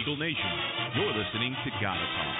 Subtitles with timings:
[0.00, 0.52] Eagle Nation.
[0.94, 2.36] You're listening to Gotta Talk,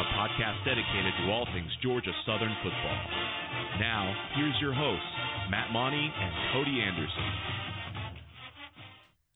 [0.00, 2.98] a podcast dedicated to all things Georgia Southern football.
[3.78, 5.04] Now, here's your hosts,
[5.50, 7.22] Matt Monty and Cody Anderson.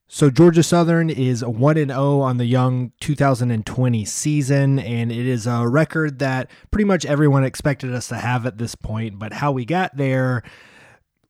[0.08, 5.46] So Georgia Southern is 1 and 0 on the young 2020 season and it is
[5.46, 9.52] a record that pretty much everyone expected us to have at this point, but how
[9.52, 10.42] we got there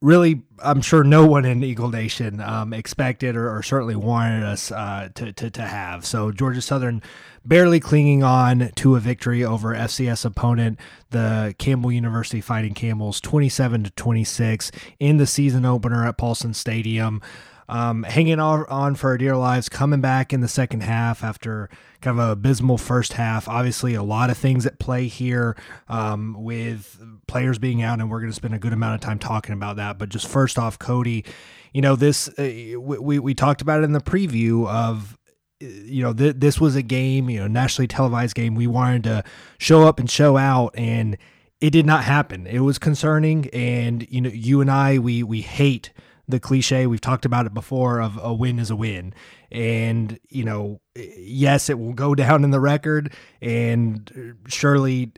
[0.00, 4.70] really, I'm sure no one in Eagle Nation um, expected or, or, certainly wanted us
[4.70, 6.04] uh, to, to, to have.
[6.04, 7.02] So Georgia Southern
[7.44, 10.78] barely clinging on to a victory over FCS opponent,
[11.10, 17.22] the Campbell University Fighting Camels, 27 to 26 in the season opener at Paulson Stadium
[17.68, 21.68] um, hanging on for dear lives, coming back in the second half after
[22.00, 23.48] kind of an abysmal first half.
[23.48, 25.56] Obviously, a lot of things at play here
[25.88, 29.18] um, with players being out, and we're going to spend a good amount of time
[29.18, 29.98] talking about that.
[29.98, 31.24] But just first off, Cody,
[31.72, 35.18] you know this uh, we we talked about it in the preview of
[35.60, 38.54] you know th- this was a game, you know, nationally televised game.
[38.54, 39.24] We wanted to
[39.58, 41.16] show up and show out, and
[41.60, 42.46] it did not happen.
[42.46, 45.92] It was concerning, and you know, you and I we we hate
[46.28, 49.14] the cliche we've talked about it before of a win is a win.
[49.50, 55.12] And you know yes it will go down in the record and surely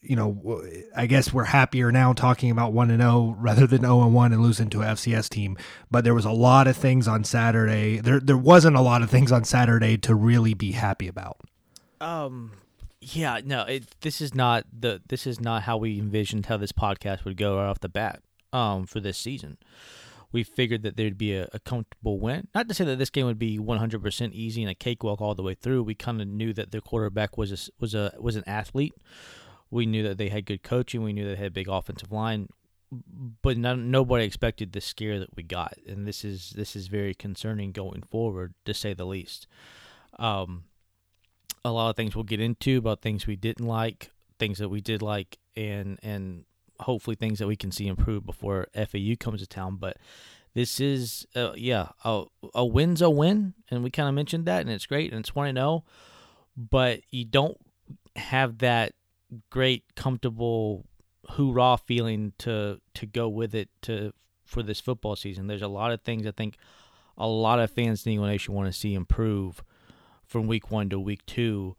[0.00, 0.62] you know
[0.94, 4.32] i guess we're happier now talking about 1 and 0 rather than 0 and 1
[4.32, 5.56] and losing to a FCS team.
[5.90, 9.10] But there was a lot of things on Saturday there there wasn't a lot of
[9.10, 11.38] things on Saturday to really be happy about.
[12.00, 12.52] Um
[13.00, 16.72] yeah no it, this is not the this is not how we envisioned how this
[16.72, 19.58] podcast would go right off the bat um for this season
[20.32, 22.48] we figured that there'd be a, a, comfortable win.
[22.54, 25.42] Not to say that this game would be 100% easy and a cakewalk all the
[25.42, 25.82] way through.
[25.82, 28.94] We kind of knew that their quarterback was a, was a was an athlete.
[29.70, 31.02] We knew that they had good coaching.
[31.02, 32.48] We knew they had a big offensive line,
[33.42, 37.72] but nobody expected the scare that we got, and this is this is very concerning
[37.72, 39.46] going forward, to say the least.
[40.18, 40.64] Um,
[41.64, 44.80] a lot of things we'll get into about things we didn't like, things that we
[44.80, 46.44] did like, and and
[46.82, 49.76] hopefully things that we can see improve before FAU comes to town.
[49.76, 49.96] But
[50.54, 54.60] this is, uh, yeah, a, a win's a win, and we kind of mentioned that,
[54.60, 55.84] and it's great, and it's one to know.
[56.56, 57.58] But you don't
[58.16, 58.92] have that
[59.50, 60.86] great, comfortable
[61.30, 64.12] hoorah feeling to to go with it to
[64.44, 65.46] for this football season.
[65.46, 66.56] There's a lot of things I think
[67.16, 69.62] a lot of fans in the Nation want to see improve
[70.24, 71.76] from week one to week two.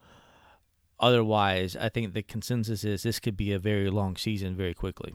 [0.99, 5.13] Otherwise, I think the consensus is this could be a very long season very quickly.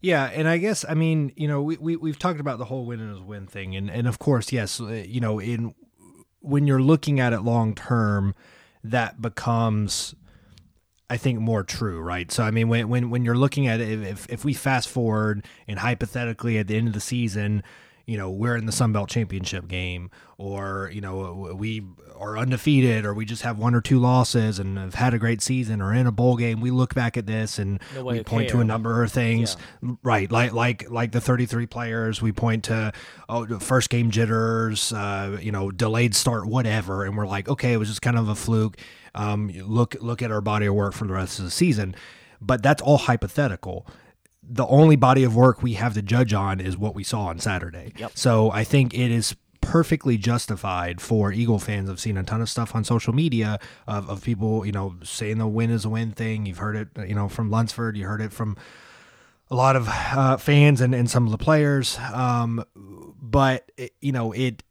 [0.00, 2.86] Yeah, and I guess I mean you know we, we we've talked about the whole
[2.86, 5.74] win and win thing, and and of course yes, uh, you know in
[6.40, 8.34] when you're looking at it long term,
[8.82, 10.14] that becomes
[11.10, 12.30] I think more true, right?
[12.30, 15.44] So I mean, when when when you're looking at it, if if we fast forward
[15.66, 17.62] and hypothetically at the end of the season,
[18.06, 21.84] you know, we're in the Sun Belt Championship game, or you know, we
[22.16, 25.42] are undefeated, or we just have one or two losses and have had a great
[25.42, 28.56] season, or in a bowl game, we look back at this and we point care.
[28.56, 29.92] to a number of things, yeah.
[30.02, 30.30] right?
[30.30, 32.92] Like like like the 33 players, we point to
[33.28, 37.76] oh, first game jitters, uh, you know, delayed start, whatever, and we're like, okay, it
[37.76, 38.76] was just kind of a fluke.
[39.14, 41.94] Um, look look at our body of work for the rest of the season,
[42.40, 43.86] but that's all hypothetical
[44.42, 47.38] the only body of work we have to judge on is what we saw on
[47.38, 47.92] Saturday.
[47.96, 48.12] Yep.
[48.14, 51.90] So I think it is perfectly justified for Eagle fans.
[51.90, 55.38] I've seen a ton of stuff on social media of, of people, you know, saying
[55.38, 56.46] the win is a win thing.
[56.46, 57.96] You've heard it, you know, from Lunsford.
[57.96, 58.56] You heard it from
[59.50, 61.98] a lot of uh, fans and, and some of the players.
[62.12, 64.62] Um, but, it, you know, it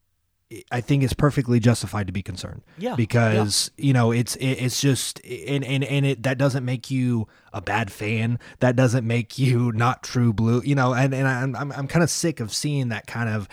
[0.72, 2.64] I think it's perfectly justified to be concerned.
[2.78, 2.96] Yeah.
[2.96, 3.86] Because, yeah.
[3.86, 7.62] you know, it's it, it's just and and and it that doesn't make you a
[7.62, 8.40] bad fan.
[8.60, 10.62] That doesn't make you not true blue.
[10.64, 13.48] You know, and and I'm I'm, I'm kind of sick of seeing that kind of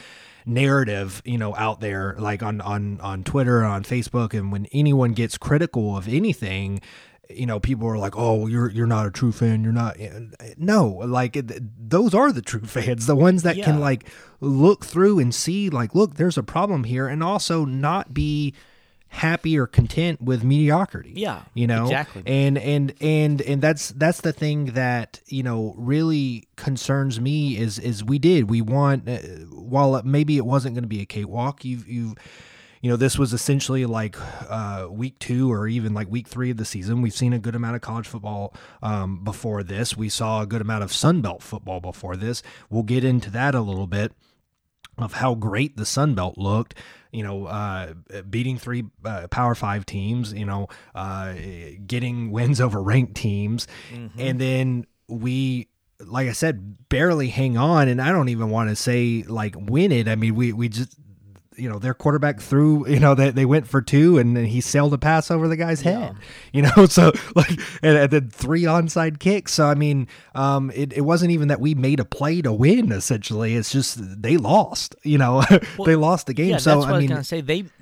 [0.47, 5.13] narrative, you know, out there like on on on Twitter, on Facebook and when anyone
[5.13, 6.81] gets critical of anything,
[7.31, 9.65] you know, people are like, "Oh, you're you're not a true fan.
[9.65, 9.97] You're not."
[10.57, 11.37] No, like
[11.79, 13.65] those are the true fans, the ones that yeah.
[13.65, 14.09] can like
[14.41, 18.55] look through and see, like, look, there's a problem here, and also not be
[19.09, 21.13] happy or content with mediocrity.
[21.17, 22.23] Yeah, you know, exactly.
[22.27, 27.79] And and and and that's that's the thing that you know really concerns me is
[27.79, 29.19] is we did we want uh,
[29.51, 31.65] while maybe it wasn't going to be a cakewalk.
[31.65, 32.15] You've you've
[32.81, 34.17] you know, this was essentially like
[34.49, 37.03] uh, week two or even like week three of the season.
[37.03, 39.97] We've seen a good amount of college football um, before this.
[39.97, 42.43] We saw a good amount of Sun Belt football before this.
[42.71, 44.13] We'll get into that a little bit
[44.99, 46.75] of how great the Sun Belt looked.
[47.13, 47.95] You know, uh,
[48.29, 50.33] beating three uh, Power Five teams.
[50.33, 51.35] You know, uh,
[51.87, 54.21] getting wins over ranked teams, mm-hmm.
[54.21, 55.69] and then we
[56.01, 57.89] like I said, barely hang on.
[57.89, 60.09] And I don't even want to say like win it.
[60.09, 60.95] I mean, we we just
[61.57, 64.93] you know their quarterback threw you know they, they went for two and he sailed
[64.95, 66.15] a pass over the guy's head
[66.53, 67.51] you know so like
[67.83, 69.55] and, and, then three onside kicks.
[69.55, 72.93] So i mean um it, it wasn't even that we made a play to win
[72.93, 73.55] essentially.
[73.55, 75.43] It's just they lost you know
[75.79, 76.51] well, they lost the game.
[76.51, 77.41] yeah, so i mean I say.
[77.41, 77.65] They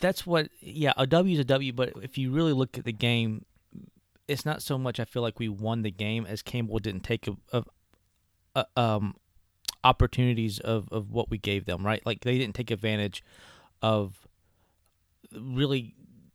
[0.00, 2.92] that's what yeah a w is a w but if you really look at the
[2.92, 3.44] game
[4.26, 7.28] it's not so much i feel like we won the game as campbell didn't take
[7.28, 7.64] a, a,
[8.54, 9.14] a um
[9.84, 12.04] opportunities of, of what we gave them, right?
[12.04, 13.24] Like they didn't take advantage
[13.82, 14.26] of
[15.32, 15.94] really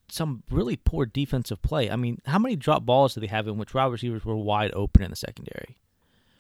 [0.10, 1.90] some really poor defensive play.
[1.90, 4.72] I mean, how many drop balls did they have in which wide receivers were wide
[4.74, 5.78] open in the secondary?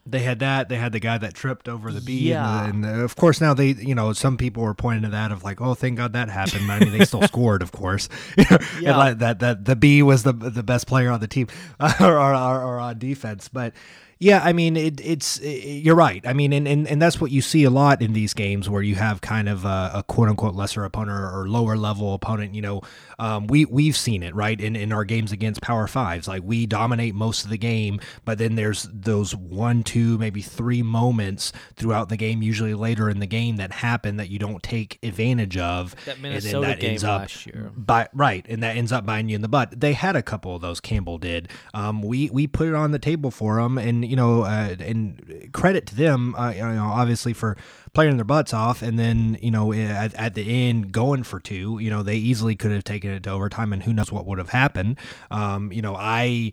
[0.08, 0.70] They had that.
[0.70, 2.30] They had the guy that tripped over the B.
[2.30, 2.66] Yeah.
[2.66, 5.44] And, and, of course, now they, you know, some people were pointing to that of
[5.44, 6.72] like, oh, thank God that happened.
[6.72, 8.08] I mean, they still scored, of course.
[8.80, 8.98] yeah.
[8.98, 11.48] Like that, that the B was the the best player on the team
[12.00, 13.50] or, or, or on defense.
[13.50, 13.74] But
[14.20, 16.26] yeah, I mean it, it's it, you're right.
[16.26, 18.82] I mean, and, and and that's what you see a lot in these games where
[18.82, 22.56] you have kind of a, a quote unquote lesser opponent or lower level opponent.
[22.56, 22.82] You know,
[23.20, 26.30] um, we we've seen it right in in our games against Power Fives.
[26.30, 30.82] Like we dominate most of the game, but then there's those one, two, maybe three
[30.82, 34.98] moments throughout the game, usually later in the game, that happen that you don't take
[35.04, 35.94] advantage of.
[36.06, 38.94] That Minnesota and then that game ends up last year, by, right, and that ends
[38.94, 39.78] up biting you in the butt.
[39.78, 40.80] They had a couple of those.
[40.80, 41.50] Campbell did.
[41.74, 45.50] Um, we we put it on the table for them, and you know, uh, and
[45.54, 47.58] credit to them, uh, you know, obviously for
[47.94, 51.80] playing their butts off, and then you know, at, at the end going for two.
[51.80, 54.38] You know, they easily could have taken it to overtime, and who knows what would
[54.38, 54.98] have happened.
[55.32, 56.52] Um, you know, I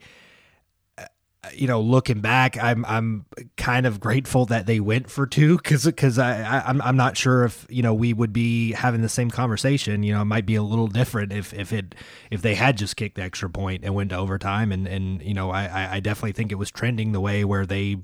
[1.55, 5.85] you know, looking back, I'm I'm kind of grateful that they went for two because
[5.85, 9.09] because I, I am I'm not sure if you know we would be having the
[9.09, 10.05] same conversation.
[10.05, 11.97] You know, it might be a little different if if it
[12.31, 14.71] if they had just kicked the extra point and went to overtime.
[14.71, 17.97] And and you know, I I definitely think it was trending the way where they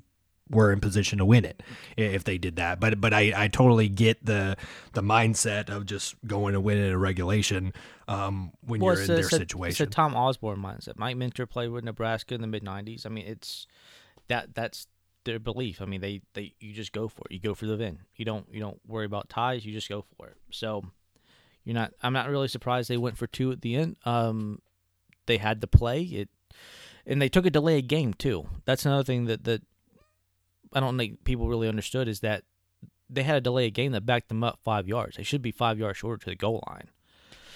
[0.50, 1.62] were in position to win it
[1.96, 2.80] if they did that.
[2.80, 4.56] But but I, I totally get the
[4.92, 7.72] the mindset of just going to win in a regulation
[8.06, 9.82] um, when well, you're in a, their it's situation.
[9.82, 10.96] A, it's a Tom Osborne mindset.
[10.96, 13.06] Mike Minter played with Nebraska in the mid '90s.
[13.06, 13.66] I mean, it's
[14.28, 14.86] that that's
[15.24, 15.82] their belief.
[15.82, 17.34] I mean, they, they you just go for it.
[17.34, 17.98] You go for the win.
[18.16, 19.64] You don't you don't worry about ties.
[19.64, 20.36] You just go for it.
[20.50, 20.84] So
[21.64, 21.92] you're not.
[22.02, 23.96] I'm not really surprised they went for two at the end.
[24.04, 24.60] Um,
[25.26, 26.30] they had to play it,
[27.06, 28.46] and they took a delayed game too.
[28.64, 29.62] That's another thing that that
[30.72, 32.44] I don't think people really understood is that
[33.10, 35.16] they had a delayed game that backed them up five yards.
[35.16, 36.90] They should be five yards shorter to the goal line.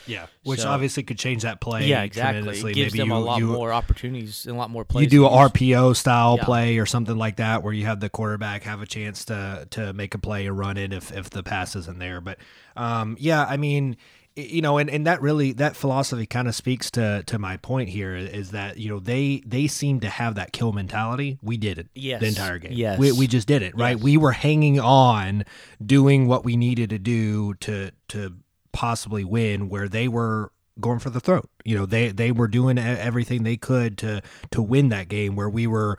[0.07, 1.87] Yeah, which so, obviously could change that play.
[1.87, 2.59] Yeah, exactly.
[2.59, 5.05] It gives Maybe them you, a lot you, more opportunities and a lot more plays.
[5.05, 6.45] You do a RPO style yeah.
[6.45, 9.93] play or something like that, where you have the quarterback have a chance to to
[9.93, 12.21] make a play and run it if if the pass isn't there.
[12.21, 12.39] But
[12.77, 13.97] um, yeah, I mean,
[14.37, 17.89] you know and, and that really that philosophy kind of speaks to to my point
[17.89, 21.79] here is that you know they they seem to have that kill mentality we did
[21.79, 22.21] it yes.
[22.21, 22.99] the entire game yes.
[22.99, 24.03] we, we just did it right yes.
[24.03, 25.45] we were hanging on
[25.85, 28.35] doing what we needed to do to to
[28.73, 30.51] possibly win where they were
[30.81, 34.63] going for the throat you know they they were doing everything they could to to
[34.63, 35.99] win that game where we were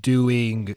[0.00, 0.74] doing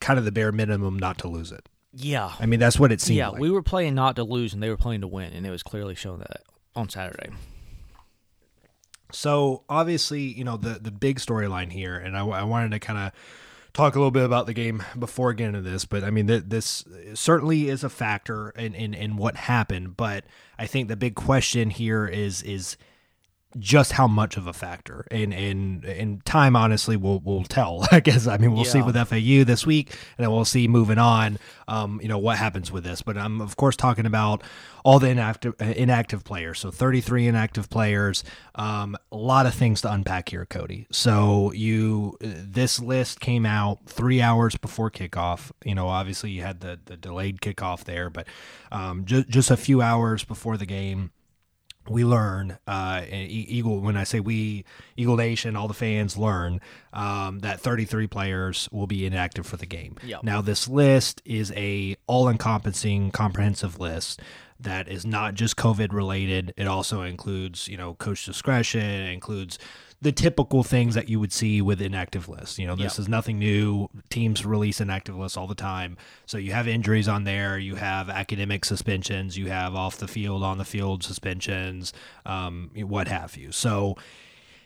[0.00, 2.32] kind of the bare minimum not to lose it yeah.
[2.38, 3.40] I mean, that's what it seemed yeah, like.
[3.40, 5.62] we were playing not to lose, and they were playing to win, and it was
[5.62, 6.42] clearly shown that
[6.74, 7.30] on Saturday.
[9.12, 12.98] So obviously, you know the the big storyline here, and I, I wanted to kind
[12.98, 13.12] of
[13.72, 16.44] talk a little bit about the game before getting into this, but I mean, th-
[16.46, 16.84] this
[17.14, 19.96] certainly is a factor in, in in what happened.
[19.96, 20.24] But
[20.58, 22.76] I think the big question here is is
[23.58, 25.06] just how much of a factor.
[25.10, 28.26] And and and time honestly will will tell i guess.
[28.26, 28.70] I mean we'll yeah.
[28.70, 32.38] see with fau this week and then we'll see moving on um you know what
[32.38, 33.02] happens with this.
[33.02, 34.42] But i'm of course talking about
[34.84, 36.58] all the inactive uh, inactive players.
[36.60, 40.86] So 33 inactive players um a lot of things to unpack here cody.
[40.90, 45.50] So you this list came out three hours before kickoff.
[45.64, 48.26] You know obviously you had the the delayed kickoff there but
[48.70, 51.10] um just just a few hours before the game
[51.88, 54.64] we learn uh, eagle when i say we
[54.96, 56.60] eagle nation all the fans learn
[56.92, 60.22] um, that 33 players will be inactive for the game yep.
[60.22, 64.20] now this list is a all-encompassing comprehensive list
[64.60, 69.58] that is not just covid related it also includes you know coach discretion it includes
[70.02, 72.58] the typical things that you would see with inactive lists.
[72.58, 72.98] You know, this yep.
[72.98, 73.88] is nothing new.
[74.10, 75.96] Teams release inactive lists all the time.
[76.26, 80.42] So you have injuries on there, you have academic suspensions, you have off the field,
[80.42, 81.92] on the field suspensions,
[82.26, 83.52] um, what have you.
[83.52, 83.96] So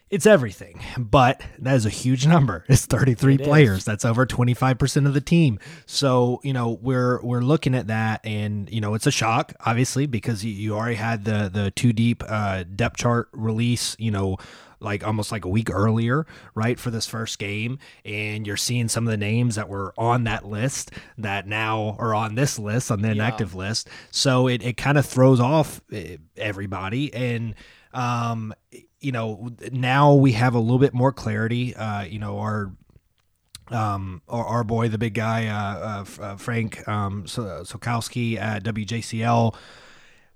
[0.08, 2.64] it's everything, but that is a huge number.
[2.68, 3.78] It's 33 it players.
[3.78, 3.84] Is.
[3.84, 5.58] That's over 25% of the team.
[5.84, 10.06] So, you know, we're we're looking at that and, you know, it's a shock obviously
[10.06, 14.38] because you, you already had the the two deep uh, depth chart release, you know,
[14.80, 17.78] like almost like a week earlier, right, for this first game.
[18.04, 22.14] And you're seeing some of the names that were on that list that now are
[22.14, 23.58] on this list, on the inactive yeah.
[23.58, 23.88] list.
[24.10, 27.12] So it, it kind of throws off eh, everybody.
[27.12, 27.54] And,
[27.92, 28.54] um,
[29.00, 31.74] you know, now we have a little bit more clarity.
[31.74, 32.72] Uh, you know, our
[33.68, 39.56] um, our, our, boy, the big guy, uh, uh, uh Frank um, Sokalski at WJCL,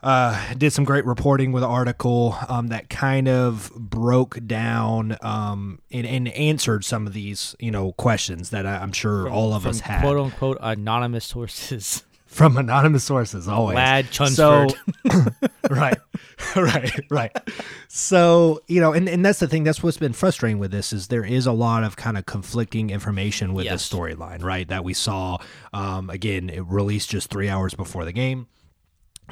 [0.02, 5.80] uh, did some great reporting with an article um, that kind of broke down um,
[5.90, 9.52] and, and, answered some of these, you know, questions that I, am sure from, all
[9.52, 10.00] of us had.
[10.00, 12.04] "Quote unquote" anonymous sources.
[12.30, 13.74] From anonymous sources, always.
[13.74, 14.70] Lad Chunsford.
[14.70, 15.26] So,
[15.68, 15.98] right,
[16.56, 17.36] right, right.
[17.88, 19.64] So you know, and, and that's the thing.
[19.64, 22.90] That's what's been frustrating with this is there is a lot of kind of conflicting
[22.90, 23.72] information with yes.
[23.72, 24.68] this storyline, right?
[24.68, 25.38] That we saw.
[25.72, 28.46] Um, again, it released just three hours before the game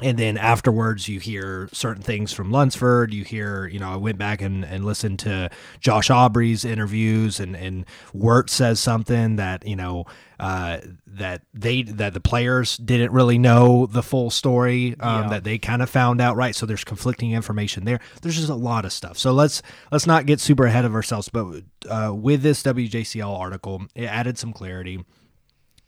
[0.01, 3.13] and then afterwards you hear certain things from Lunsford.
[3.13, 7.55] You hear, you know, I went back and, and listened to Josh Aubrey's interviews and,
[7.55, 10.05] and Wirt says something that, you know,
[10.39, 15.29] uh, that they that the players didn't really know the full story um, yeah.
[15.29, 18.55] that they kind of found out right so there's conflicting information there there's just a
[18.55, 22.41] lot of stuff so let's let's not get super ahead of ourselves but uh, with
[22.41, 25.03] this WJCL article it added some clarity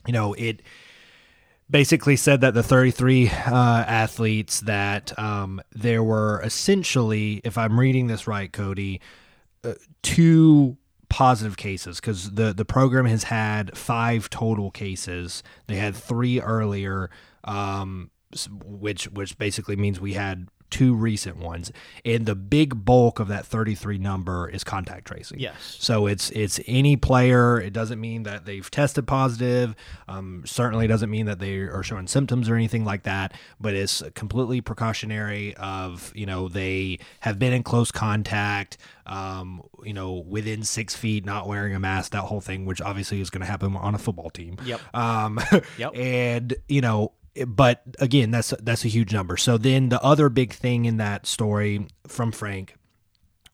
[0.06, 0.62] you know it
[1.72, 3.32] basically said that the 33 uh,
[3.88, 9.00] athletes that um, there were essentially, if I'm reading this right, Cody,
[9.64, 9.74] uh,
[10.04, 10.78] two
[11.10, 15.44] positive cases because the the program has had five total cases.
[15.68, 17.10] They had three earlier,
[17.44, 18.12] um,
[18.64, 21.72] which which basically means we had two recent ones,
[22.04, 25.40] and the big bulk of that 33 number is contact tracing.
[25.40, 25.78] Yes.
[25.80, 27.60] So it's it's any player.
[27.60, 29.76] It doesn't mean that they've tested positive.
[30.08, 33.34] Um, certainly doesn't mean that they are showing symptoms or anything like that.
[33.60, 35.54] But it's completely precautionary.
[35.56, 38.78] Of you know they have been in close contact.
[39.06, 43.20] Um, you know, within six feet, not wearing a mask, that whole thing, which obviously
[43.20, 44.58] is going to happen on a football team.
[44.64, 44.80] Yep.
[44.94, 45.40] Um,
[45.78, 45.96] yep.
[45.96, 47.12] And you know,
[47.48, 49.38] but again, that's that's a huge number.
[49.38, 52.76] So then the other big thing in that story from Frank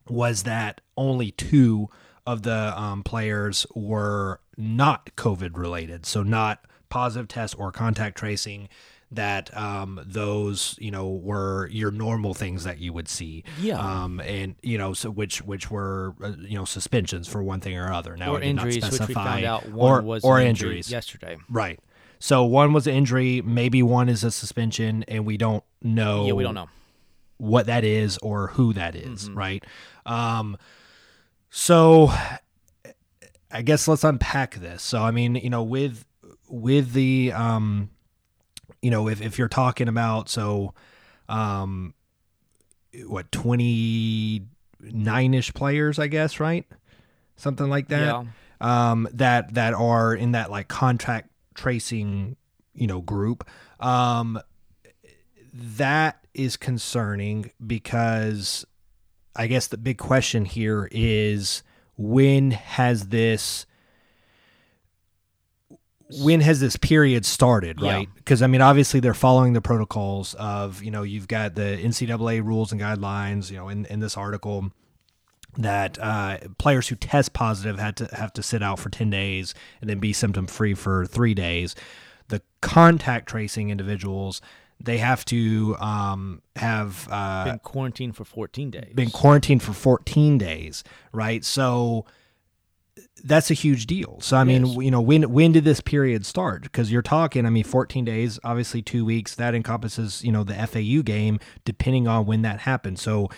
[0.07, 1.89] was that only two
[2.25, 8.69] of the um, players were not COVID related, so not positive test or contact tracing.
[9.09, 14.19] That um, those you know were your normal things that you would see, yeah, um,
[14.19, 17.89] and you know so which which were uh, you know suspensions for one thing or
[17.89, 18.17] other.
[18.17, 21.79] Now or injuries, which we found out one or, was or injuries yesterday, right?
[22.19, 26.25] So one was an injury, maybe one is a suspension, and we don't know.
[26.25, 26.69] Yeah, we don't know
[27.37, 29.37] what that is or who that is, mm-hmm.
[29.37, 29.63] right?
[30.05, 30.57] Um,
[31.49, 32.11] so
[33.51, 34.83] I guess let's unpack this.
[34.83, 36.05] So I mean, you know, with
[36.49, 37.89] with the um,
[38.81, 40.73] you know, if if you're talking about so
[41.29, 41.93] um,
[43.05, 44.43] what twenty
[44.79, 46.65] nine ish players, I guess, right?
[47.35, 48.05] Something like that.
[48.05, 48.23] Yeah.
[48.59, 52.37] Um, that that are in that like contract tracing,
[52.73, 53.47] you know, group.
[53.81, 54.39] Um,
[55.53, 58.65] that is concerning because
[59.35, 61.63] I guess the big question here is
[61.97, 63.65] when has this
[66.21, 68.45] when has this period started right because yeah.
[68.45, 72.71] i mean obviously they're following the protocols of you know you've got the ncaa rules
[72.71, 74.71] and guidelines you know in, in this article
[75.57, 79.53] that uh, players who test positive had to have to sit out for 10 days
[79.81, 81.75] and then be symptom free for three days.
[82.29, 84.41] The contact tracing individuals,
[84.79, 88.93] they have to um, have uh, been quarantined for 14 days.
[88.93, 91.43] Been quarantined for 14 days, right?
[91.43, 92.05] So
[93.23, 94.19] that's a huge deal.
[94.21, 96.63] So I mean, you know, when when did this period start?
[96.63, 99.35] Because you're talking, I mean, 14 days, obviously two weeks.
[99.35, 102.99] That encompasses, you know, the FAU game, depending on when that happened.
[102.99, 103.29] So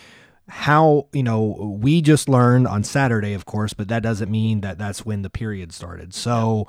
[0.50, 4.78] how you know we just learned on Saturday, of course, but that doesn't mean that
[4.78, 6.14] that's when the period started.
[6.14, 6.68] So,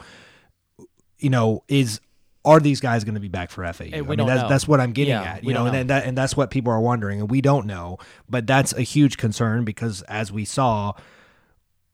[1.19, 2.01] you know, is
[2.45, 3.85] are these guys going to be back for FAU?
[3.85, 6.05] Hey, I mean, that's, that's, what I'm getting yeah, at, you know, know, and that
[6.05, 9.65] and that's what people are wondering, and we don't know, but that's a huge concern
[9.65, 10.93] because as we saw,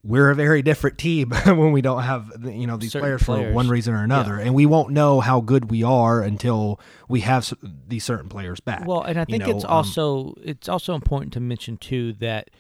[0.07, 3.53] we're a very different team when we don't have you know these players, players, for
[3.53, 4.45] one reason or another, yeah.
[4.45, 7.53] and we won't know how good we are until we have
[7.89, 8.87] these certain players back.
[8.87, 12.13] Well, and I think you know, it's um, also it's also important to mention too
[12.15, 12.51] that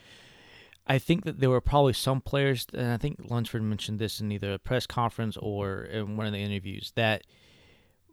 [0.86, 4.32] I think that there were probably some players, and I think Lunsford mentioned this in
[4.32, 7.22] either a press conference or in one of the interviews that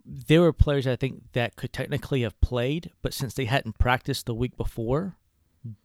[0.05, 4.25] there were players I think that could technically have played, but since they hadn't practiced
[4.25, 5.17] the week before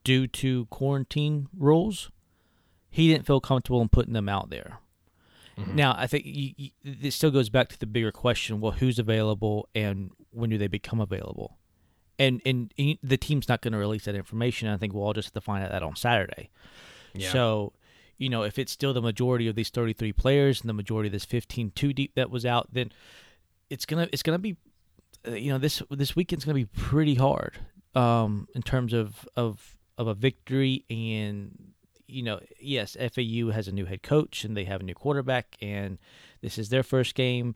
[0.02, 2.10] due to quarantine rules
[2.90, 4.78] he didn't feel comfortable in putting them out there.
[5.59, 5.75] Mm-hmm.
[5.75, 8.99] Now, I think you, you, it still goes back to the bigger question: well, who's
[8.99, 11.59] available and when do they become available?
[12.18, 14.68] And and the team's not going to release that information.
[14.68, 16.50] I think we'll all just have to find out that on Saturday.
[17.14, 17.30] Yeah.
[17.30, 17.73] So,
[18.18, 21.12] you know, if it's still the majority of these 33 players and the majority of
[21.12, 22.92] this 15 two deep that was out, then
[23.71, 24.57] it's gonna it's gonna be,
[25.26, 27.59] uh, you know, this this weekend's gonna be pretty hard
[27.95, 31.67] um, in terms of of of a victory and
[32.08, 35.56] you know, yes, FAU has a new head coach and they have a new quarterback,
[35.60, 35.98] and
[36.40, 37.54] this is their first game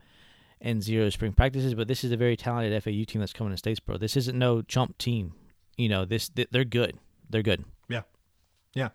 [0.61, 1.75] and zero spring practices.
[1.75, 3.99] But this is a very talented FAU team that's coming to Statesboro.
[3.99, 5.35] This isn't no chump team.
[5.77, 6.99] You know, this they're good.
[7.31, 7.65] They're good.
[7.89, 8.03] Yeah,
[8.75, 8.91] yeah.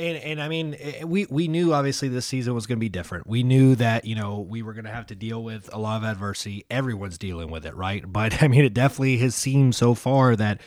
[0.00, 2.88] And, and I mean, eh, we, we knew obviously this season was going to be
[2.88, 3.26] different.
[3.26, 5.96] We knew that, you know, we were going to have to deal with a lot
[5.96, 6.64] of adversity.
[6.70, 8.04] Everyone's dealing with it, right?
[8.18, 10.60] But I mean, it definitely has seemed so far that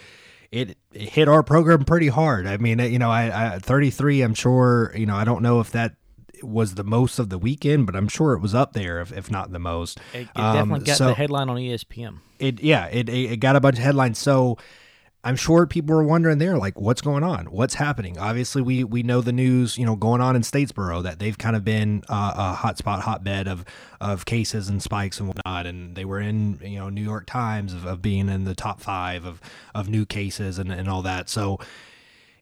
[0.52, 2.46] it, it hit our program pretty hard.
[2.46, 4.22] I mean, you know, I, I 33.
[4.22, 4.94] I'm sure.
[4.96, 5.96] You know, I don't know if that
[6.44, 9.32] was the most of the weekend, but I'm sure it was up there, if, if
[9.32, 10.00] not the most.
[10.14, 12.20] It, it definitely um, got so the headline on ESPN.
[12.40, 14.18] It yeah, it it got a bunch of headlines.
[14.18, 14.58] So
[15.24, 17.46] I'm sure people were wondering there, like, what's going on?
[17.46, 18.18] What's happening?
[18.18, 21.56] Obviously, we we know the news, you know, going on in Statesboro that they've kind
[21.56, 23.64] of been uh, a hotspot, hotbed of
[24.00, 27.74] of cases and spikes and whatnot, and they were in, you know, New York Times
[27.74, 29.40] of, of being in the top five of
[29.76, 31.30] of new cases and and all that.
[31.30, 31.60] So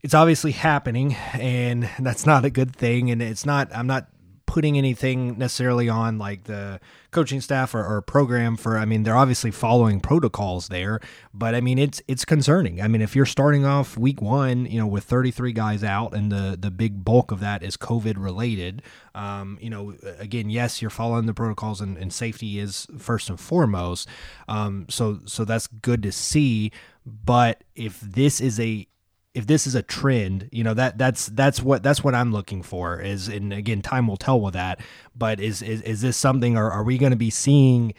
[0.02, 3.12] it's obviously happening, and that's not a good thing.
[3.12, 3.76] And it's not.
[3.76, 4.08] I'm not
[4.50, 6.80] putting anything necessarily on like the
[7.12, 11.00] coaching staff or, or, program for I mean they're obviously following protocols there
[11.36, 12.82] but I mean it's it's concerning.
[12.82, 16.32] I mean if you're starting off week one you know with 33 guys out and
[16.32, 18.82] the the big bulk of that is COVID related
[19.14, 23.40] um, you know again yes you're following the protocols and, and safety is first and
[23.40, 24.10] foremost
[24.48, 26.72] um, so so that's good to see
[27.06, 28.88] but if this is a
[29.34, 32.64] if this is a trend, you know that that's that's what that's what I'm looking
[32.64, 34.80] for is, and again, time will tell with that.
[35.16, 36.58] But is is is this something?
[36.58, 37.94] Or are we going to be seeing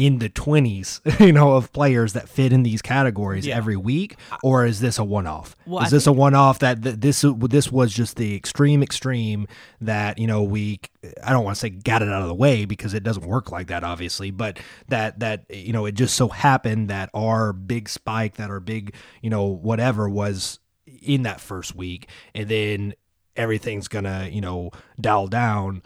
[0.00, 3.54] in the 20s, you know, of players that fit in these categories yeah.
[3.54, 5.54] every week, or is this a one-off?
[5.66, 8.82] Well, is I this think, a one-off that, that this this was just the extreme
[8.82, 9.46] extreme
[9.82, 10.80] that you know we
[11.22, 13.52] I don't want to say got it out of the way because it doesn't work
[13.52, 17.86] like that, obviously, but that that you know it just so happened that our big
[17.88, 20.60] spike, that our big you know whatever was
[21.02, 22.94] in that first week, and then
[23.36, 25.82] everything's gonna you know dial down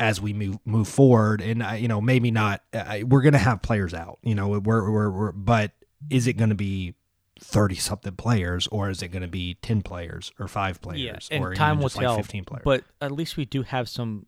[0.00, 1.40] as we move move forward.
[1.40, 2.62] And uh, you know, maybe not.
[2.72, 4.18] Uh, we're going to have players out.
[4.22, 5.72] You know, we're we're, we're but
[6.10, 6.94] is it going to be
[7.40, 11.36] 30 something players or is it going to be 10 players or 5 players yeah,
[11.36, 14.26] and or time will tell like 15 players but at least we do have some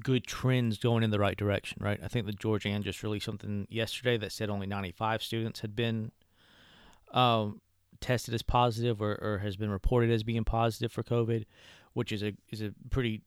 [0.00, 3.66] good trends going in the right direction right i think the George-Anne just released something
[3.70, 6.10] yesterday that said only 95 students had been
[7.12, 7.60] um,
[8.00, 11.44] tested as positive or, or has been reported as being positive for covid
[11.92, 13.22] which is a is a pretty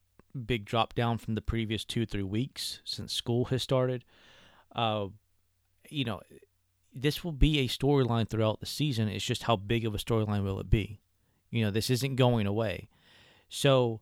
[0.45, 4.03] big drop down from the previous two three weeks since school has started.
[4.75, 5.07] Uh,
[5.89, 6.21] you know,
[6.93, 9.07] this will be a storyline throughout the season.
[9.07, 10.99] It's just how big of a storyline will it be?
[11.51, 12.89] You know, this isn't going away.
[13.47, 14.01] So,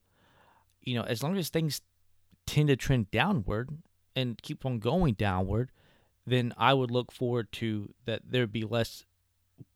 [0.81, 1.81] you know, as long as things
[2.45, 3.69] tend to trend downward
[4.15, 5.71] and keep on going downward,
[6.25, 9.05] then I would look forward to that there be less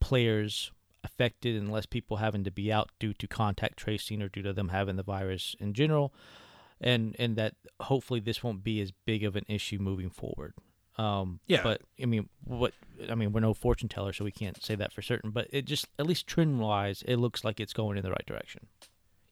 [0.00, 0.70] players
[1.04, 4.52] affected and less people having to be out due to contact tracing or due to
[4.52, 6.12] them having the virus in general
[6.82, 10.54] and and that hopefully this won't be as big of an issue moving forward.
[10.98, 11.62] Um, yeah.
[11.62, 12.74] But I mean, what
[13.08, 15.30] I mean, we're no fortune teller, so we can't say that for certain.
[15.30, 18.26] But it just, at least trend wise, it looks like it's going in the right
[18.26, 18.66] direction.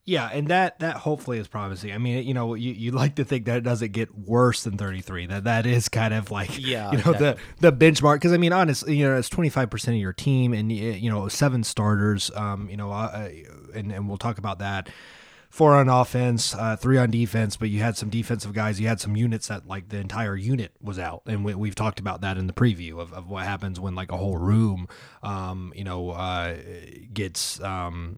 [0.03, 1.91] Yeah, and that that hopefully is promising.
[1.91, 4.75] I mean, you know, you you like to think that it doesn't get worse than
[4.75, 5.27] 33.
[5.27, 7.43] That that is kind of like yeah, you know exactly.
[7.59, 10.53] the the benchmark because I mean, honestly, you know, it's 25 percent of your team,
[10.53, 12.31] and you know, seven starters.
[12.35, 13.29] Um, you know, uh,
[13.75, 14.89] and and we'll talk about that
[15.51, 18.79] four on offense, uh, three on defense, but you had some defensive guys.
[18.79, 21.99] You had some units that like the entire unit was out, and we, have talked
[21.99, 24.87] about that in the preview of, of what happens when like a whole room,
[25.21, 26.55] um, you know, uh,
[27.13, 27.61] gets.
[27.61, 28.17] Um,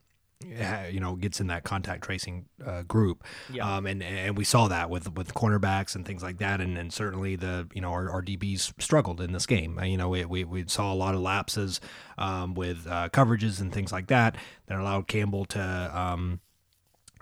[0.91, 3.77] you know gets in that contact tracing uh, group yeah.
[3.77, 6.91] um, and and we saw that with with cornerbacks and things like that and, and
[6.91, 10.43] certainly the you know our, our DBs struggled in this game you know we, we,
[10.43, 11.79] we saw a lot of lapses
[12.17, 16.41] um, with uh, coverages and things like that that allowed Campbell to um,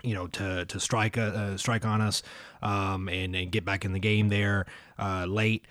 [0.02, 2.22] you know, to to strike a, uh, strike on us
[2.62, 4.66] um, and and get back in the game there
[4.98, 5.64] uh, late.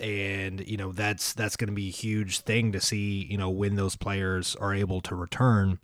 [0.00, 3.26] And you know that's that's going to be a huge thing to see.
[3.30, 5.78] You know when those players are able to return.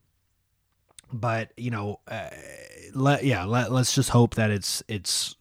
[1.13, 2.31] But you know, uh,
[2.95, 5.37] let yeah, let, let's just hope that it's it's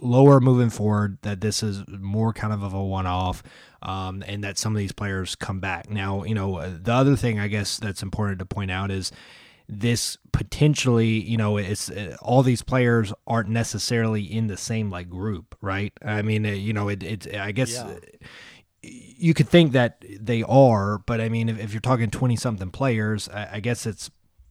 [0.00, 1.18] lower moving forward.
[1.22, 3.42] That this is more kind of of a one off.
[3.80, 5.88] Um, and that some of these players come back.
[5.88, 9.12] Now, you know, the other thing I guess that's important to point out is
[9.68, 15.10] this potentially, you know, it's uh, all these players aren't necessarily in the same like
[15.10, 15.92] group, right?
[16.02, 17.94] I mean, uh, you know, it, it I guess yeah.
[18.82, 22.70] you could think that they are, but I mean, if, if you're talking 20 something
[22.70, 24.10] players, I, I, guess it's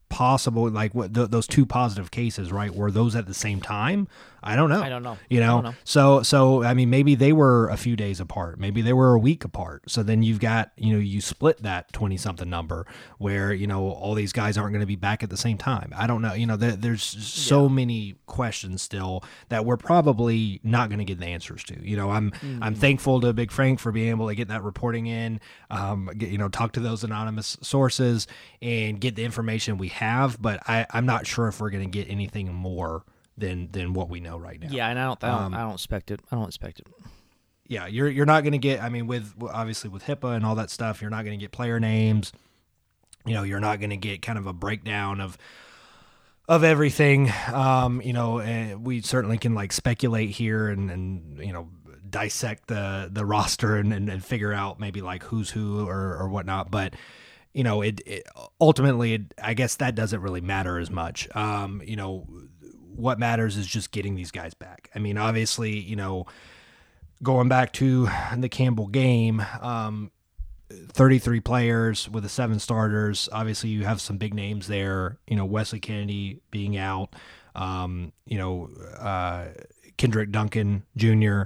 [0.10, 4.08] possible like what th- those two positive cases right were those at the same time
[4.44, 4.82] i don't know.
[4.82, 5.18] I don't know.
[5.30, 5.62] you know?
[5.62, 5.74] don't know.
[5.84, 8.60] so so i mean maybe they were a few days apart.
[8.60, 9.90] Maybe they were a week apart.
[9.90, 12.86] So then you've got you know you split that 20 something number
[13.18, 15.94] where you know all these guys aren't going to be back at the same time.
[15.96, 16.34] I don't know.
[16.34, 21.20] You know there, there's so many questions still that we're probably not going to get
[21.20, 21.88] the answers to.
[21.88, 25.08] You know i'm i'm thankful to big frank for being able to get that reporting
[25.08, 28.28] in um get, you know talk to those anonymous sources
[28.62, 31.90] and get the information we have but i i'm not sure if we're going to
[31.90, 33.04] get anything more
[33.38, 35.60] than than what we know right now Yeah, and I don't, I don't, Um, I
[35.60, 36.20] don't expect it.
[36.32, 36.88] I don't expect it.
[37.68, 38.82] yeah, you're you're not going to get.
[38.82, 41.52] I mean, with obviously with HIPAA and all that stuff, you're not going to get
[41.52, 42.32] player names.
[43.26, 45.38] You know, you're not going to get kind of a breakdown of
[46.48, 47.32] of everything.
[47.54, 51.70] Um, you know, and we certainly can like speculate here and and you know
[52.10, 56.30] dissect the the roster and, and, and figure out maybe like who's who or or
[56.30, 56.94] whatnot, but.
[57.54, 58.28] You know, it, it
[58.62, 61.28] ultimately, it, I guess that doesn't really matter as much.
[61.36, 62.28] Um, you know,
[62.98, 64.90] what matters is just getting these guys back.
[64.96, 66.26] I mean, obviously, you know,
[67.24, 70.12] going back to the Campbell game, um,
[70.70, 73.30] 33 players with the seven starters.
[73.32, 75.18] Obviously, you have some big names there.
[75.28, 77.16] You know, Wesley Kennedy being out.
[77.56, 79.48] Um, you know, uh,
[79.98, 81.44] Kendrick Duncan Jr.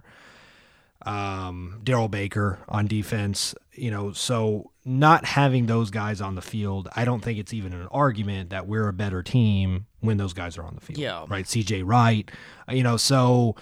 [1.03, 3.53] Um, Darrell Baker on defense.
[3.73, 7.73] You know, so not having those guys on the field, I don't think it's even
[7.73, 10.97] an argument that we're a better team when those guys are on the field.
[10.97, 11.25] Yeah.
[11.27, 11.45] Right.
[11.45, 12.29] CJ Wright.
[12.67, 13.55] Uh, you know, so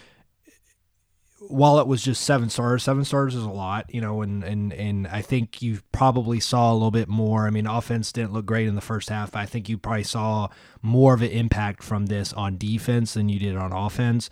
[1.48, 4.74] while it was just seven stars, seven stars is a lot, you know, and and
[4.74, 7.48] and I think you probably saw a little bit more.
[7.48, 9.36] I mean, offense didn't look great in the first half.
[9.36, 10.50] I think you probably saw
[10.82, 14.30] more of an impact from this on defense than you did on offense.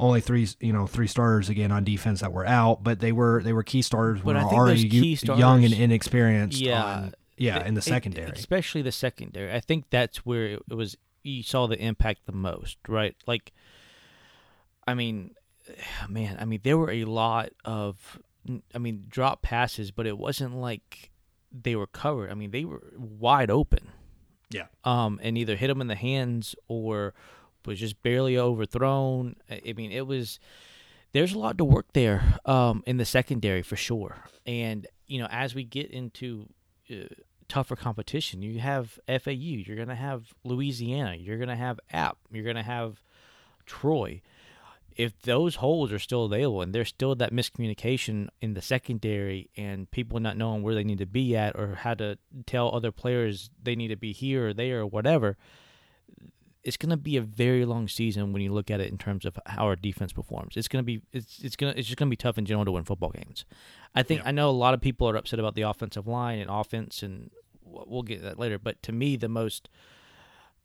[0.00, 3.42] Only three, you know, three starters again on defense that were out, but they were
[3.42, 4.22] they were key starters.
[4.22, 6.60] Were already u- young and inexperienced.
[6.60, 6.84] Yeah.
[6.84, 8.30] on, yeah, in the It- secondary.
[8.30, 9.52] especially the secondary.
[9.52, 10.96] I think that's where it it was.
[11.22, 13.14] You saw the impact the most, right?
[13.26, 13.52] Like,
[14.86, 15.32] I mean,
[16.08, 18.18] man, I mean, there were a lot of,
[18.74, 21.10] I mean, drop passes, but it wasn't like
[21.52, 22.30] they were covered.
[22.30, 23.88] I mean, they were wide open.
[24.50, 24.66] Yeah.
[24.84, 27.12] Um, and either hit them in the hands or
[27.66, 29.36] was just barely overthrown.
[29.50, 30.38] I mean, it was.
[31.12, 34.24] There's a lot to work there um, in the secondary for sure.
[34.46, 36.48] And you know, as we get into
[36.90, 37.06] uh,
[37.48, 42.18] tougher competition, you have FAU, you're going to have Louisiana, you're going to have App,
[42.30, 43.02] you're going to have
[43.66, 44.20] Troy.
[44.96, 49.88] If those holes are still available and there's still that miscommunication in the secondary and
[49.90, 53.50] people not knowing where they need to be at or how to tell other players
[53.62, 55.36] they need to be here or there or whatever,
[56.68, 59.24] it's going to be a very long season when you look at it in terms
[59.24, 60.54] of how our defense performs.
[60.54, 62.44] It's going to be it's it's going to it's just going to be tough in
[62.44, 63.46] general to win football games.
[63.94, 66.50] I think I know a lot of people are upset about the offensive line and
[66.50, 67.30] offense, and
[67.64, 68.58] we'll get to that later.
[68.58, 69.70] But to me, the most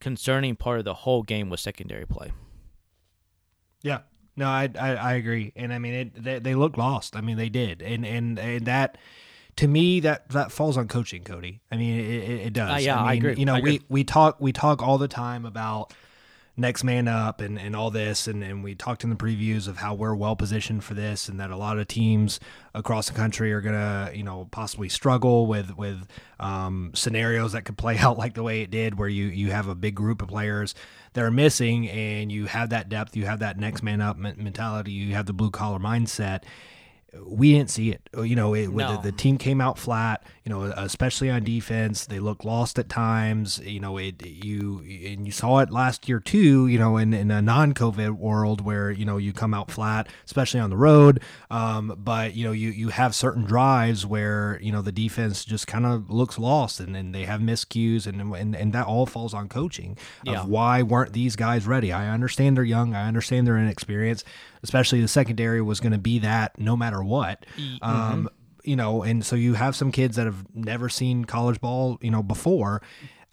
[0.02, 2.34] concerning part of the whole game was secondary play.
[3.82, 4.00] Yeah.
[4.36, 6.22] No, I, I I agree, and I mean it.
[6.22, 7.16] They, they looked lost.
[7.16, 8.98] I mean they did, and and and that
[9.58, 11.62] to me that that falls on coaching, Cody.
[11.72, 12.72] I mean it, it, does.
[12.72, 13.36] Uh, yeah, I mean, agree.
[13.40, 13.72] You know agree.
[13.72, 15.94] we we talk we talk all the time about
[16.56, 19.78] next man up and, and all this and, and we talked in the previews of
[19.78, 22.40] how we're well positioned for this and that a lot of teams
[22.76, 26.06] across the country are gonna you know possibly struggle with with
[26.40, 29.68] um, scenarios that could play out like the way it did where you you have
[29.68, 30.76] a big group of players
[31.14, 34.92] that are missing and you have that depth you have that next man up mentality
[34.92, 36.44] you have the blue collar mindset
[37.26, 38.02] we didn't see it.
[38.16, 38.98] You know, it, No.
[38.98, 40.24] the, the team came out flat.
[40.46, 43.60] You know, especially on defense, they look lost at times.
[43.60, 46.68] You know, it you and you saw it last year too.
[46.68, 50.60] You know, in, in a non-COVID world where you know you come out flat, especially
[50.60, 51.22] on the road.
[51.50, 55.66] Um, but you know, you you have certain drives where you know the defense just
[55.66, 59.34] kind of looks lost, and, and they have miscues, and and and that all falls
[59.34, 59.98] on coaching.
[60.24, 60.42] Yeah.
[60.42, 61.94] Of why weren't these guys ready?
[61.94, 62.94] I understand they're young.
[62.94, 64.26] I understand they're inexperienced.
[64.62, 67.46] Especially the secondary was going to be that no matter what.
[67.82, 68.30] Um,
[68.64, 72.12] you know, and so you have some kids that have never seen college ball, you
[72.12, 72.82] know, before.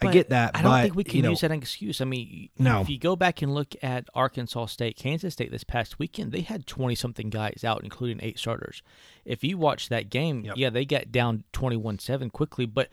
[0.02, 2.00] I get that, I don't but think we can you know, use that excuse.
[2.00, 2.80] I mean, No.
[2.80, 6.40] if you go back and look at Arkansas State, Kansas State this past weekend, they
[6.40, 8.82] had 20 something guys out, including eight starters.
[9.26, 10.54] If you watch that game, Yep.
[10.56, 12.88] yeah, they got down 21 7 quickly, but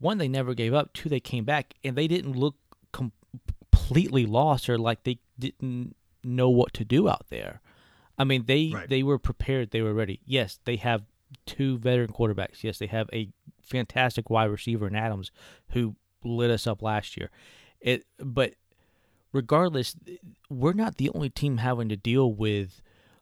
[0.00, 0.92] one, they never gave up.
[0.92, 2.56] Two, they came back, and they didn't look
[2.90, 3.12] com-
[3.70, 7.60] completely lost or like they didn't know what to do out there.
[8.18, 8.88] I mean, they Right.
[8.88, 10.20] they were prepared, they were ready.
[10.26, 11.04] Yes, they have
[11.46, 12.62] two veteran quarterbacks.
[12.62, 13.28] Yes, they have a
[13.60, 15.30] fantastic wide receiver in Adams
[15.70, 17.30] who lit us up last year.
[17.80, 18.54] It but
[19.32, 19.94] regardless,
[20.48, 22.80] we're not the only team having to deal with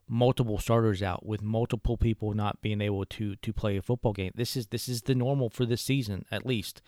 [0.08, 4.32] multiple starters out with multiple people not being able to to play a football game.
[4.34, 6.80] This is this is the normal for this season at least.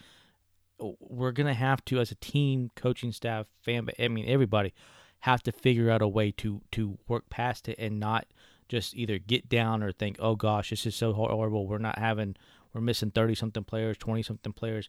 [1.01, 4.73] we're gonna have to, as a team, coaching staff, fan, I mean everybody,
[5.21, 8.27] have to figure out a way to to work past it and not
[8.69, 11.67] just either get down or think, oh gosh, this is so horrible.
[11.67, 12.37] We're not having,
[12.73, 14.89] we're missing thirty something players, twenty something players.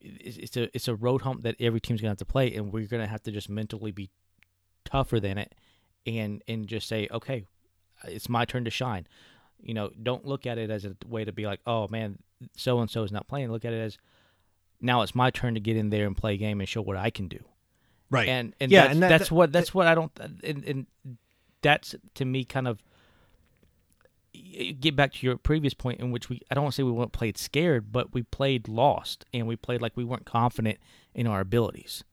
[0.00, 2.72] It's, it's a it's a road hump that every team's gonna have to play, and
[2.72, 4.10] we're gonna have to just mentally be
[4.84, 5.54] tougher than it,
[6.06, 7.44] and and just say, okay,
[8.04, 9.06] it's my turn to shine.
[9.62, 12.18] You know, don't look at it as a way to be like, oh man,
[12.56, 13.52] so and so is not playing.
[13.52, 13.98] Look at it as
[14.80, 16.96] now it's my turn to get in there and play a game and show what
[16.96, 17.40] I can do.
[18.10, 18.28] Right.
[18.28, 20.86] And and Yeah, that's, and that- that's that- what that's what I don't and, and
[21.60, 22.82] that's to me kind of
[24.80, 26.92] get back to your previous point in which we I don't want to say we
[26.92, 30.78] weren't played scared, but we played lost and we played like we weren't confident
[31.14, 32.04] in our abilities.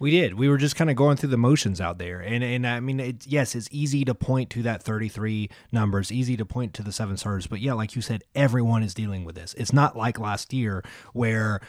[0.00, 0.34] We did.
[0.34, 3.00] We were just kind of going through the motions out there, and and I mean,
[3.00, 6.00] it, yes, it's easy to point to that 33 number.
[6.00, 8.92] It's easy to point to the seven stars, but yeah, like you said, everyone is
[8.92, 9.54] dealing with this.
[9.54, 11.60] It's not like last year where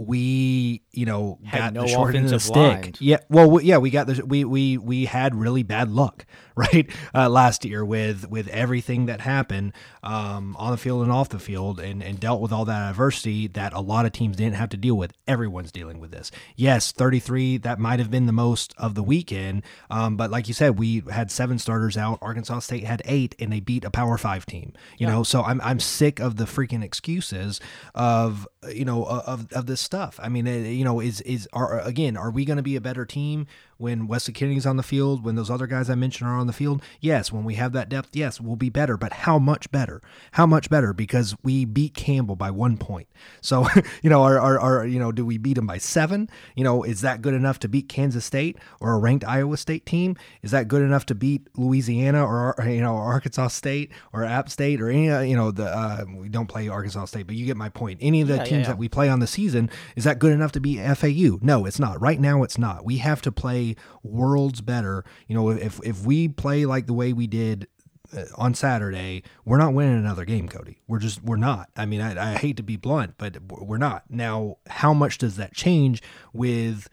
[0.00, 2.56] we, you know, Had got no the short end of the stick.
[2.56, 2.94] line.
[3.00, 6.24] Yeah, well, we, yeah, we got the we we we had really bad luck,
[6.56, 11.28] right, uh, last year with with everything that happened um, on the field and off
[11.28, 14.54] the field, and and dealt with all that adversity that a lot of teams didn't
[14.54, 15.12] have to deal with.
[15.28, 16.30] Everyone's dealing with this.
[16.56, 20.48] Yes, thirty three that might have been the most of the weekend, um, but like
[20.48, 22.18] you said, we had seven starters out.
[22.22, 24.72] Arkansas State had eight, and they beat a Power Five team.
[24.96, 27.60] You know, so I'm I'm sick of the freaking excuses
[27.94, 30.20] of you know of of this stuff.
[30.22, 32.80] I mean, uh, you know, is is are again, are we going to be a
[32.80, 33.48] better team
[33.80, 36.52] when Wesley Kennedy's on the field, when those other guys I mentioned are on the
[36.52, 36.82] field?
[37.00, 38.96] Yes, when we have that depth, yes, we'll be better.
[38.96, 40.02] But how much better?
[40.32, 40.92] How much better?
[40.92, 43.08] Because we beat Campbell by one point.
[43.40, 43.66] So
[44.02, 46.28] you know, are are, are you know, do we beat them by seven?
[46.54, 49.86] You know, is that good enough to beat Kansas State or a ranked Iowa State
[49.86, 50.16] team?
[50.42, 54.80] Is that good enough to beat Louisiana or you know Arkansas State or App State
[54.80, 57.56] or any uh, you know the uh, we don't play Arkansas State, but you get
[57.56, 57.98] my point.
[58.02, 58.68] Any of the Yeah, yeah, teams yeah.
[58.68, 61.38] that we play on the season is that good enough to beat FAU?
[61.40, 62.00] No, it's not.
[62.00, 62.84] Right now, it's not.
[62.84, 63.69] We have to play
[64.02, 65.04] worlds better.
[65.26, 67.68] You know, if if we play like the way we did
[68.16, 70.80] uh, on Saturday, we're not winning another game, Cody.
[70.88, 71.70] We're just we're not.
[71.76, 74.04] I mean, I, I hate to be blunt, but we're not.
[74.08, 76.02] Now, how much does that change
[76.32, 76.88] with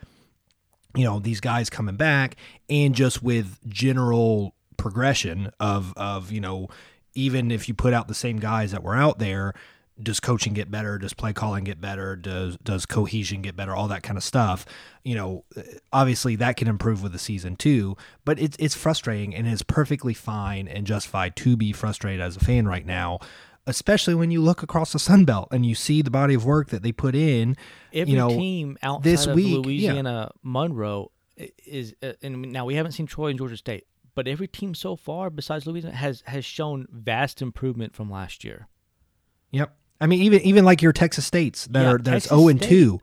[0.96, 2.36] you know these guys coming back
[2.70, 6.68] and just with general progression of of you know
[7.14, 9.54] even if you put out the same guys that were out there
[10.02, 13.88] does coaching get better does play calling get better does does cohesion get better all
[13.88, 14.66] that kind of stuff
[15.04, 15.44] you know
[15.92, 20.14] obviously that can improve with the season too but it's it's frustrating and it's perfectly
[20.14, 23.20] fine and justified to be frustrated as a fan right now
[23.68, 26.70] especially when you look across the Sun Belt and you see the body of work
[26.70, 27.56] that they put in
[27.94, 29.58] Every you know team outside this of week, yeah.
[29.58, 31.12] Louisiana Monroe
[31.66, 34.96] is, uh, and now we haven't seen Troy and Georgia State, but every team so
[34.96, 38.68] far besides Louisiana has has shown vast improvement from last year.
[39.52, 39.76] Yep.
[40.00, 43.00] I mean, even even like your Texas States that Yeah, are that's zero and two.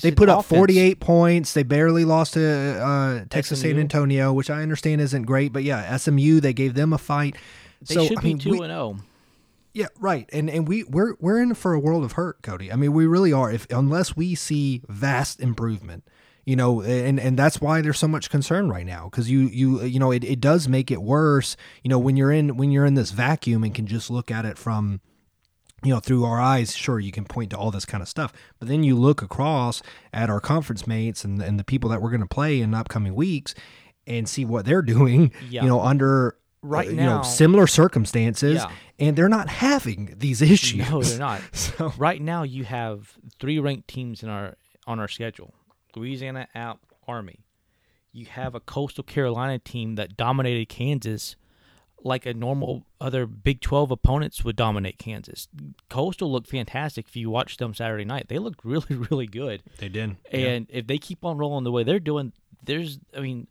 [0.00, 0.58] They put up offense.
[0.58, 1.52] forty eight points.
[1.52, 5.94] They barely lost to uh, Texas San Antonio, which I understand isn't great, but yeah,
[5.96, 7.36] SMU they gave them a fight.
[7.86, 8.92] They so should I be mean, two we- and oh.
[8.94, 9.04] zero.
[9.74, 10.28] yeah, right.
[10.32, 12.72] And and we we're we're in for a world of hurt, Cody.
[12.72, 13.50] I mean, we really are.
[13.52, 16.04] If unless we see vast improvement,
[16.46, 19.82] you know, and and that's why there's so much concern right now because you you
[19.84, 21.54] you know it, it does make it worse.
[21.82, 24.46] You know, when you're in when you're in this vacuum and can just look at
[24.46, 25.00] it from
[25.84, 28.32] you know through our eyes sure you can point to all this kind of stuff
[28.58, 32.10] but then you look across at our conference mates and, and the people that we're
[32.10, 33.54] going to play in upcoming weeks
[34.06, 35.62] and see what they're doing Yeah.
[35.62, 38.70] you know under Right uh, you now- know similar circumstances Yeah.
[38.98, 41.40] and they're not having these issues No, they're not.
[41.52, 44.54] so right now, you have three ranked teams in our
[44.86, 45.54] on our schedule:
[45.94, 46.48] Louisiana,
[47.06, 47.44] Army.
[48.12, 51.36] You have a Coastal Carolina team that dominated Kansas,
[52.04, 55.48] like a normal other Big Twelve opponents would dominate Kansas.
[55.88, 57.06] Coastal looked fantastic.
[57.08, 59.62] If you watched them Saturday night, they looked really, really good.
[59.78, 62.32] they did And if they keep on rolling the way they're doing,
[62.62, 63.46] there's, I mean,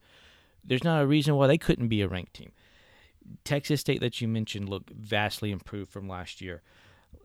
[0.64, 2.52] there's not a reason why they couldn't be a ranked team.
[3.44, 6.62] Texas State that you mentioned looked vastly improved from last year.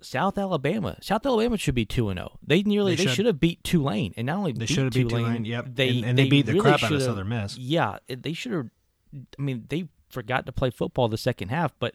[0.01, 2.39] South Alabama, South Alabama should be two and zero.
[2.47, 3.27] They nearly They they should.
[3.27, 5.67] have beat Tulane, and not only They beat should have beat Tulane, Tulane, yep.
[5.75, 7.59] They And- and they beat the really crap out of Southern Miss.
[7.59, 8.71] Yeah, they should have.
[9.39, 11.95] I mean, they forgot to play football the second half, but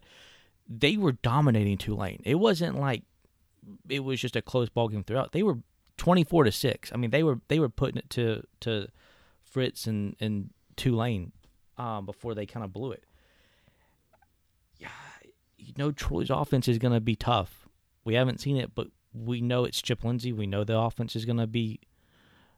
[0.67, 2.21] they were dominating Tulane.
[2.25, 3.03] It wasn't like
[3.89, 5.31] it was just a close ball game throughout.
[5.31, 5.59] They were
[5.97, 6.91] twenty four to six.
[6.93, 8.87] I mean, they were they were putting it to to
[9.43, 11.31] Fritz and and Tulane
[11.77, 13.03] um, before they kind of blew it.
[14.79, 14.89] Yeah,
[15.57, 17.67] you know Troy's offense is going to be tough.
[18.03, 20.33] We haven't seen it, but we know it's Chip Lindsey.
[20.33, 21.79] We know the offense is going to be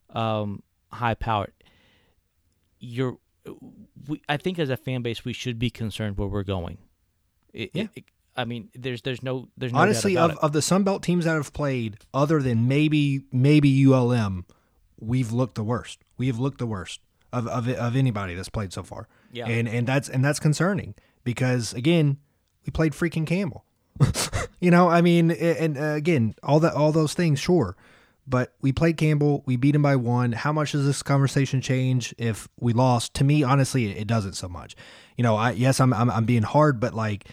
[0.09, 1.53] um, high powered.
[2.79, 3.17] You're,
[4.07, 6.77] we, I think as a fan base, we should be concerned where we're going.
[7.53, 7.87] It, Yeah.
[7.95, 8.05] it-
[8.39, 10.43] I mean, there's there's no there's no honestly about of, it.
[10.43, 14.45] of the Sun Belt teams that have played other than maybe maybe ULM
[14.99, 15.99] we've looked the worst.
[16.19, 16.99] We have looked the worst
[17.33, 19.07] of of, of anybody that's played so far.
[19.31, 19.47] Yeah.
[19.47, 20.93] And and that's and that's concerning
[21.23, 22.17] because again,
[22.63, 23.65] we played freaking Campbell.
[24.59, 27.75] you know, I mean, and uh, again, all that all those things, sure.
[28.29, 29.41] But we played Campbell.
[29.45, 30.33] We beat him by one.
[30.33, 33.13] How much does this conversation change if we lost?
[33.15, 34.75] To me, honestly, it doesn't so much.
[35.15, 37.25] You know, I yes, I'm I'm, I'm being hard, but like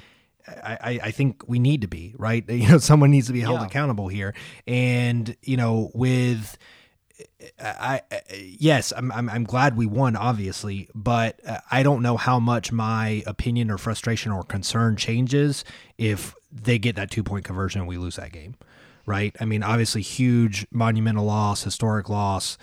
[0.47, 2.45] I, I think we need to be right.
[2.51, 3.67] You know, someone needs to be held Yeah.
[3.67, 4.35] accountable here,
[4.69, 6.57] and you know, with
[7.61, 8.21] I, I
[8.59, 12.73] yes, I'm, I'm I'm glad we won, obviously, but uh, I don't know how much
[12.73, 15.65] my opinion or frustration or concern changes
[15.99, 18.55] if they get that two point conversion and we lose that game,
[19.07, 19.35] right?
[19.41, 22.59] I mean, obviously, huge monumental loss, historic loss,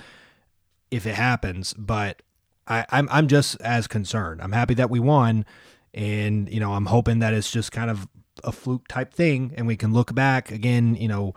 [0.89, 2.21] if it happens, but
[2.67, 4.41] I, I'm I'm just as concerned.
[4.41, 5.45] I'm happy that we won,
[5.93, 8.07] and you know, I'm hoping that it's just kind of
[8.43, 11.33] a fluke type thing, and we can look back again, you know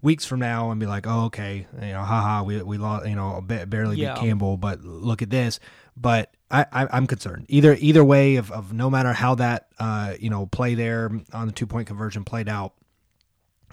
[0.00, 3.16] weeks from now and be like, oh, okay, you know, haha, we we lost, you
[3.16, 4.14] know, ba- barely Yeah.
[4.14, 5.58] beat Campbell, but look at this.
[5.96, 10.14] But I, I I'm concerned either either way of, of no matter how that uh
[10.20, 12.74] you know play there on the two point conversion played out.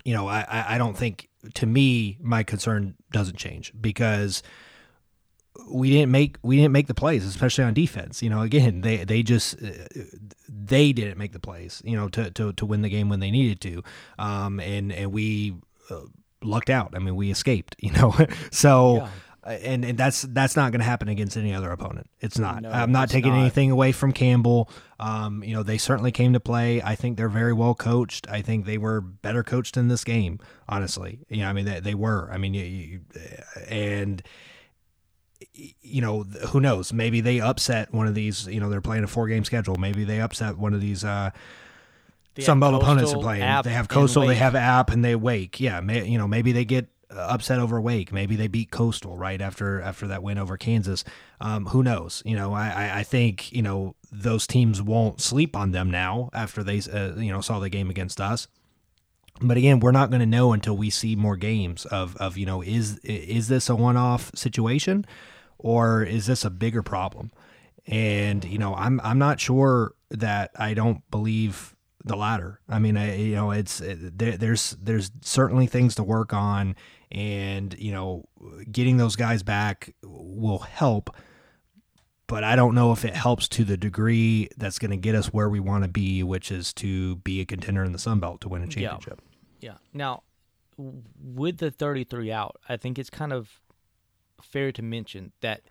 [0.05, 4.41] You know, I I- don't think to me my concern doesn't change because
[5.69, 8.21] we didn't make we didn't make the plays, especially on defense.
[8.21, 9.71] You know, again, they they just uh,
[10.47, 11.81] they didn't make the plays.
[11.85, 13.83] You know, to to, to win the game when they needed to,
[14.19, 15.55] um, and and we
[15.89, 16.01] uh,
[16.43, 16.93] lucked out.
[16.95, 17.75] I mean, we escaped.
[17.81, 18.15] You know,
[18.51, 18.97] so.
[18.97, 19.09] Yeah.
[19.45, 22.10] Uh, And, and that's that's not going to happen against any other opponent.
[22.19, 22.63] It's not.
[22.63, 23.41] No, I'm not taking not.
[23.41, 24.69] anything away from Campbell.
[24.99, 26.81] Um, you know, they certainly came to play.
[26.81, 28.27] I think they're very well coached.
[28.29, 30.39] I think they were better coached in this game.
[30.67, 32.29] Honestly, you know, I mean, they, they were.
[32.31, 32.99] I mean, you, you,
[33.67, 34.23] and
[35.53, 36.91] you know, who knows?
[36.91, 38.47] Maybe they upset one of these.
[38.47, 39.75] You know, they're playing a four game schedule.
[39.75, 41.03] Maybe they upset one of these.
[41.03, 41.31] Uh,
[42.36, 43.41] They some have Bell opponents are playing.
[43.63, 45.60] They have Coastal, they have App, and they Wake.
[45.60, 48.12] Yeah, may, you know maybe they get upset over Wake.
[48.12, 51.04] Maybe they beat Coastal right after after that win over Kansas.
[51.41, 52.21] Um, who knows?
[52.25, 56.63] You know, I, I think you know those teams won't sleep on them now after
[56.63, 58.47] they uh, you know saw the game against us.
[59.41, 62.45] But again, we're not going to know until we see more games of of you
[62.45, 65.06] know is is this a one off situation
[65.58, 67.32] or is this a bigger problem?
[67.88, 71.74] And you know, I'm I'm not sure that I don't believe
[72.05, 72.61] the latter.
[72.69, 76.75] I mean, I, you know, it's it, there, there's there's certainly things to work on,
[77.11, 78.25] and you know,
[78.71, 81.15] getting those guys back will help.
[82.27, 85.27] But I don't know if it helps to the degree that's going to get us
[85.27, 88.41] where we want to be, which is to be a contender in the Sun Belt
[88.41, 89.21] to win a championship.
[89.59, 89.71] Yeah.
[89.71, 89.77] yeah.
[89.93, 90.23] Now,
[90.77, 93.61] with the 33 out, I think it's kind of
[94.41, 95.61] fair to mention that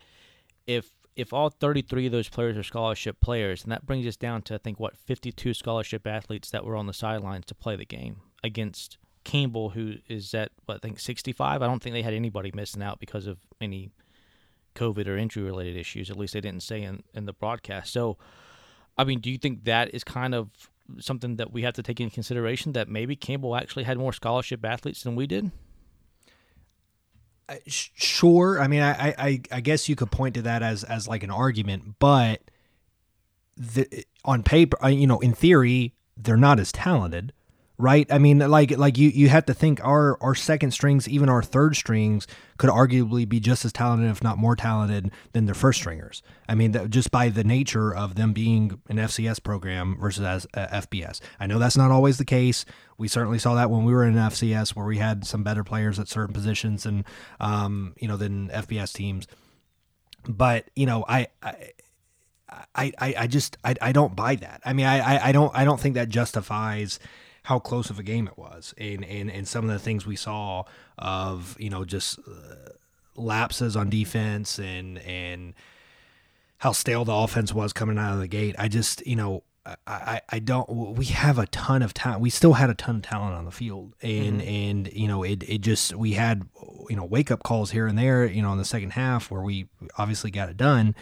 [0.66, 4.42] if if all 33 of those players are scholarship players, and that brings us down
[4.42, 7.84] to I think what 52 scholarship athletes that were on the sidelines to play the
[7.84, 11.62] game against Campbell, who is at what I think 65.
[11.62, 13.90] I don't think they had anybody missing out because of any
[14.74, 16.10] COVID or injury related issues.
[16.10, 17.92] At least they didn't say in, in the broadcast.
[17.92, 18.18] So,
[18.98, 20.50] I mean, do you think that is kind of
[20.98, 24.64] something that we have to take into consideration that maybe Campbell actually had more scholarship
[24.64, 25.50] athletes than we did?
[27.66, 28.60] Sh- sure.
[28.60, 31.22] I mean, I, I- I, I guess you could point to that as as like
[31.22, 32.40] an argument, but
[33.56, 37.32] the, on paper, uh, you know, in theory, they're not as talented,
[37.76, 38.06] right?
[38.10, 41.42] I mean, like like you you have to think our our second strings, even our
[41.42, 45.80] third strings, could arguably be just as talented, if not more talented, than their first
[45.80, 46.22] stringers.
[46.48, 50.46] I mean, that, just by the nature of them being an FCS program versus as
[50.54, 51.20] uh, FBS.
[51.40, 52.64] I know that's not always the case.
[52.96, 55.98] We certainly saw that when we were in FCS, where we had some better players
[55.98, 57.04] at certain positions, and
[57.40, 59.26] um, you know, than FBS teams.
[60.28, 61.28] But you know, I.
[61.42, 61.72] I
[62.76, 64.60] I, I, I just I, I don't buy that.
[64.64, 67.00] I mean I, I, I don't I don't think that justifies
[67.44, 68.74] how close of a game it was.
[68.76, 70.64] And and, and some of the things we saw
[70.98, 72.72] of you know just uh,
[73.16, 75.54] lapses on defense and and
[76.58, 78.56] how stale the offense was coming out of the gate.
[78.58, 82.30] I just you know I, I, I don't we have a ton of talent we
[82.30, 83.94] still had a ton of talent on the field.
[84.02, 86.48] And and you know it, it just we had
[86.88, 89.42] you know wake up calls here and there you know in the second half where
[89.42, 90.94] we obviously got it done.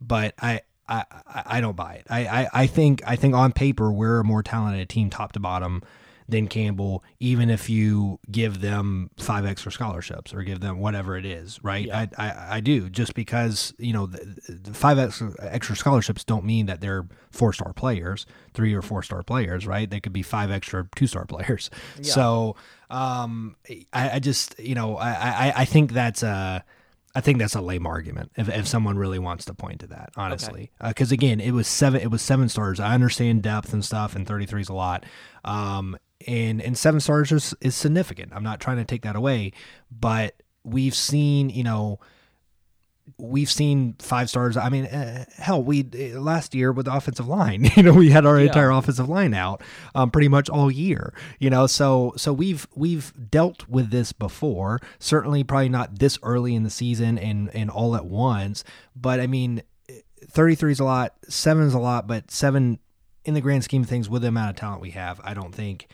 [0.00, 2.06] But I I, I I don't buy it.
[2.10, 5.40] I, I, I think I think on paper we're a more talented team top to
[5.40, 5.82] bottom
[6.28, 11.26] than Campbell, even if you give them five extra scholarships or give them whatever it
[11.26, 11.86] is, right?
[11.86, 12.06] Yeah.
[12.16, 16.44] I, I, I do just because you know the, the five extra, extra scholarships don't
[16.44, 19.88] mean that they're four star players, three or four star players, right?
[19.88, 21.70] They could be five extra two star players.
[22.02, 22.56] So
[22.90, 23.56] um,
[23.92, 26.64] I, I just you know I, I, I think that's a
[27.14, 30.10] I think that's a lame argument if, if someone really wants to point to that,
[30.16, 30.72] honestly.
[30.84, 32.00] Because again, it was seven.
[32.00, 32.80] It was seven stars.
[32.80, 35.04] I understand depth and stuff, and thirty three is a lot.
[35.44, 35.96] Um,
[36.26, 38.32] and and seven stars is, is significant.
[38.34, 39.52] I'm not trying to take that away,
[39.90, 42.00] but we've seen, you know,
[43.18, 44.56] we've seen five stars.
[44.56, 45.80] I mean, uh, hell, we
[46.14, 48.46] uh, last year with the offensive line, you know, we had our Yeah.
[48.46, 49.62] entire offensive line out
[49.94, 51.12] um, pretty much all year.
[51.38, 54.80] You know, so so we've we've dealt with this before.
[54.98, 58.64] Certainly, probably not this early in the season and and all at once.
[58.96, 59.62] But I mean,
[60.26, 62.78] thirty three is a lot, seven is a lot, but seven
[63.24, 65.54] in the grand scheme of things, with the amount of talent we have, I don't
[65.54, 65.88] think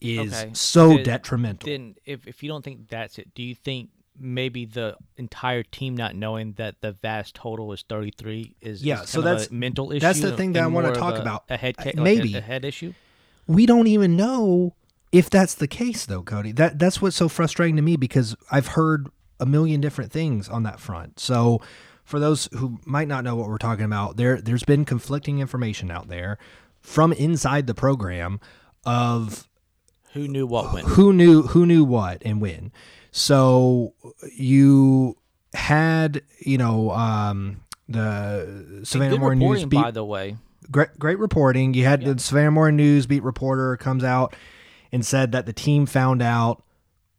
[0.00, 0.50] is Okay.
[0.54, 1.66] so Then- detrimental.
[1.68, 5.96] Then, if if you don't think that's it, do you think maybe the entire team
[5.96, 9.90] not knowing that the vast total is 33 is Yeah, is so that's- a mental
[9.92, 10.00] issue?
[10.00, 11.44] that's the thing that I wanna talk a- about.
[11.48, 12.34] A head ca- like a- maybe.
[12.34, 12.92] a, head issue.
[13.46, 14.74] we don't even know
[15.12, 18.66] if that's the case though cody that that's what's so frustrating to me because i've
[18.68, 19.08] heard
[19.40, 21.58] a million different things on that front so
[22.04, 25.90] for those who might not know what we're talking about there there's been conflicting information
[25.90, 26.36] out there
[26.82, 28.38] from inside the program
[28.84, 29.48] of
[30.12, 30.84] Who knew what when.
[30.84, 32.70] who knew who knew what and when
[33.10, 33.94] so
[34.36, 35.16] you
[35.54, 40.36] had you know um the savannah Morning news beat by the way.
[40.70, 41.72] great great reporting.
[41.74, 42.12] You had Yeah.
[42.12, 44.34] the Savannah Morning News beat reporter comes out
[44.92, 46.62] and said that the team found out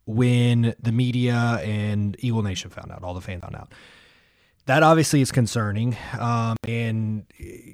[0.06, 3.72] when the media and Eagle Nation found out, all the fans found out.
[4.70, 7.26] That obviously is concerning, um, and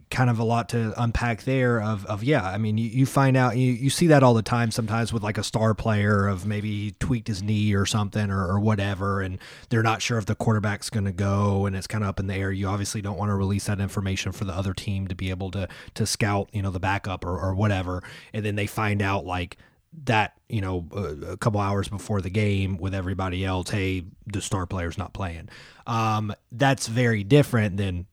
[0.10, 1.82] kind of a lot to unpack there.
[1.82, 4.42] Of, of yeah, I mean, you, you find out you, you see that all the
[4.42, 4.72] time.
[4.72, 8.62] Sometimes with like a star player of maybe tweaked his knee or something or, or
[8.62, 12.08] whatever, and they're not sure if the quarterback's going to go, and it's kind of
[12.08, 12.50] up in the air.
[12.50, 15.52] You obviously don't want to release that information for the other team to be able
[15.52, 19.26] to to scout, you know, the backup or, or whatever, and then they find out
[19.26, 19.58] like
[20.04, 24.42] that you know a, a couple hours before the game with everybody else hey the
[24.42, 25.50] star player's not playing.
[25.88, 28.06] Um that's very different than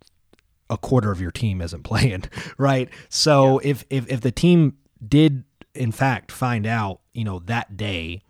[0.71, 2.25] a quarter of your team isn't playing
[2.59, 2.89] right?
[3.09, 8.23] So if, if if the team did in fact find out you know that day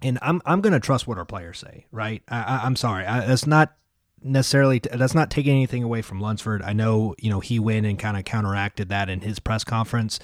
[0.00, 2.22] and i'm i'm to trust what our players say right?
[2.28, 3.04] I, I, i'm sorry.
[3.04, 3.74] I, that's not
[4.24, 6.62] necessarily that's not taking anything away from Lunsford.
[6.62, 10.18] I know you know he went and kind of counteracted that in his press conference,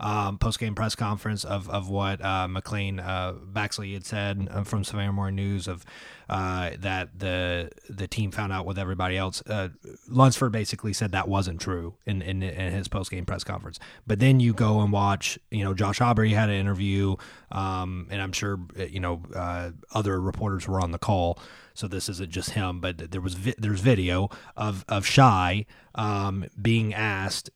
[0.00, 4.62] um, post game press conference of of what uh, McLean uh, Baxley had said uh,
[4.64, 5.84] from Savannah Morning News of
[6.28, 9.42] uh, that the the team found out with everybody else.
[9.46, 9.68] Uh,
[10.08, 13.78] Lunsford basically said that wasn't true in in, in his post game press conference.
[14.06, 17.16] But then you go and watch, you know, Josh Aubrey had an interview,
[17.50, 21.38] um, and I'm sure you know uh, other reporters were on the call
[21.76, 26.46] so this isn't just him, but there was vi- there's video of of Shai um,
[26.60, 27.50] being asked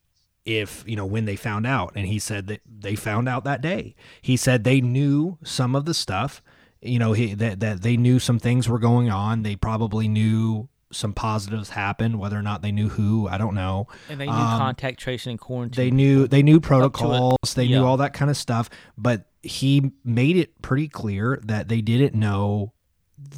[0.59, 3.61] if you know when they found out, and he said that they found out that
[3.61, 3.94] day.
[4.20, 6.42] He said they knew some of the stuff,
[6.82, 9.42] you know, he, that that they knew some things were going on.
[9.42, 13.86] They probably knew some positives happened, whether or not they knew who, I don't know.
[14.09, 15.84] And they knew Um, contact tracing and quarantine.
[15.84, 20.36] They knew they knew protocols, they knew all that kind of stuff, but he made
[20.36, 22.72] it pretty clear that they didn't know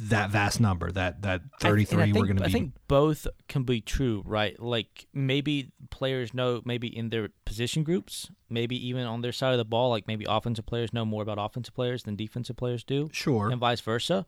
[0.03, 2.51] that vast number that that I- and I 33 were think- going to be I
[2.51, 4.59] think both can be true, right?
[4.59, 9.57] Like maybe players know maybe in their position groups, maybe even on their side of
[9.57, 13.09] the ball, like maybe offensive players know more about offensive players than defensive players do,
[13.11, 14.25] sure and vice versa.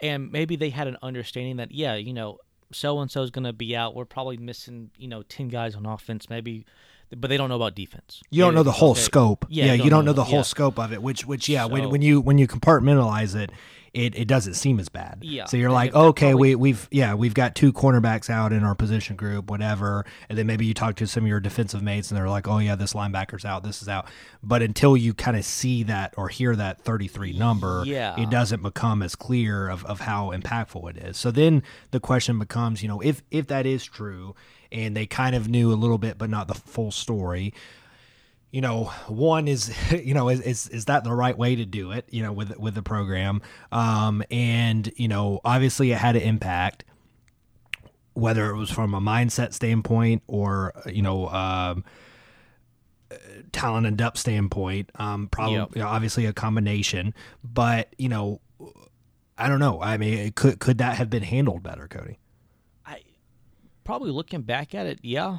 [0.00, 2.38] And maybe they had an understanding that yeah, you know,
[2.72, 3.94] so and so is going to be out.
[3.94, 6.64] We're probably missing, you know, 10 guys on offense, maybe
[7.16, 8.22] but they don't know about defense.
[8.30, 9.00] you don't know the whole okay.
[9.00, 10.28] scope Yeah, you don't know the yeah.
[10.30, 13.50] whole scope of it which which yeah when, when you when you compartmentalize it
[13.94, 15.18] it, it doesn't seem as bad.
[15.22, 18.62] Yeah, so you're like okay probably- we, we've yeah we've got two cornerbacks out in
[18.64, 20.04] our position group whatever.
[20.28, 22.58] And then maybe you talk to some of your defensive mates and they're like oh
[22.58, 24.06] yeah this linebacker's out this is out.
[24.42, 28.20] But until you kind of see that or hear that 33 number Yeah.
[28.20, 31.16] it doesn't become as clear of, of how impactful it is.
[31.16, 34.34] So then the question becomes you know if if that is true
[34.70, 37.54] and they kind of knew a little bit but not the full story
[38.50, 41.92] you know one is you know is, is is that the right way to do
[41.92, 43.42] it you know with with the program
[43.72, 46.84] um and you know obviously it had an impact
[48.14, 51.84] whether it was from a mindset standpoint or you know um
[53.52, 55.70] talent and depth standpoint um probably Yep.
[55.76, 58.40] you know, obviously a combination but you know
[59.38, 62.18] i don't know i mean it could could that have been handled better cody
[62.84, 63.02] I
[63.84, 65.38] probably looking back at it, yeah.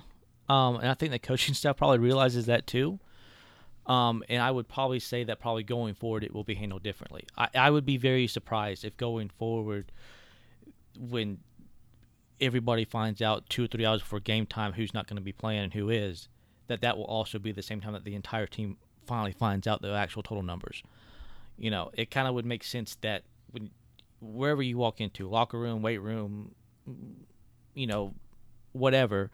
[0.49, 2.99] Um, and I think the coaching staff probably realizes that too.
[3.85, 7.25] Um, and I would probably say that probably going forward it will be handled differently.
[7.37, 9.91] I, I would be very surprised if going forward,
[10.97, 11.39] when
[12.41, 15.31] everybody finds out two or three hours before game time who's not going to be
[15.31, 16.27] playing and who is,
[16.67, 18.77] that that will also be the same time that the entire team
[19.07, 20.83] finally finds out the actual total numbers.
[21.57, 23.71] You know, it kind of would make sense that when
[24.21, 26.53] wherever you walk into locker room, weight room,
[27.73, 28.13] you know,
[28.71, 29.31] whatever,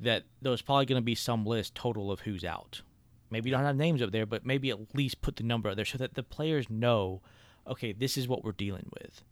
[0.00, 2.82] that there's probably going to be some list total of who's out.
[3.30, 5.76] Maybe you don't have names up there, but maybe at least put the number up
[5.76, 7.22] there so that the players know,
[7.66, 9.22] okay, this is what we're dealing with.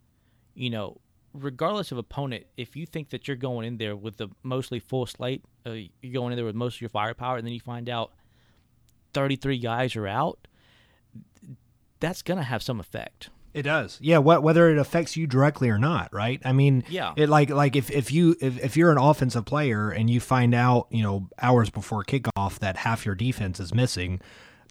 [0.53, 0.99] you know,
[1.33, 5.05] regardless of opponent, if you think that you're going in there with the mostly full
[5.05, 7.89] slate, uh, you're going in there with most of your firepower, and then you find
[7.89, 8.11] out
[9.13, 10.47] 33 guys are out,
[11.99, 13.29] that's going to have some effect.
[13.59, 13.97] It does.
[14.01, 16.41] Yeah, what whether it affects you directly or not, right?
[16.45, 17.13] I mean, Yeah.
[17.17, 20.55] It like like if if you if, if you're an offensive player and you find
[20.55, 24.21] out, you know, hours before kickoff that half your defense is missing,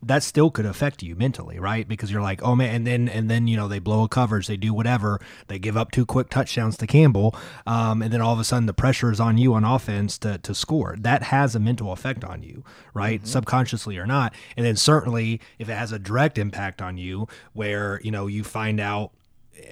[0.02, 1.88] that still could affect you mentally, right?
[1.88, 4.46] Because you're like, "Oh man," and then and then, you know, they blow a coverage,
[4.46, 7.34] they do whatever, they give up two quick touchdowns to Campbell,
[7.66, 10.38] um, and then all of a sudden the pressure is on you on offense to
[10.38, 10.96] to score.
[10.98, 13.26] That has a mental effect on you, right?
[13.26, 14.34] Subconsciously or not.
[14.56, 18.44] And then certainly if it has a direct impact on you where, you know, you
[18.44, 19.12] find out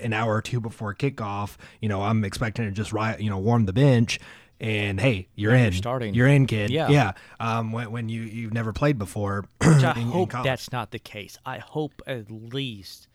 [0.00, 3.38] an hour or two before kickoff, you know, I'm expecting to just right, you know,
[3.38, 4.18] warm the bench.
[4.58, 5.64] And hey, you're Yeah, in.
[5.64, 6.14] you're starting.
[6.14, 6.70] You're in, kid.
[6.70, 6.88] Yeah.
[6.88, 7.12] yeah.
[7.38, 9.44] Um, when, when you you've never played before.
[9.62, 10.44] Which I in- in hope college.
[10.46, 11.36] that's not the case.
[11.44, 13.08] I hope at least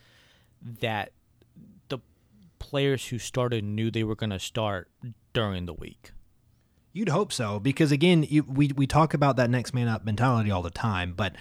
[0.82, 1.14] that
[1.90, 1.98] the
[2.60, 4.90] players who started knew they were going to start
[5.34, 6.12] during the week.
[6.94, 10.52] You'd hope so because again, you, we we talk about that next man up mentality
[10.52, 11.36] all the time, but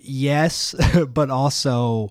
[0.00, 0.74] yes,
[1.08, 2.10] but also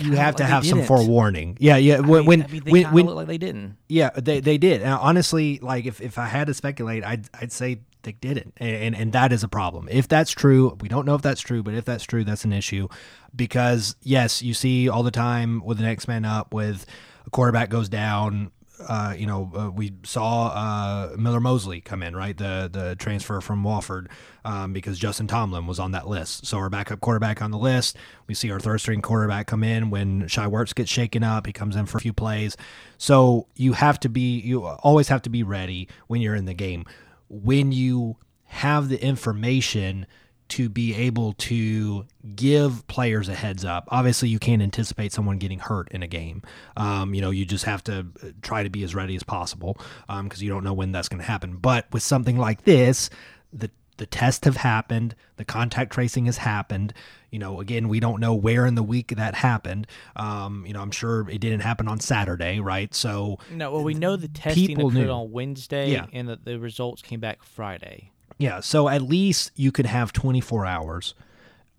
[0.00, 1.56] you have to like have some forewarning.
[1.60, 1.96] Yeah, yeah.
[1.96, 3.76] I When mean, when I mean, they when, when look like they didn't.
[3.88, 4.82] Yeah, they they did.
[4.82, 8.76] And honestly, like if, if I had to speculate, I'd I'd say they didn't, and,
[8.76, 9.88] and and that is a problem.
[9.90, 12.52] If that's true, we don't know if that's true, but if that's true, that's an
[12.52, 12.88] issue,
[13.34, 16.86] because yes, you see all the time with the next man up, with
[17.26, 18.52] a quarterback goes down.
[18.80, 22.36] Uh, you know, uh, we saw uh, Miller Mosley come in, right?
[22.36, 24.08] The the transfer from Wofford,
[24.44, 26.46] um, because Justin Tomlin was on that list.
[26.46, 27.96] So our backup quarterback on the list.
[28.26, 31.46] We see our third string quarterback come in when Shai Werts gets shaken up.
[31.46, 32.56] He comes in for a few plays.
[32.98, 36.54] So you have to be, you always have to be ready when you're in the
[36.54, 36.84] game.
[37.28, 40.06] When you have the information
[40.48, 43.88] to be able to give players a heads up.
[43.88, 46.42] Obviously, you can't anticipate someone getting hurt in a game.
[46.76, 49.76] Um, you know, you just have to uh, try to be as ready as possible
[50.22, 51.56] because you don't know when that's going to happen.
[51.56, 53.10] But with something like this,
[53.52, 56.92] the the tests have happened, the contact tracing has happened.
[57.30, 59.86] You know, again, we don't know where in the week that happened.
[60.16, 62.94] Um, you know, I'm sure it didn't happen on Saturday, right?
[62.94, 65.08] So No, well, we know the testing occurred knew.
[65.10, 66.06] on Wednesday, Yeah.
[66.12, 68.10] and that the results came back Friday.
[68.38, 71.14] Yeah, so at least you could have 24 hours,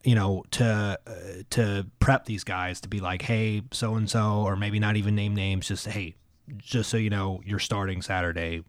[0.03, 1.11] you know, to uh,
[1.51, 5.15] to prep these guys to be like, hey, so and so, or maybe not even
[5.15, 6.15] name names, just hey,
[6.57, 8.63] just so you know, you're starting Saturday.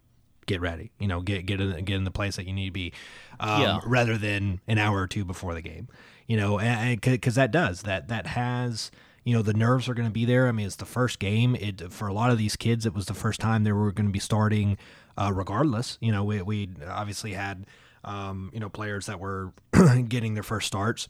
[0.45, 2.71] Get ready, you know, get get in, get in the place that you need to
[2.71, 2.91] be,
[3.39, 3.79] um, Yeah.
[3.85, 5.87] rather than an hour or two before the game,
[6.25, 8.89] you know, and because that does that that has
[9.23, 10.47] you know the nerves are going to be there.
[10.47, 11.55] I mean, it's the first game.
[11.55, 14.07] It for a lot of these kids, it was the first time they were going
[14.07, 14.77] to be starting.
[15.19, 17.65] Uh, regardless, you know, we we obviously had
[18.05, 19.51] um, you know players that were
[20.07, 21.09] getting their first starts.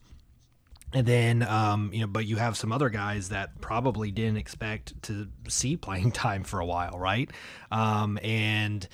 [0.91, 4.99] And then, um, you know, but you have some other guys that probably didn't expect
[5.03, 7.29] to see playing time for a while, right?
[7.71, 8.87] Um, and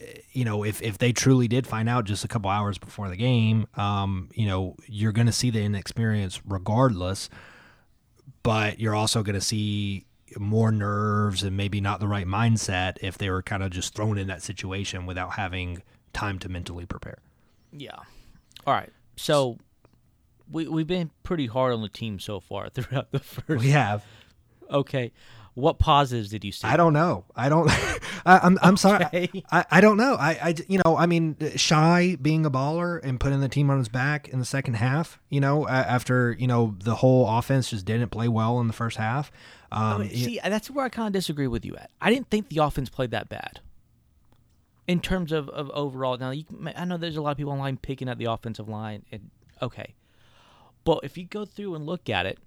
[0.00, 3.08] eh, you know, if if they truly did find out just a couple hours before
[3.08, 7.28] the game, um, you know, you're going to see the inexperience regardless,
[8.44, 10.06] but you're also going to see
[10.38, 14.18] more nerves and maybe not the right mindset if they were kind of just thrown
[14.18, 17.18] in that situation without having time to mentally prepare.
[17.72, 17.96] Yeah.
[18.66, 18.90] All right.
[19.16, 19.58] So
[20.50, 23.62] we we've been pretty hard on the team so far throughout the first.
[23.62, 24.04] We have.
[24.70, 25.12] Okay.
[25.54, 26.66] What positives did you see?
[26.66, 27.24] I don't know.
[27.36, 27.68] I don't.
[28.26, 28.58] I, I'm.
[28.62, 29.44] I'm sorry.
[29.50, 30.14] I, I don't know.
[30.14, 30.54] I, I.
[30.66, 30.96] You know.
[30.96, 34.46] I mean, Shai being a baller and putting the team on his back in the
[34.46, 35.20] second half.
[35.28, 38.96] You know, after you know the whole offense just didn't play well in the first
[38.96, 39.30] half.
[39.70, 41.90] Um, I mean, see, that's where I kind of disagree with you at.
[42.00, 43.60] I didn't think the offense played that bad.
[44.86, 46.44] In terms of, of overall, now you,
[46.76, 49.30] I know there's a lot of people online picking at the offensive line, and
[49.62, 49.94] okay,
[50.84, 52.38] but if you go through and look at it,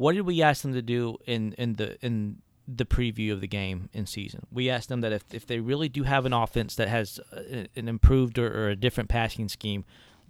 [0.00, 3.46] what did we ask them to do in, in the in the preview of the
[3.46, 4.46] game in season?
[4.50, 7.68] We asked them that if, if they really do have an offense that has a,
[7.76, 9.84] an improved or, or a different passing scheme,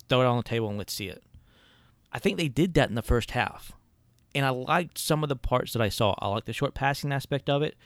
[0.09, 1.23] throw it on the table and let's see it.
[2.12, 3.71] I think they did that in the first half
[4.35, 6.16] and I liked some of the parts that I saw.
[6.18, 7.77] I liked the short passing aspect of it.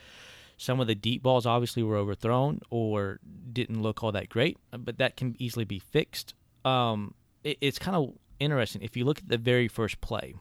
[0.57, 3.19] Some of the deep balls obviously were overthrown or
[3.53, 6.33] didn't look all that great, but that can easily be fixed.
[6.63, 7.13] Um,
[7.43, 10.33] it, it's kind of interesting if you look at the very first play.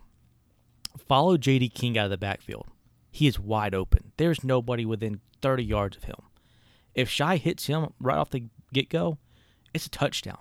[0.96, 1.68] Follow J.D.
[1.70, 2.66] King out of the backfield.
[3.10, 4.12] He is wide open.
[4.16, 6.16] There's nobody within 30 yards of him.
[6.94, 9.18] If Shai hits him right off the get go,
[9.72, 10.38] it's a touchdown,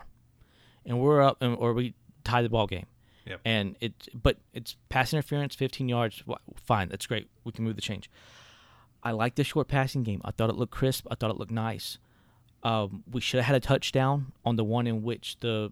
[0.85, 2.85] and we're up, and, or we tie the ball game.
[3.25, 3.41] Yep.
[3.45, 6.23] And it, but it's pass interference, 15 yards.
[6.55, 7.29] Fine, that's great.
[7.43, 8.09] We can move the change.
[9.01, 10.21] I like the short passing game.
[10.23, 11.07] I thought it looked crisp.
[11.09, 11.97] I thought it looked nice.
[12.63, 15.71] Um, we should have had a touchdown on the one in which the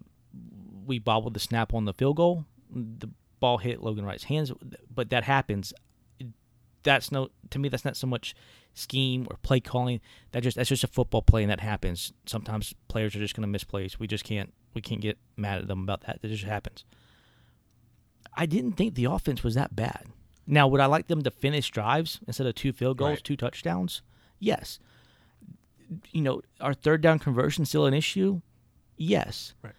[0.86, 2.44] we bobbled the snap on the field goal.
[2.70, 3.08] The
[3.42, 4.50] ball hit Logan Wright's hands,
[4.94, 5.74] but that happens.
[6.84, 8.34] that's no to me that's not so much
[8.74, 10.00] scheme or play calling.
[10.32, 12.12] That just that's just a football play and that happens.
[12.26, 14.00] Sometimes players are just going to miss plays.
[14.00, 16.22] We just can't we can't get mad at them about that.
[16.22, 16.84] That just happens.
[18.34, 20.06] I didn't think the offense was that bad.
[20.46, 23.24] Now, would I like them to finish drives instead of two field goals, Right.
[23.24, 24.02] two touchdowns?
[24.40, 24.78] Yes.
[26.10, 28.40] You know, our third down conversion still an issue?
[28.96, 29.54] Yes.
[29.62, 29.74] Right.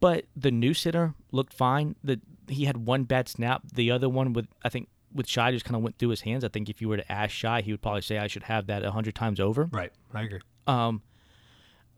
[0.00, 1.96] But the new center looked fine.
[2.02, 3.62] The he had one bad snap.
[3.72, 6.44] The other one with I think with Shai just kind of went through his hands.
[6.44, 8.66] I think if you were to ask Shai, he would probably say I should have
[8.66, 9.68] that a hundred times over.
[9.70, 9.92] Right.
[10.12, 10.40] I agree.
[10.66, 11.02] Um,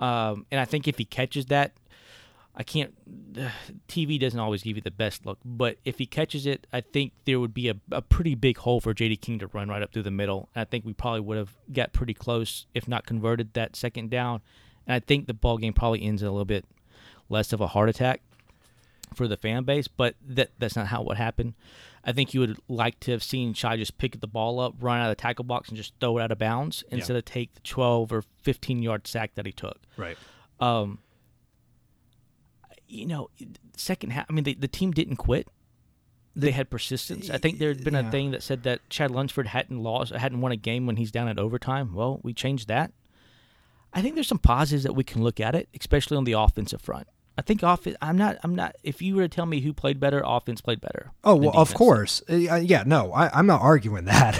[0.00, 1.72] um, and I think if he catches that,
[2.54, 2.94] I can't.
[3.88, 7.12] TV doesn't always give you the best look, but if he catches it, I think
[7.24, 9.92] there would be a, a pretty big hole for JD King to run right up
[9.92, 10.48] through the middle.
[10.54, 14.10] And I think we probably would have got pretty close, if not converted that second
[14.10, 14.42] down.
[14.86, 16.64] And I think the ball game probably ends in a little bit
[17.28, 18.22] less of a heart attack
[19.16, 21.54] for the fan base, but that that's not how what happened.
[22.04, 25.00] I think you would like to have seen Shai just pick the ball up, run
[25.00, 27.52] out of the tackle box, and just throw it out of bounds instead of take
[27.54, 29.78] the 12 or 15 yard sack that he took.
[29.96, 30.16] Right.
[30.60, 31.00] Um,
[32.88, 33.30] you know,
[33.76, 34.26] second half.
[34.28, 35.48] I mean, the the team didn't quit.
[36.38, 37.30] They had persistence.
[37.30, 38.06] I think there had been Yeah.
[38.06, 41.10] a thing that said that Chad Lunsford hadn't lost, hadn't won a game when he's
[41.10, 41.94] down at overtime.
[41.94, 42.92] Well, we changed that.
[43.94, 46.82] I think there's some positives that we can look at it, especially on the offensive
[46.82, 47.06] front.
[47.38, 47.96] I think offense.
[48.00, 48.38] I'm not.
[48.42, 48.76] I'm not.
[48.82, 51.12] If you were to tell me who played better, offense played better.
[51.22, 52.82] Oh well, of course, Uh, yeah.
[52.86, 54.38] No, I, I'm not arguing that,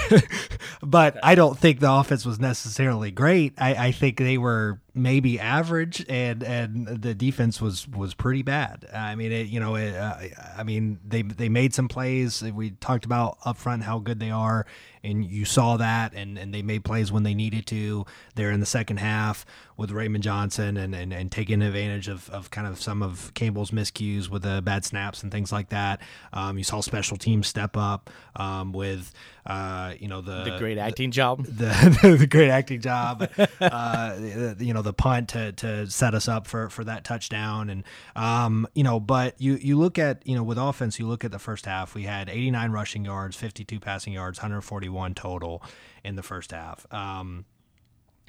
[0.83, 3.53] but I don't think the offense was necessarily great.
[3.59, 8.87] I, I think they were maybe average, and and the defense was was pretty bad.
[8.93, 10.17] I mean, it, you know, it, uh,
[10.57, 12.43] I mean, they they made some plays.
[12.43, 14.67] We talked about up front how good they are,
[15.05, 18.07] and you saw that, and and they made plays when they needed to.
[18.35, 22.51] There in the second half with Raymond Johnson, and and, and taking advantage of of
[22.51, 26.01] kind of some of Campbell's miscues with the bad snaps and things like that.
[26.33, 29.13] Um, you saw special teams step up um, with,
[29.45, 31.45] uh, you know, the the great acting job.
[31.45, 33.29] the the great acting job,
[33.61, 34.17] uh,
[34.59, 37.85] you know, the punt to, to set us up for, for that touchdown, and
[38.15, 41.33] um, you know, but you you look at you know with offense, you look at
[41.33, 45.63] the first half, we had 89 rushing yards, 52 passing yards, 141 total
[46.05, 46.87] in the first half.
[46.93, 47.45] Um,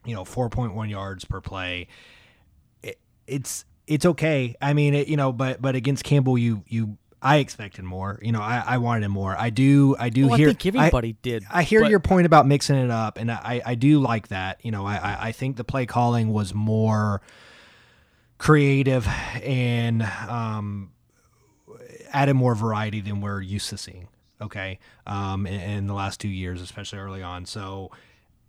[0.04, 1.88] you know, 4.1 yards per play.
[2.82, 4.56] It, it's it's okay.
[4.62, 6.98] I mean, it, you know, but but against Campbell, you you.
[7.22, 8.20] I expected more.
[8.22, 9.36] You know, I, I wanted him more.
[9.38, 9.96] I do.
[9.98, 10.48] I do Well, I hear.
[10.54, 13.76] think everybody did, I hear but- your point about mixing it up, and I, I
[13.76, 14.64] do like that.
[14.64, 17.22] You know, I, I, I think the play calling was more
[18.38, 19.08] creative
[19.42, 20.92] and um,
[22.14, 24.08] added more variety than we're used to seeing.
[24.40, 27.46] Okay, um, in, in the last two years, especially early on.
[27.48, 27.90] So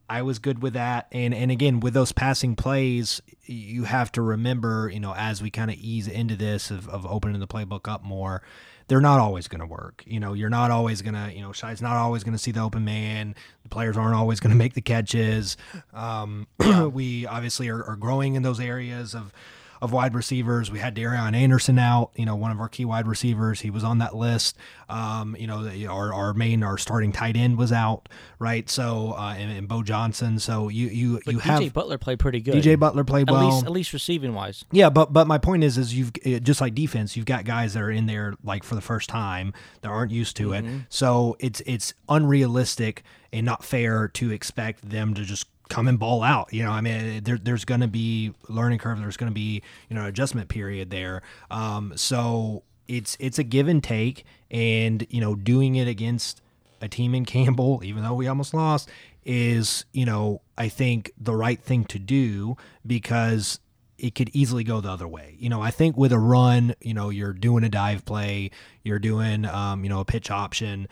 [0.08, 1.06] I was good with that.
[1.12, 5.50] And and again, with those passing plays, you have to remember, you know, as we
[5.50, 8.42] kind of ease into this of, of opening the playbook up more,
[8.88, 10.02] they're not always going to work.
[10.06, 12.52] You know, you're not always going to, you know, Shai's not always going to see
[12.52, 13.34] the open man.
[13.62, 15.56] The players aren't always going to make the catches.
[15.92, 16.46] Um,
[16.92, 19.32] we obviously are, are growing in those areas of
[19.80, 20.70] of wide receivers.
[20.70, 23.60] We had Darion Anderson out, you know, one of our key wide receivers.
[23.60, 24.56] He was on that list.
[24.88, 28.08] Um, you know, the, our, our main, our starting tight end was out,
[28.38, 28.68] right?
[28.68, 30.38] So, uh, and, and Bo Johnson.
[30.38, 32.54] So you, you, But you DJ have Butler played pretty good.
[32.54, 33.48] DJ Butler played at well.
[33.48, 34.64] least at least receiving wise.
[34.72, 36.12] Yeah, but but my point is, is you've
[36.42, 39.52] just like defense, you've got guys that are in there like for the first time
[39.82, 40.64] that aren't used to it.
[40.88, 43.02] So it's it's unrealistic
[43.32, 46.52] and not fair to expect them to just come and ball out.
[46.52, 48.98] You know, I mean, there, there's going to be learning curve.
[49.00, 51.22] There's going to be you know adjustment period there.
[51.50, 56.40] Um, so it's it's a give and take, and you know, doing it against
[56.80, 58.88] a team in Campbell, even though we almost lost,
[59.24, 62.56] is you know I think the right thing to do
[62.86, 63.60] because
[63.98, 65.36] it could easily go the other way.
[65.38, 68.52] You know, I think with a run, you know, you're doing a dive play,
[68.84, 70.88] you're doing, um, you know, a pitch option.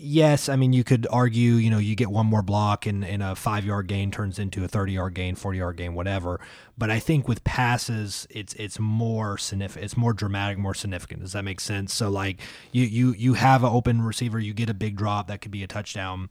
[0.00, 3.20] Yes, I mean, you could argue, you know, you get one more block and, and
[3.20, 6.40] a five yard gain turns into a 30 yard gain, 40 yard gain, whatever.
[6.78, 11.22] But I think with passes, it's it's more significant, it's more dramatic, more significant.
[11.22, 11.92] Does that make sense?
[11.92, 12.38] So, like,
[12.70, 15.64] you, you, you have an open receiver, you get a big drop, that could be
[15.64, 16.28] a touchdown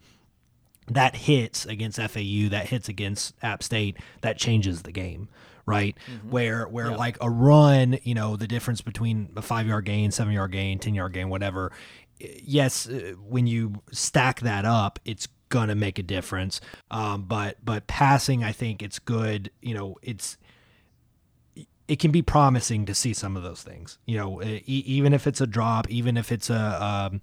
[0.90, 5.28] that hits against FAU, that hits against App State, that changes the game,
[5.66, 5.98] right?
[6.10, 6.30] Mm-hmm.
[6.30, 10.34] Where where like a run, you know, the difference between a five yard gain, seven
[10.34, 11.72] yard gain, ten yard gain, whatever.
[12.20, 16.60] Yes, uh, when you stack that up, it's gonna make a difference.
[16.92, 19.52] Um, but but passing, I think it's good.
[19.62, 20.38] You know, it's
[21.88, 23.98] it can be promising to see some of those things.
[24.06, 27.22] You know, e- even if it's a drop, even if it's a um,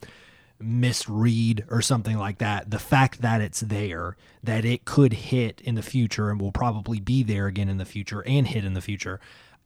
[0.59, 5.75] misread or something like that, the fact that it's there, that it could hit in
[5.75, 8.81] the future and will probably be there again in the future and hit in the
[8.81, 9.21] future,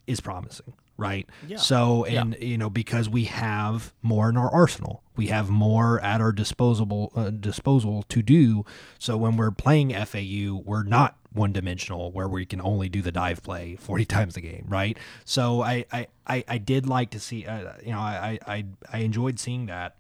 [0.07, 0.73] is promising.
[0.99, 1.27] Right?
[1.47, 1.57] Yeah.
[1.57, 2.21] So, Yeah.
[2.21, 6.33] and you know, because we have more in our arsenal, we have more at our
[6.33, 8.65] disposable uh, disposal to do.
[8.99, 13.13] So when we're playing FAU, we're not one dimensional where we can only do the
[13.13, 14.99] dive play 40 times a game, right?
[15.25, 18.99] So I I, I, I did like to see, uh, you know, I, I I
[18.99, 19.97] enjoyed seeing that.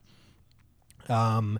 [1.08, 1.58] Um,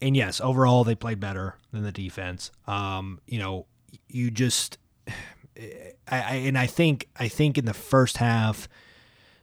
[0.00, 2.50] and yes, overall they played better than the defense.
[2.66, 3.66] Um, you know,
[4.08, 4.78] you just,
[5.56, 8.68] I, I and I think I think in the first half,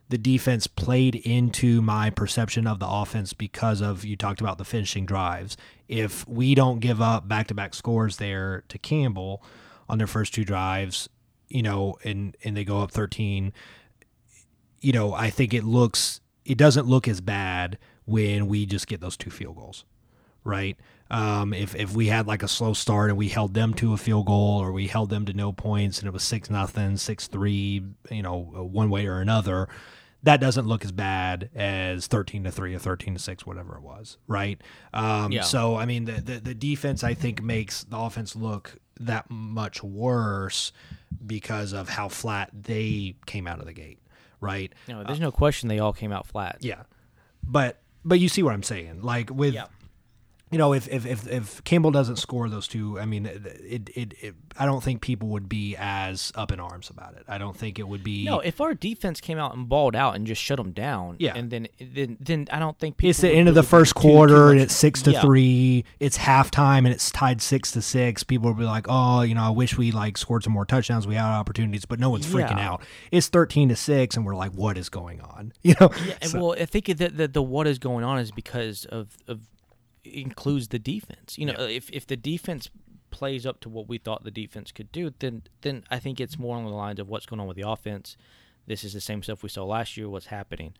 [0.10, 4.66] the defense played into my perception of the offense because of you talked about the
[4.66, 5.58] finishing drives.
[5.88, 9.44] If we don't give up back to back scores there to Campbell
[9.88, 11.10] on their first two drives,
[11.48, 13.54] you know, and and they go up thirteen,
[14.82, 19.02] you know, I think it looks it doesn't look as bad when we just get
[19.02, 19.86] those two field goals
[20.44, 20.78] right?
[21.12, 23.98] Um, if if we had like a slow start and we held them to a
[23.98, 27.28] field goal or we held them to no points and it was six nothing, six
[27.28, 29.68] three, you know, one way or another,
[30.22, 33.82] that doesn't look as bad as thirteen to three or thirteen to six, whatever it
[33.82, 34.62] was, right?
[34.94, 35.42] Um, Yeah.
[35.42, 39.82] So I mean, the, the the defense I think makes the offense look that much
[39.82, 40.72] worse
[41.26, 44.00] because of how flat they came out of the gate,
[44.42, 44.72] right?
[44.88, 46.58] No, there's no question they all came out flat.
[46.60, 46.84] Yeah,
[47.42, 49.66] but but you see what I'm saying, like with Yeah.
[50.52, 54.14] You know, if, if if if Campbell doesn't score those two, I mean, it, it
[54.22, 57.24] it I don't think people would be as up in arms about it.
[57.28, 58.26] I don't think it would be.
[58.26, 61.34] No, if our defense came out and balled out and just shut them down, Yeah.
[61.36, 63.96] and then then then I don't think people it's the would end of the first
[63.96, 65.22] too- too quarter and it's six to Yeah.
[65.22, 65.86] three.
[66.00, 68.24] It's halftime and it's tied six to six.
[68.24, 71.06] People will be like, "Oh, you know, I wish we like scored some more touchdowns.
[71.06, 72.72] We had opportunities, but no one's freaking Yeah.
[72.72, 72.82] out."
[73.12, 75.92] It's thirteen to six, and we're like, "What is going on?" You know?
[76.08, 79.16] Yeah, So- well, I think that the, the what is going on is because of
[79.28, 79.42] of
[80.04, 81.38] includes the defense.
[81.38, 82.70] You know, if if the defense
[83.12, 86.38] plays up to what we thought the defense could do, then then I think it's
[86.38, 88.18] more on the lines of what's going on with the offense.
[88.68, 90.10] This is the same stuff we saw last year.
[90.10, 90.74] What's happening?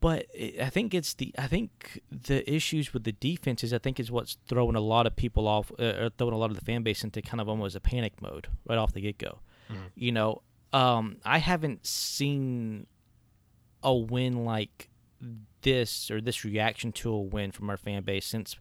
[0.00, 3.78] But it, I think it's the I think the issues with the defense is I
[3.78, 6.58] think is what's throwing a lot of people off, uh, or throwing a lot of
[6.58, 9.38] the fan base into kind of almost a panic mode right off the get go.
[9.94, 10.42] You know,
[10.72, 12.86] um, I haven't seen
[13.82, 14.88] a win like
[15.62, 18.56] this or this reaction to a win from our fan base since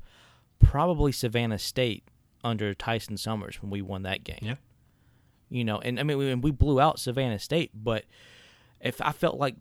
[0.60, 2.04] probably Savannah State
[2.44, 4.40] under Tyson Summers when we won that game.
[4.42, 4.56] Yeah.
[5.50, 8.06] You know, and I mean, we, we blew out Savannah State, but
[8.80, 9.56] if I felt like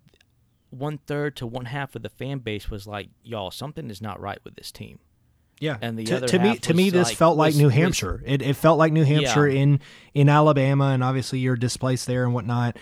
[0.70, 4.20] one third to one half of the fan base was like, y'all, something is not
[4.20, 4.98] right with this team.
[5.60, 7.64] Yeah, And the to, other to me, to me, this like- felt like was- New
[7.66, 8.22] was- Hampshire.
[8.24, 9.60] It, it felt like New Hampshire Yeah.
[9.62, 9.80] in
[10.14, 12.76] in Alabama, and obviously you're displaced there and whatnot.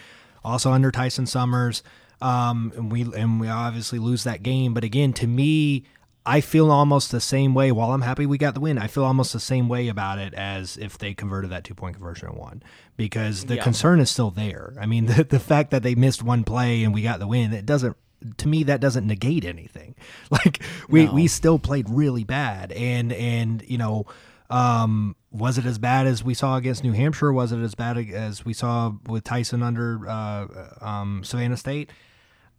[0.45, 1.83] Also under Tyson Summers,
[2.21, 4.75] um, and we and we obviously lose that game.
[4.75, 5.85] But again, to me,
[6.25, 7.71] I feel almost the same way.
[7.73, 10.35] While I'm happy we got the win, I feel almost the same way about it
[10.35, 12.63] as if they converted that two point conversion and won,
[12.97, 13.63] because the Yeah.
[13.63, 14.73] concern is still there.
[14.81, 17.53] I mean, the, the fact that they missed one play and we got the win,
[17.53, 17.97] it doesn't.
[18.39, 19.95] To me, that doesn't negate anything.
[20.31, 21.13] Like we No.
[21.13, 24.07] we still played really bad, and and you know,
[24.51, 27.33] um, was it as bad as we saw against New Hampshire?
[27.33, 30.47] Was it as bad as we saw with Tyson under uh,
[30.81, 31.91] um, Savannah State?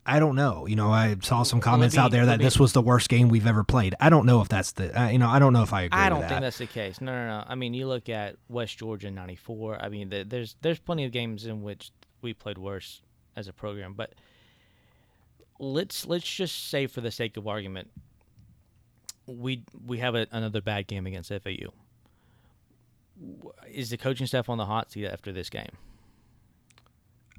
[0.09, 0.65] I don't know.
[0.67, 3.09] You know, I saw some comments me- out there that me- this was the worst
[3.09, 3.93] game we've ever played.
[3.99, 4.97] I don't know if that's the.
[4.97, 5.99] Uh, you know, I don't know if I agree.
[5.99, 6.29] I don't that.
[6.29, 7.01] think that's the case.
[7.01, 7.43] No, no, no.
[7.45, 9.83] I mean, you look at West Georgia '94.
[9.83, 13.01] I mean, th- there's there's plenty of games in which we played worse
[13.35, 13.93] as a program.
[13.93, 14.13] But
[15.59, 17.89] let's let's just say, for the sake of argument,
[19.27, 21.71] we we have a, another bad game against FAU.
[23.71, 25.69] Is the coaching staff on the hot seat after this game?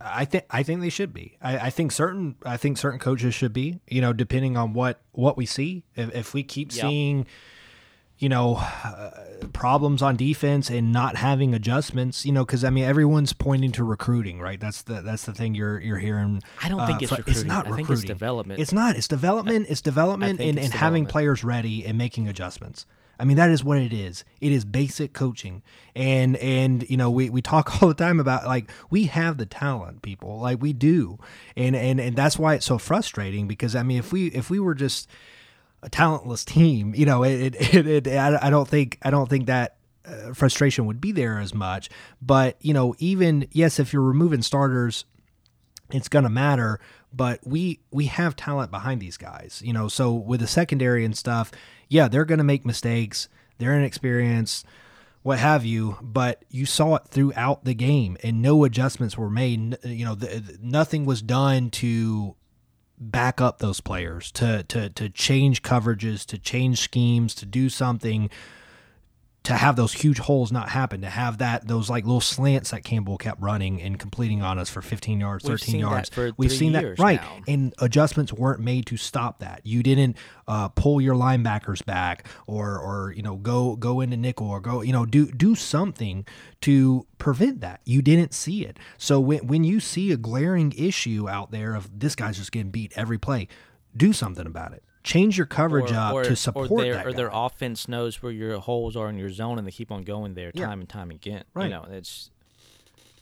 [0.01, 1.37] I think I think they should be.
[1.43, 3.81] I, I think certain I think certain coaches should be.
[3.89, 5.85] You know, depending on what what we see.
[5.97, 6.83] If, if we keep Yeah.
[6.83, 7.27] seeing,
[8.19, 9.11] you know, uh,
[9.53, 13.85] problems on defense and not having adjustments, you know, because I mean everyone's pointing to
[13.85, 14.59] recruiting, right?
[14.59, 16.43] That's the that's the thing you're you're hearing.
[16.63, 17.35] I don't uh, think it's recruiting.
[17.35, 17.87] It's not I recruiting.
[17.87, 18.61] think it's development.
[18.61, 18.97] It's not.
[18.97, 19.67] It's development.
[19.69, 22.87] It's development and, it's and having players ready and making adjustments.
[23.21, 24.25] I mean that is what it is.
[24.41, 25.63] It is basic coaching.
[25.95, 29.47] And and you know, we, we talk all the time about like we have the
[29.47, 30.41] talent, people.
[30.41, 31.19] Like we do.
[31.57, 34.59] And and and that's why it's so frustrating because I mean if we if we
[34.59, 35.09] were just
[35.83, 39.47] a talentless team, you know, it it, it, it I, don't think I don't think
[39.47, 41.91] that uh, frustration would be there as much.
[42.21, 45.05] But, you know, even yes, if you're removing starters
[45.91, 46.81] it's going to matter
[47.13, 51.17] but we we have talent behind these guys you know so with the secondary and
[51.17, 51.51] stuff
[51.89, 54.67] yeah they're going to make mistakes they're inexperienced
[55.23, 59.77] what have you but you saw it throughout the game and no adjustments were made
[59.85, 62.35] you know the, nothing was done to
[63.01, 68.29] back up those players to to to change coverages to change schemes to do something
[69.49, 72.85] to have those huge holes not happen, to have that those like little slants that
[72.85, 76.35] Campbell kept running and completing on us for 15 yards, We've 13 seen that yards.
[76.37, 77.39] We've seen years that right, now.
[77.49, 79.63] and adjustments weren't made to stop that.
[79.65, 84.51] You didn't uh, pull your linebackers back, or or you know go go into nickel,
[84.51, 86.27] or go you know do do something
[86.61, 87.81] to prevent that.
[87.87, 88.79] You didn't see it.
[88.99, 92.71] So when when you see a glaring issue out there of this guy's just getting
[92.71, 93.49] beat every play,
[93.97, 94.85] do something about it.
[95.09, 97.07] Change your coverage up to support or that.
[97.07, 100.03] or their offense knows where your holes are in your zone and they keep on
[100.03, 100.67] going there Yeah.
[100.67, 101.45] time and time again.
[101.55, 101.65] Right.
[101.65, 102.31] You know, it's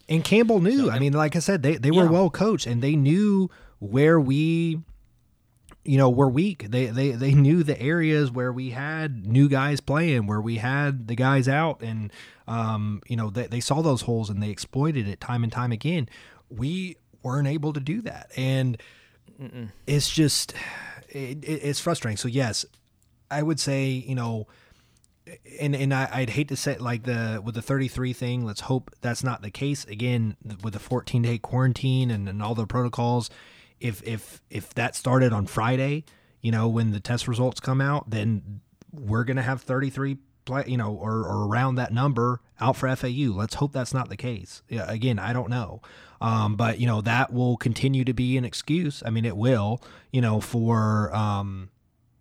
[0.09, 0.91] And Campbell knew.
[0.91, 2.11] I mean, like I said, they, they were Yeah.
[2.11, 4.81] well coached and they knew where we,
[5.85, 6.67] you know, were weak.
[6.71, 11.07] They, they they knew the areas where we had new guys playing, where we had
[11.07, 12.13] the guys out, and
[12.49, 15.71] um, you know, they, they saw those holes and they exploited it time and time
[15.71, 16.09] again.
[16.51, 18.81] We weren't able to do that, and
[19.87, 20.55] it's just
[21.09, 22.17] it, it, it's frustrating.
[22.17, 22.65] So yes,
[23.31, 24.47] I would say you know
[25.61, 28.45] and and I, I'd hate to say like the with the 33 thing.
[28.45, 32.55] Let's hope that's not the case again with the 14 day quarantine and, and all
[32.55, 33.31] the protocols.
[33.81, 36.05] If if if that started on Friday,
[36.41, 38.61] you know when the test results come out, then
[38.93, 43.33] we're gonna have 33 play, you know, or, or around that number out for FAU.
[43.35, 44.63] Let's hope that's not the case.
[44.69, 45.83] Yeah, again, I don't know.
[46.21, 49.03] Um, but you know that will continue to be an excuse.
[49.05, 49.83] I mean, it will.
[50.13, 51.71] You know, for um,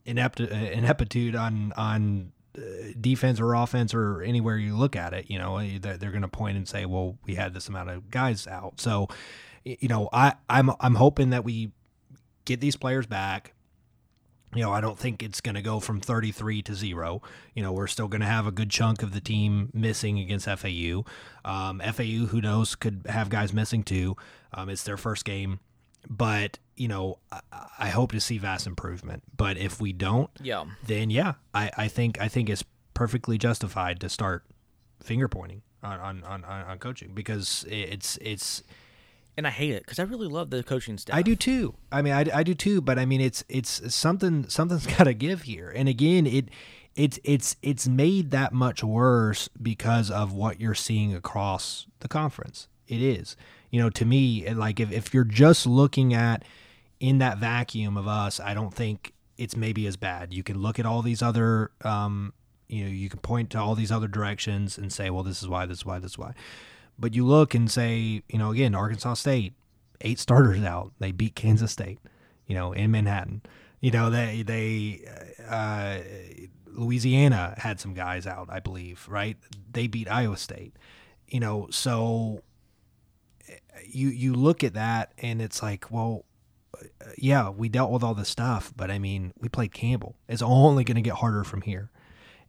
[0.06, 2.62] inept ineptitude on on uh,
[3.00, 5.30] defense or offense or anywhere you look at it.
[5.30, 7.90] You know, eh, they're, they're going to point and say, "Well, we had this amount
[7.90, 9.08] of guys out." So,
[9.64, 11.72] you know, I I'm I'm hoping that we
[12.46, 13.55] get these players back.
[14.56, 17.22] You know, I don't think it's going to go from 33 to zero.
[17.54, 20.48] You know, we're still going to have a good chunk of the team missing against
[20.48, 21.04] FAU.
[21.44, 24.16] Um, FAU, who knows, could have guys missing too.
[24.54, 25.60] Um, it's their first game,
[26.10, 27.42] but you know, I,
[27.80, 29.24] I hope to see vast improvement.
[29.36, 30.66] But if we don't, yeah.
[30.86, 34.46] then yeah, I, I think I think it's perfectly justified to start
[35.04, 38.64] finger pointing on on, on, on coaching because it's it's
[39.38, 41.16] And I hate it because I really love the coaching staff.
[41.16, 41.76] I do too.
[41.92, 42.82] I mean, I, I do too.
[42.82, 45.72] But I mean, it's it's something something's got to give here.
[45.76, 46.50] And again, it
[46.96, 52.68] it's it's it's made that much worse because of what you're seeing across the conference.
[52.88, 53.36] It is.
[53.72, 56.44] You know, to me, like if if you're just looking at
[57.00, 60.34] in that vacuum of us, I don't think it's maybe as bad.
[60.34, 62.32] You can look at all these other um,
[62.68, 65.48] you know, you can point to all these other directions and say, well, this is
[65.48, 66.34] why, this is why, this is why.
[66.98, 69.54] But you look and say, you know, again, Arkansas State,
[70.02, 70.94] eight starters out.
[71.00, 72.00] They beat Kansas State,
[72.48, 73.42] you know, in Manhattan.
[73.82, 75.06] You know, they they
[75.48, 76.00] uh,
[76.68, 79.38] Louisiana had some guys out, I believe, right?
[79.72, 80.76] They beat Iowa State.
[81.28, 82.44] You know, so
[83.86, 86.26] you you look at that and it's like, well,
[87.18, 90.16] yeah, we dealt with all this stuff, but I mean, we played Campbell.
[90.28, 91.90] It's only going to get harder from here,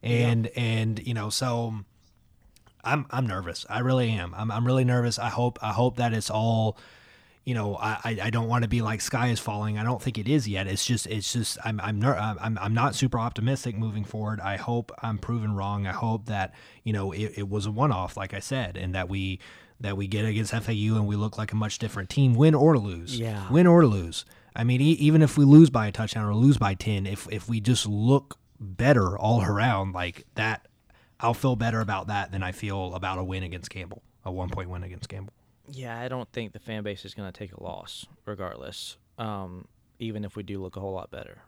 [0.01, 1.75] and and you know, so
[2.83, 3.65] I'm I'm nervous.
[3.69, 4.33] I really am.
[4.35, 5.19] I'm I'm really nervous.
[5.19, 6.77] I hope I hope that it's all.
[7.43, 9.77] You know, I, I- don't want to be like sky is falling.
[9.77, 10.67] I don't think it is yet.
[10.67, 14.41] It's just it's just I'm I'm ner- I'm I'm not super optimistic moving forward.
[14.41, 15.87] I hope I'm proven wrong.
[15.87, 16.53] I hope that
[16.83, 19.39] you know it, it was a one off, like I said, and that we
[19.79, 22.77] that we get against FAU and we look like a much different team, win or
[22.77, 23.17] lose.
[23.17, 23.49] Yeah.
[23.49, 24.25] win or lose.
[24.53, 27.29] I mean, e- even if we lose by a touchdown or lose by ten, if
[27.31, 30.66] if we just look better all around like that,
[31.19, 34.49] I'll feel better about that than I feel about a win against Campbell, a one
[34.49, 35.33] point win against Campbell.
[35.69, 38.97] Yeah, I don't think the fan base is going to take a loss, regardless.
[39.17, 39.67] Um,
[39.99, 41.41] even if we do look a whole lot better.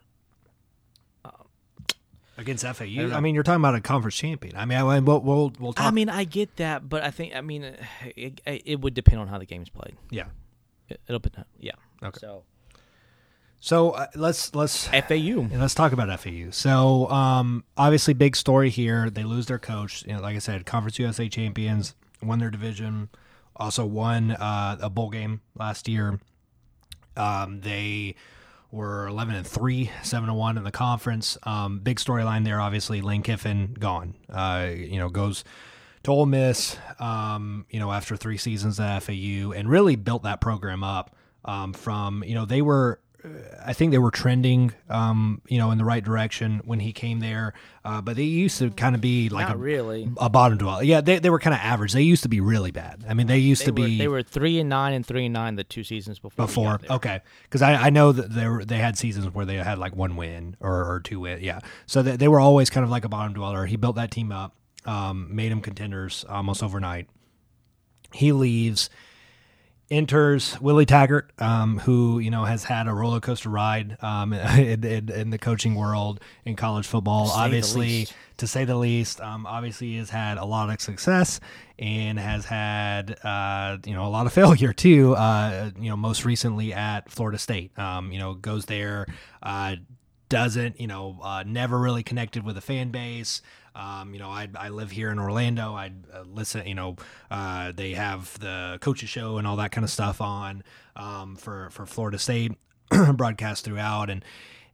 [2.39, 4.55] Against FAU, don't I, mean, you're talking about a conference champion.
[4.55, 5.86] I mean, I, we'll we'll, we'll talk.
[5.86, 7.63] I mean, I get that, but I think I mean
[8.15, 9.97] it, it would depend on how the game's played.
[10.09, 10.28] yeah.
[10.88, 11.74] It, it'll be yeah.
[12.01, 12.17] Okay.
[12.20, 12.43] So
[13.60, 15.47] So uh, let's let's FAU.
[15.51, 16.51] Let's talk about FAU.
[16.51, 19.10] So, um, obviously, big story here.
[19.10, 20.05] They lose their coach.
[20.05, 21.93] You know, like I said, Conference USA champions,
[22.24, 23.10] won their division,
[23.55, 26.20] also won uh, a bowl game last year.
[27.18, 28.16] Um, they
[28.72, 31.38] were 11 and 3, 7 and 1 in the conference.
[31.43, 33.01] Um, big storyline there, obviously.
[33.01, 34.16] Lane Kiffin gone.
[34.32, 35.43] Uh, you know, goes
[36.03, 40.39] to Ole Miss, um, you know, after three seasons at FAU and really built that
[40.39, 43.01] program up um, from, you know, they were.
[43.65, 47.20] I think they were trending, um, you know, in the right direction when he came
[47.20, 47.53] there.
[47.84, 50.09] Uh, but they used to kind of be like Not a, really.
[50.17, 50.84] a bottom dweller.
[50.84, 51.91] Yeah, they, they were kind of average.
[51.91, 53.03] They used to be really bad.
[53.09, 55.26] I mean, they used They to were, be they were three and nine and three
[55.26, 56.45] and nine the two seasons before.
[56.45, 56.80] before.
[56.89, 59.95] Okay, because I, I know that they were they had seasons where they had like
[59.95, 61.39] one win or, or two win.
[61.41, 63.65] Yeah, so they, they were always kind of like a bottom dweller.
[63.65, 64.55] He built that team up,
[64.86, 67.07] um, made them contenders almost overnight.
[68.13, 68.89] He leaves.
[69.92, 74.84] Enters Willie Taggart, um, who you know has had a roller coaster ride um, in,
[74.84, 77.28] in, in, the coaching world in college football.
[77.28, 81.40] To obviously, to say the least, um, obviously has had a lot of success
[81.78, 85.16] and has had uh, you know a lot of failure too.
[85.16, 87.78] Uh, you know, most recently at Florida State.
[87.78, 89.08] Um, you know, goes there.
[89.42, 89.78] Uh,
[90.30, 93.42] doesn't, you know, uh, never really connected with a fan base.
[93.76, 95.74] Um, you know, I, I live here in Orlando.
[95.74, 96.96] I uh, listen, you know,
[97.30, 100.64] uh, they have the coaches show and all that kind of stuff on
[100.96, 102.54] um, for for Florida State
[103.14, 104.24] broadcast throughout, and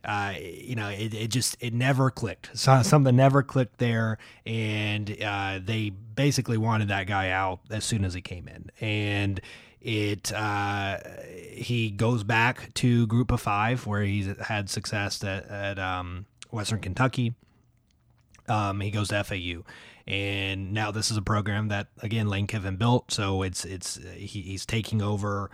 [0.04, 2.58] uh, you know, it, it just it never clicked.
[2.58, 8.06] So, something never clicked there, and uh, they basically wanted that guy out as soon
[8.06, 9.42] as he came in, and
[9.86, 10.98] it uh,
[11.52, 16.80] he goes back to Group of Five where he's had success at, at um, Western
[16.80, 17.36] Kentucky.
[18.50, 19.64] Um, he goes to FAU,
[20.08, 23.12] and now this is a program that again Lane Kiffin built.
[23.12, 25.52] So it's it's he, he's taking over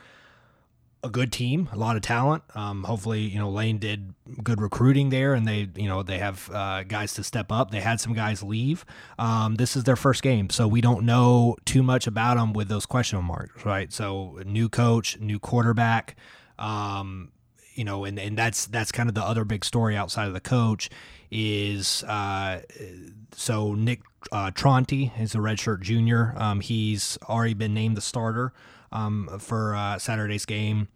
[1.03, 2.43] a good team, a lot of talent.
[2.55, 6.49] Um, hopefully, you know Lane did good recruiting there, and they you know they have
[6.53, 7.71] uh, guys to step up.
[7.71, 8.85] They had some guys leave.
[9.17, 12.67] Um, this is their first game, so we don't know too much about them with
[12.67, 13.91] those question marks, right?
[13.91, 16.15] So new coach, new quarterback.
[16.59, 17.31] Um,
[17.73, 20.41] you know, and, and that's that's kind of the other big story outside of the
[20.41, 20.89] coach
[21.31, 22.61] is uh,
[23.33, 26.33] so Nick uh, Tronti is a redshirt junior.
[26.35, 28.53] Um, he's already been named the starter
[28.91, 30.87] um, for uh, Saturday's game.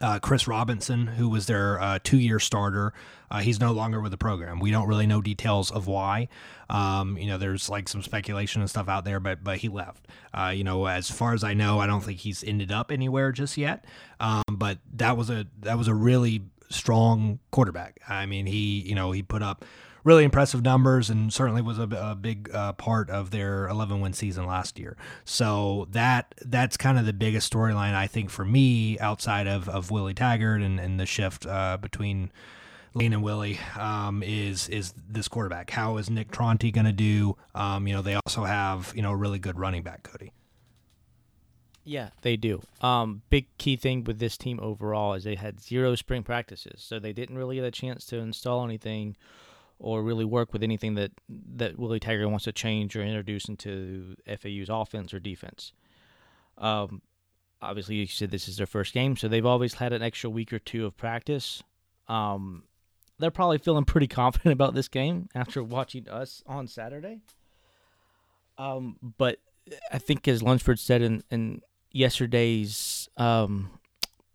[0.00, 2.92] Uh, Chris Robinson, who was their uh, two year starter,
[3.30, 4.58] uh, he's no longer with the program.
[4.58, 6.28] We don't really know details of why.
[6.68, 10.08] Um, you know, there's like some speculation and stuff out there, but but he left.
[10.34, 13.30] Uh, you know, as far as I know, I don't think he's ended up anywhere
[13.30, 13.84] just yet.
[14.18, 18.00] Um, but that was a that was a really strong quarterback.
[18.08, 19.64] I mean, he you know he put up
[20.04, 24.12] really impressive numbers and certainly was a, a big uh, part of their 11 win
[24.12, 24.96] season last year.
[25.24, 29.90] So that that's kind of the biggest storyline I think for me outside of, of
[29.90, 32.32] Willie Taggart and, and the shift uh, between
[32.94, 35.70] Lane and Willie um, is is this quarterback.
[35.70, 37.36] How is Nick Tronti going to do?
[37.54, 40.32] Um, you know, they also have you know a really good running back, Cody.
[41.84, 42.60] Yeah, they do.
[42.80, 46.98] Um, big key thing with this team overall is they had zero spring practices, so
[46.98, 49.16] they didn't really get a chance to install anything
[49.82, 54.16] or really work with anything that that Willie Taggart wants to change or introduce into
[54.26, 55.72] FAU's offense or defense.
[56.56, 57.02] Um,
[57.60, 60.52] obviously, you said this is their first game, so they've always had an extra week
[60.52, 61.62] or two of practice.
[62.08, 62.62] Um,
[63.18, 67.20] they're probably feeling pretty confident about this game after watching us on Saturday.
[68.56, 69.38] Um, but
[69.92, 71.60] I think, as Lunsford said in, in
[71.90, 73.70] yesterday's um,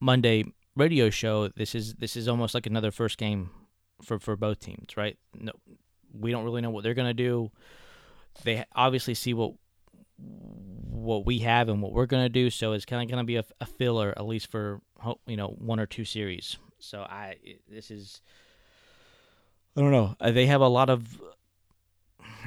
[0.01, 0.43] Monday
[0.75, 3.49] radio show, this is this is almost like another first game
[4.01, 5.17] for for both teams, right?
[5.33, 5.51] No,
[6.13, 7.51] we don't really know what they're going to do.
[8.43, 9.53] They obviously see what
[10.19, 13.27] what we have and what we're going to do, so it's kind of going to
[13.27, 14.81] be a, a, filler at least for
[15.27, 16.57] you know one or two series.
[16.79, 17.35] So I
[17.69, 18.21] this is
[19.75, 20.15] I don't know.
[20.19, 21.21] Uh, they have a lot of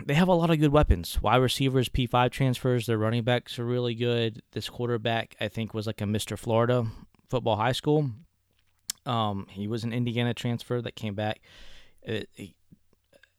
[0.05, 1.21] they have a lot of good weapons.
[1.23, 2.87] Wide receivers, P five transfers.
[2.87, 4.43] Their running backs are really good.
[4.53, 6.87] This quarterback, I think, was like a Mister Florida
[7.29, 8.11] football high school.
[9.07, 11.41] Um, he was an Indiana transfer that came back.
[12.03, 12.55] It, he,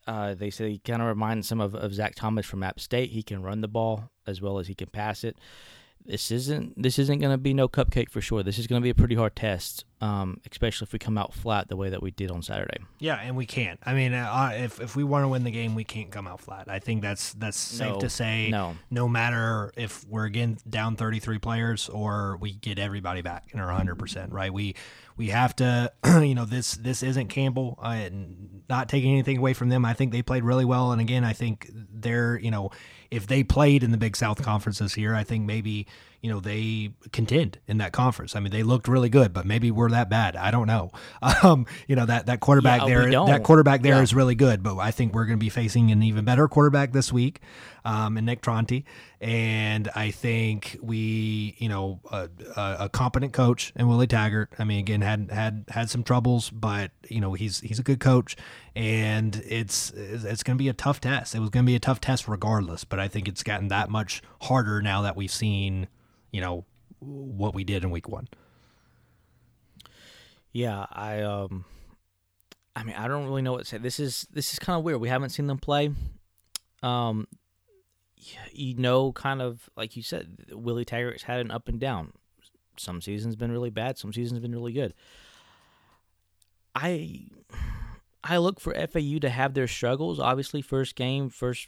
[0.07, 3.11] uh, they say he kind of reminds some of, of Zac Thomas from App State.
[3.11, 5.37] He can run the ball as well as he can pass it
[6.05, 8.43] this isn't this isn't going to be no cupcake for sure.
[8.43, 11.31] This is going to be a pretty hard test, um, especially if we come out
[11.31, 12.79] flat the way that we did on Saturday.
[12.97, 13.79] Yeah, and we can't.
[13.85, 16.41] I mean, uh, if if we want to win the game, we can't come out
[16.41, 16.67] flat.
[16.67, 18.49] I think that's that's safe no, to say.
[18.49, 23.49] No, no matter if we're again down thirty three players or we get everybody back
[23.51, 24.51] and are hundred percent right.
[24.51, 24.75] We
[25.17, 27.77] we have to, you know, this this isn't Campbell.
[27.79, 28.09] Uh,
[28.67, 29.85] not taking anything away from them.
[29.85, 32.71] I think they played really well, and again, I think they're you know
[33.11, 35.85] if they played in the Big South Conference this year, I think maybe
[36.21, 38.35] you know they contend in that conference.
[38.35, 40.35] I mean, they looked really good, but maybe we're that bad.
[40.35, 40.91] I don't know.
[41.43, 44.01] Um, you know that that quarterback yeah, there, that quarterback there yeah.
[44.01, 46.91] is really good, but I think we're going to be facing an even better quarterback
[46.91, 47.41] this week,
[47.85, 48.83] um, and Nick Tronti,
[49.21, 54.53] and I think we, you know, a, a, competent coach and Willie Taggart.
[54.59, 57.99] I mean, again, had had had some troubles, but you know he's he's a good
[57.99, 58.35] coach,
[58.75, 61.33] and it's it's going to be a tough test.
[61.33, 63.89] It was going to be a tough test regardless, but I think it's gotten that
[63.89, 65.87] much harder now that we've seen
[66.31, 66.65] you know
[66.99, 68.27] what we did in week one.
[70.53, 71.65] Yeah, I um,
[72.75, 73.77] I mean, I don't really know what to say.
[73.77, 74.99] This is this is kind of weird.
[74.99, 75.91] We haven't seen them play.
[76.83, 77.27] Um,
[78.51, 82.13] you know, kind of like you said, Willie Taggart's had an up and down.
[82.77, 83.97] Some seasons been really bad.
[83.97, 84.93] Some seasons been really good.
[86.75, 87.27] I
[88.23, 90.19] I look for FAU to have their struggles.
[90.19, 91.67] Obviously, first game, first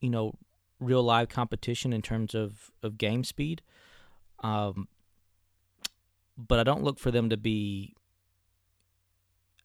[0.00, 0.34] you know
[0.80, 3.62] real live competition in terms of, of game speed.
[4.40, 4.88] Um,
[6.36, 7.94] but I don't look for them to be.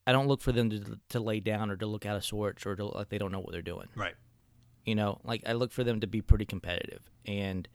[0.07, 2.65] I don't look for them to to lay down or to look out of sorts
[2.65, 3.87] or to like they don't know what they're doing.
[3.95, 4.15] Right.
[4.85, 7.67] You know, like I look for them to be pretty competitive, and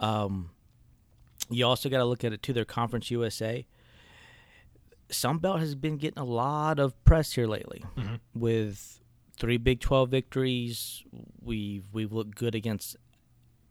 [0.00, 0.50] um,
[1.48, 3.66] you also got to look at it to their conference USA.
[5.10, 8.14] Sunbelt has been getting a lot of press here lately Mm-hmm.
[8.34, 9.00] with
[9.40, 11.02] three Big Twelve victories.
[11.42, 12.96] We've we've looked good against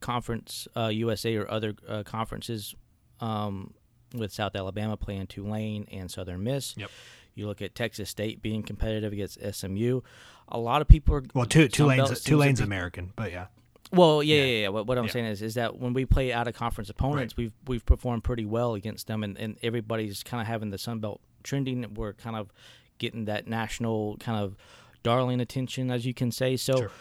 [0.01, 2.75] conference uh, USA or other uh, conferences
[3.21, 3.73] um,
[4.13, 6.75] with South Alabama playing Tulane and Southern Miss.
[6.77, 6.89] Yep.
[7.35, 10.01] You look at Texas State being competitive against SMU.
[10.49, 13.45] A lot of people are Well, two Tulane's Tulane's American, but yeah.
[13.93, 14.43] well, yeah, Yeah.
[14.45, 14.67] yeah, yeah.
[14.69, 15.11] What, what I'm Yeah.
[15.11, 18.45] saying is, is that when we play out of conference opponents, we've we've performed pretty
[18.45, 21.93] well against them, and, and everybody's kind of having the Sun Belt trending.
[21.93, 22.51] We're kind of
[22.97, 24.57] getting that national kind of
[25.03, 26.55] darling attention, as you can say.
[26.57, 26.91] So Sure.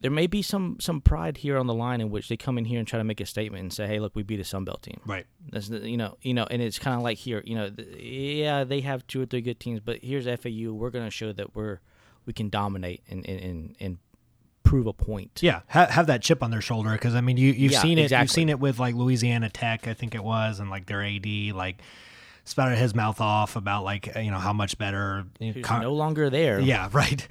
[0.00, 2.64] there may be some some pride here on the line in which they come in
[2.64, 4.64] here and try to make a statement and say, "Hey, look, we beat a Sun
[4.64, 5.26] Belt team." Right.
[5.50, 7.88] That's the, you know, you know, and it's kind of like here, you know, th-
[8.00, 10.72] yeah, they have two or three good teams, but here's FAU.
[10.72, 11.80] We're going to show that we're
[12.26, 13.98] we can dominate and and and,
[14.64, 15.38] prove a point.
[15.42, 17.96] Yeah, ha- have that chip on their shoulder because I mean you you've Yeah, seen
[17.98, 21.02] it you've seen it with like Louisiana Tech I think it was and like their
[21.02, 21.24] AD
[21.54, 21.80] like
[22.48, 26.30] spouted his mouth off about like you know how much better Who's con- no longer
[26.30, 26.58] there.
[26.60, 27.26] yeah right.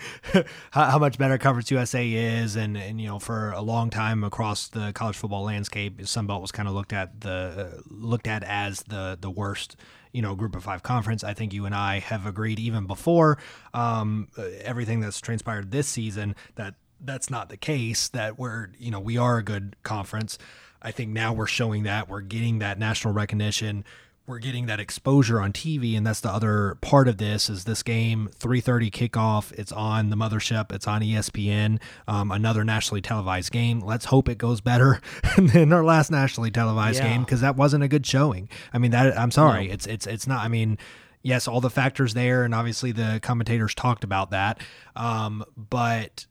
[0.71, 4.23] How, how much better Conference USA is and and you know for a long time
[4.23, 8.43] across the college football landscape Sunbelt was kind of looked at the uh, looked at
[8.43, 9.75] as the the worst
[10.11, 11.23] you know group of five conference.
[11.23, 13.37] I think you and I have agreed even before
[13.73, 18.91] um, uh, everything that's transpired this season that that's not the case that we're you
[18.91, 20.37] know we are a good conference.
[20.81, 23.83] I think now we're showing that we're getting that national recognition
[24.27, 27.49] we're getting that exposure on TV, and that's the other part of this.
[27.49, 29.53] Is this game 3:30 kickoff?
[29.53, 30.71] It's on the mothership.
[30.73, 31.79] It's on ESPN.
[32.07, 33.79] Um, another nationally televised game.
[33.79, 34.99] Let's hope it goes better
[35.37, 37.07] than our last nationally televised Yeah.
[37.09, 38.49] game because that wasn't a good showing.
[38.73, 39.67] I mean, that I'm sorry.
[39.67, 39.73] No.
[39.73, 40.43] It's it's it's not.
[40.43, 40.77] I mean.
[41.23, 44.61] Yes, all the factors there, and obviously the commentators talked about that.
[44.95, 46.25] Um, but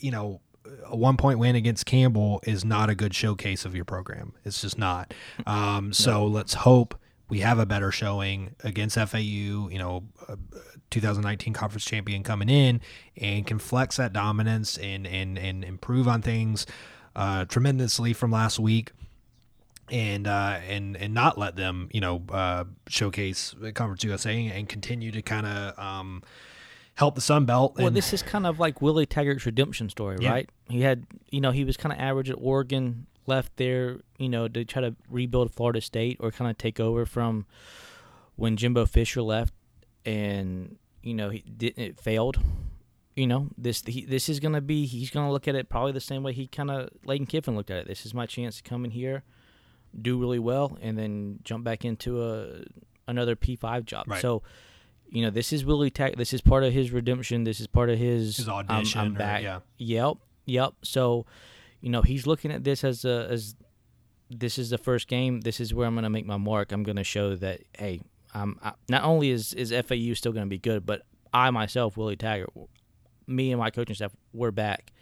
[0.00, 0.40] you know,
[0.86, 4.32] a one point win against Campbell is not a good showcase of your program.
[4.44, 5.12] It's just not.
[5.46, 6.94] Um, so let's hope
[7.28, 10.36] we have a better showing against FAU, you know, uh,
[10.90, 12.80] 2019 conference champion coming in
[13.16, 16.66] and can flex that dominance and, and, and improve on things
[17.14, 18.92] uh, tremendously from last week
[19.90, 25.10] and uh, and and not let them you know uh, showcase Conference USA and continue
[25.10, 26.22] to kind of um,
[26.94, 27.74] help the Sun Belt.
[27.78, 30.30] Well, this is kind of like Willie Taggart's redemption story, Yeah.
[30.30, 30.50] right?
[30.68, 34.48] He had, you know, he was kind of average at Oregon, left there, you know,
[34.48, 37.46] to try to rebuild Florida State or kind of take over from
[38.36, 39.54] when Jimbo Fisher left,
[40.04, 41.82] and you know, he didn't.
[41.82, 42.38] It failed.
[43.14, 44.86] You know, this he, this is gonna be.
[44.86, 47.70] He's gonna look at it probably the same way he kind of Leighton Kiffin looked
[47.70, 47.86] at it.
[47.88, 49.22] This is my chance to come in here,
[50.00, 52.62] do really well, and then jump back into a
[53.06, 54.06] another P five job.
[54.08, 54.20] Right.
[54.20, 54.42] So.
[55.10, 56.18] You know, this is Willie Tag.
[56.18, 57.44] This is part of his redemption.
[57.44, 59.42] This is part of his His I'm- audition I'm, or- back.
[59.42, 59.60] yeah.
[59.78, 60.16] Yep.
[60.44, 60.74] Yep.
[60.82, 61.24] So,
[61.80, 63.54] you know, he's looking at this as a as
[64.30, 65.40] this is the first game.
[65.40, 66.72] This is where I'm going to make my mark.
[66.72, 68.00] I'm going to show that hey,
[68.34, 71.02] I'm I, not only is is FAU still going to be good, but
[71.32, 72.50] I myself, Willie Taggart,
[73.26, 74.92] me and my coaching staff, we're back.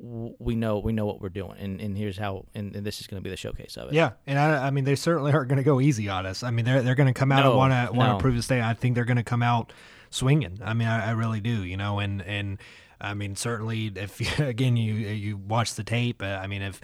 [0.00, 3.08] We know we know what we're doing, and, and here's how, and, and this is
[3.08, 3.94] going to be the showcase of it.
[3.94, 6.44] Yeah, and I, I mean they certainly aren't going to go easy on us.
[6.44, 8.18] I mean they're they're going to come out and want to want to no.
[8.18, 8.62] prove to stay.
[8.62, 9.72] I think they're going to come out
[10.10, 10.60] swinging.
[10.64, 11.64] I mean I, I really do.
[11.64, 12.58] You know, and and
[13.00, 16.22] I mean certainly if again you you watch the tape.
[16.22, 16.80] Uh, I mean if.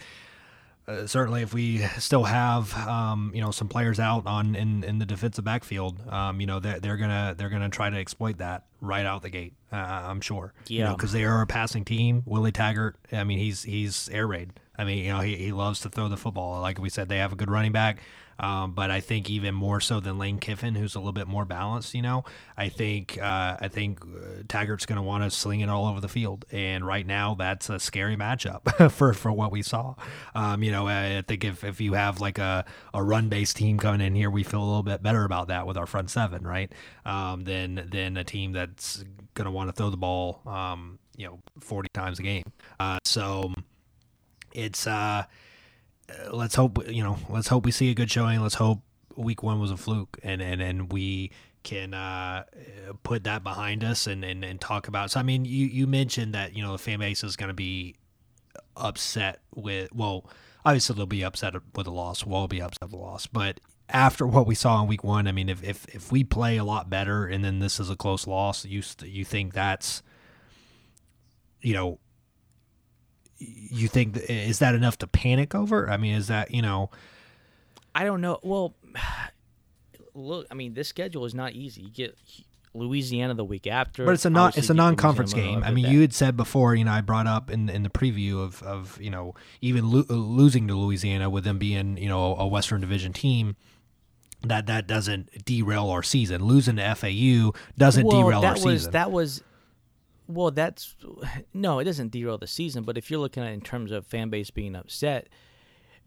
[0.86, 4.98] Uh, certainly, if we still have um, you know some players out on in, in
[4.98, 8.64] the defensive backfield, um, you know they're, they're gonna they're gonna try to exploit that
[8.82, 9.54] right out the gate.
[9.72, 10.52] Uh, I'm sure.
[10.68, 10.92] you know, Yeah.
[10.94, 12.22] because they are a passing team.
[12.26, 14.52] Willie Taggart, I mean, he's he's air raid.
[14.76, 16.60] I mean, you know, he, he loves to throw the football.
[16.60, 18.02] Like we said, they have a good running back.
[18.38, 21.44] Um, but I think even more so than Lane Kiffin, who's a little bit more
[21.44, 21.94] balanced.
[21.94, 22.24] You know,
[22.56, 26.00] I think uh, I think uh, Taggart's going to want to sling it all over
[26.00, 29.94] the field, and right now that's a scary matchup for for what we saw.
[30.34, 33.78] Um, you know, I think if if you have like a a run based team
[33.78, 36.46] coming in here, we feel a little bit better about that with our front seven,
[36.46, 36.72] right?
[37.06, 39.04] Um, than than a team that's
[39.34, 42.44] going to want to throw the ball, um, you know, forty times a game.
[42.80, 43.52] Uh, so
[44.52, 45.24] it's uh uh,
[46.30, 48.40] let's hope you know let's hope we see a good showing.
[48.40, 48.80] Let's hope
[49.16, 51.30] week one was a fluke and and and we
[51.62, 52.44] can uh
[53.02, 56.34] put that behind us and and, and talk about so i mean you you mentioned
[56.34, 57.94] that you know the fan base is going to be
[58.76, 60.28] upset with well
[60.64, 64.26] obviously they'll be upset with a loss we'll be upset with a loss but after
[64.26, 66.90] what we saw in week one i mean if if, if we play a lot
[66.90, 70.02] better and then this is a close loss you you think that's
[71.62, 71.98] you know
[73.70, 75.88] you think is that enough to panic over?
[75.90, 76.90] I mean, is that you know?
[77.94, 78.38] I don't know.
[78.42, 78.74] Well,
[80.14, 81.82] look, I mean, this schedule is not easy.
[81.82, 82.18] You get
[82.74, 85.62] Louisiana the week after, But it's a non it's a non conference game.
[85.62, 85.92] I mean, that.
[85.92, 89.00] you had said before, you know, I brought up in in the preview of of
[89.00, 92.80] you know even lo- uh, losing to Louisiana with them being you know a Western
[92.80, 93.56] Division team.
[94.42, 96.44] That that doesn't derail our season.
[96.44, 98.92] Losing to FAU doesn't well, derail our was season.
[98.92, 99.42] that was
[100.26, 100.94] well that's
[101.52, 104.06] no it doesn't derail the season but if you're looking at it in terms of
[104.06, 105.28] fan base being upset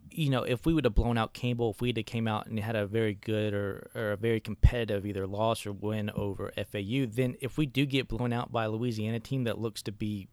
[0.09, 2.59] you know if we would have blown out Campbell if we'd have came out and
[2.59, 7.05] had a very good or, or a very competitive either loss or win over FAU
[7.07, 10.27] then if we do get blown out by a Louisiana team that looks to be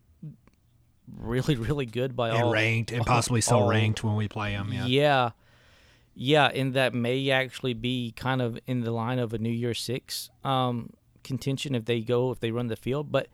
[1.16, 4.52] really really good by and all ranked and possibly still all- ranked when we play
[4.52, 4.73] them.
[4.73, 4.86] Yeah.
[4.86, 5.31] yeah.
[6.16, 9.74] Yeah, and that may actually be kind of in the line of a New Year
[9.74, 10.90] Six um,
[11.24, 13.11] contention if they go if they run the field.
[13.11, 13.27] But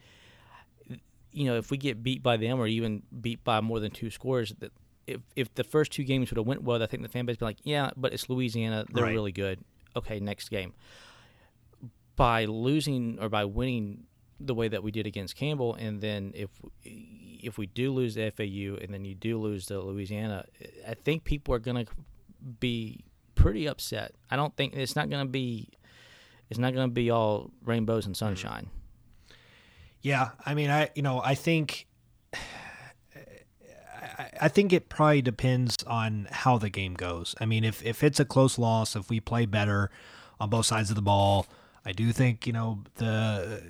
[1.32, 4.10] you know, if we get beat by them or even beat by more than two
[4.10, 4.72] scores, that
[5.06, 7.34] if if the first two games would have went well, I think the fan base
[7.34, 9.12] would be like, yeah, but it's Louisiana, they're Right.
[9.12, 9.60] really good.
[9.96, 10.72] Okay, next game.
[12.16, 14.04] By losing or by winning
[14.38, 16.50] the way that we did against Campbell, and then if
[16.84, 20.44] if we do lose the FAU and then you do lose the Louisiana,
[20.86, 21.86] I think people are gonna
[22.58, 23.04] be
[23.34, 24.14] pretty upset.
[24.30, 25.70] I don't think it's not gonna be
[26.50, 28.26] it's not gonna be all rainbows and mm-hmm.
[28.26, 28.70] sunshine.
[30.02, 31.86] Yeah, I mean, I you know, I think,
[34.40, 37.34] I, think it probably depends on how the game goes.
[37.40, 39.90] I mean, if if it's a close loss, if we play better
[40.38, 41.46] on both sides of the ball,
[41.84, 43.62] I do think you know the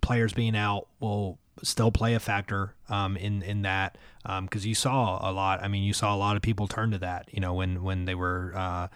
[0.00, 3.98] players being out will still play a factor um, in in that
[4.42, 5.62] because you saw a lot.
[5.62, 7.28] I mean, you saw a lot of people turn to that.
[7.30, 8.52] You know, when when they were.
[8.54, 8.88] Uh,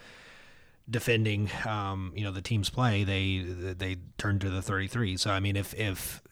[0.90, 3.40] defending um, you know the team's play they
[3.74, 6.22] they turned to the 33 so i mean if if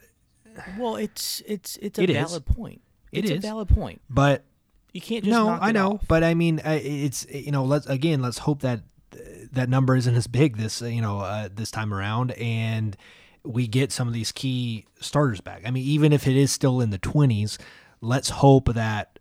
[0.78, 2.16] Well, it's it's it's a It is.
[2.28, 2.82] valid point.
[3.12, 4.00] It It's a valid point.
[4.10, 4.44] but
[4.92, 6.04] You can't just no knock i it know off.
[6.08, 8.80] but i mean it's you know let's again let's hope that
[9.52, 12.96] that number isn't as big this you know uh, this time around and
[13.44, 16.80] we get some of these key starters back i mean even if it is still
[16.80, 17.58] in the 20s
[18.00, 19.18] let's hope that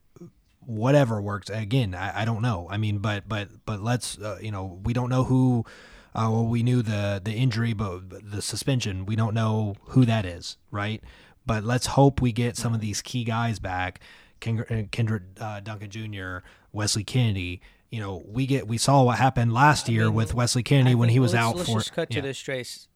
[0.66, 4.52] whatever works again I, I don't know i mean but but but let's uh, you
[4.52, 5.64] know we don't know who
[6.16, 10.06] uh, well we knew the the injury but but the suspension we don't know who
[10.06, 11.04] that is right
[11.46, 14.00] but let's hope we get some of these key guys back
[14.46, 16.38] uh, kendrick uh, duncan jr
[16.72, 20.64] wesley kennedy you know we get we saw what happened last year mean, with wesley
[20.64, 22.88] kennedy I when he was let's- out let's for just cut to this trace.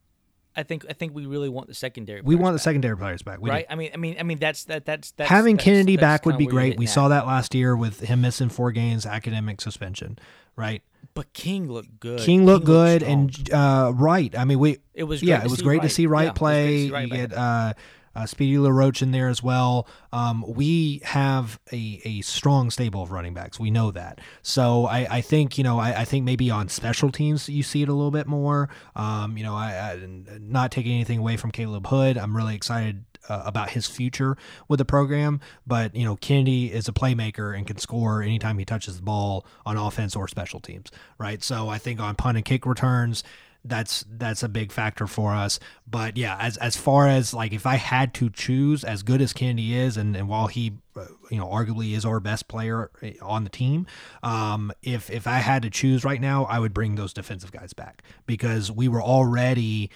[0.56, 2.22] I think I think we really want the secondary.
[2.22, 3.54] we want the back, secondary players back we do.
[3.54, 3.66] right?
[3.70, 6.26] I mean, I mean, I mean that's that that's, that's having that's- Kennedy that's back
[6.26, 6.78] would be great.
[6.78, 10.18] We saw that last year with him missing four games, academic suspension,
[10.58, 10.82] right?
[11.14, 12.20] But King looked good.
[12.20, 13.32] King looked good strong.
[13.38, 14.38] and uh, right.
[14.38, 16.40] I mean, we It was yeah, it was great to see Yeah, Wright it was
[16.40, 17.04] great to play.
[17.04, 17.74] you get uh,
[18.16, 19.88] uh, Speedy LaRoche in there as well.
[20.12, 23.60] Um, we have a, a strong stable of running backs.
[23.60, 24.20] We know that.
[24.42, 27.82] So I, I think you know I, I think maybe on special teams you see
[27.82, 28.70] it a little bit more.
[28.96, 30.00] Um, you know, I, I
[30.40, 32.18] not taking anything away from Caleb Hood.
[32.18, 34.38] I'm really excited uh, about his future
[34.68, 35.40] with the program.
[35.66, 39.46] But you know, Kennedy is a playmaker and can score anytime he touches the ball
[39.66, 41.44] on offense or special teams, right?
[41.44, 43.24] So I think on punt and kick returns,
[43.70, 45.60] that's that's a big factor for us.
[45.88, 49.34] But yeah, as as far as like if I had to choose, as good as
[49.34, 53.12] Kennedy is, and, and while he, uh, you know, arguably is our best player uh,
[53.22, 53.88] on the team,
[54.24, 57.74] um, if if I had to choose right now, I would bring those defensive guys
[57.74, 59.92] back because we were already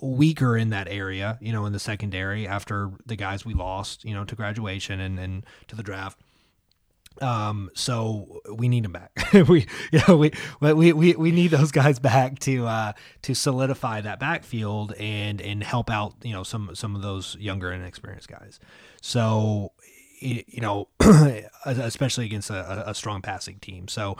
[0.00, 4.14] weaker in that area, you know, in the secondary after the guys we lost, you
[4.14, 6.20] know, to graduation and, and to the draft.
[7.20, 9.10] Um, so we need them back.
[9.48, 12.92] we, you know, we, we, we, we need those guys back to, uh,
[13.22, 17.70] to solidify that backfield and, and help out, you know, some, some of those younger
[17.70, 18.60] and experienced guys.
[19.00, 19.72] So,
[20.20, 20.88] you know,
[21.64, 23.88] especially against a, a strong passing team.
[23.88, 24.16] So,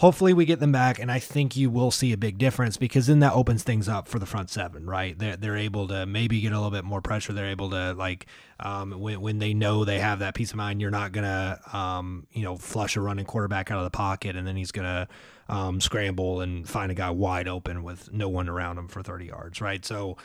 [0.00, 3.06] hopefully we get them back and i think you will see a big difference because
[3.06, 5.18] then that opens things up for the front seven right?
[5.18, 7.32] They're, they're able to maybe get a little bit more pressure.
[7.32, 8.26] They're able to like
[8.58, 12.26] um, when, when they know they have that peace of mind you're not gonna um,
[12.32, 15.08] you know flush a running quarterback out of the pocket and then he's gonna
[15.48, 19.26] um, scramble and find a guy wide open with no one around him for 30
[19.26, 19.84] yards right?
[19.84, 20.16] So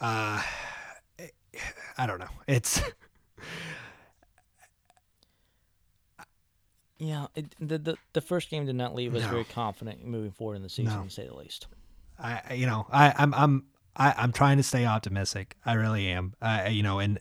[0.00, 0.42] uh,
[1.98, 2.30] i don't know.
[2.46, 2.80] It's
[7.00, 9.28] Yeah, it, the, the the first game did not leave us No.
[9.30, 11.04] very confident moving forward in the season, No.
[11.04, 11.66] to say the least.
[12.18, 13.64] I I- you know I I'm I'm
[13.96, 15.56] I, I'm trying to stay optimistic.
[15.66, 16.34] I really am.
[16.40, 17.18] Uh, you know, and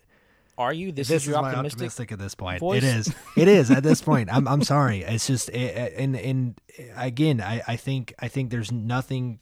[0.58, 0.92] Are you?
[0.92, 1.78] This, this is your my optimistic.
[1.78, 2.60] optimistic at this point.
[2.60, 2.84] voice?
[2.84, 3.16] It is.
[3.38, 4.30] It is at this point.
[4.34, 5.02] I'm I'm sorry.
[5.02, 6.60] It's just it, and and
[6.96, 9.42] again, I I think I think there's nothing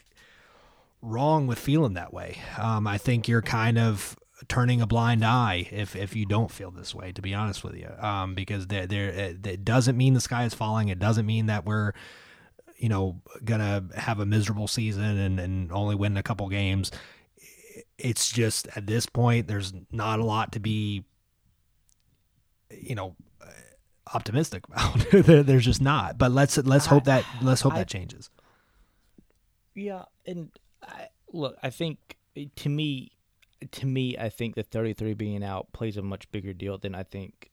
[1.02, 2.38] wrong with feeling that way.
[2.58, 4.16] Um, I think you're kind of
[4.48, 7.12] turning a blind eye if if you don't feel this way.
[7.12, 10.54] To be honest with you, um, because there there it doesn't mean the sky is
[10.54, 10.90] falling.
[10.90, 11.94] It doesn't mean that we're
[12.78, 16.92] you know, gonna have a miserable season and, and only win a couple games.
[17.98, 21.04] It's just at this point, there's not a lot to be,
[22.70, 23.16] you know,
[24.14, 25.06] optimistic about.
[25.12, 26.18] there's just not.
[26.18, 28.30] But let's let's hope that let's hope I- that changes.
[29.74, 30.50] Yeah, and
[30.82, 32.18] I, look, I think
[32.56, 33.12] to me,
[33.72, 37.04] to me, I think the 33 being out plays a much bigger deal than I
[37.04, 37.50] think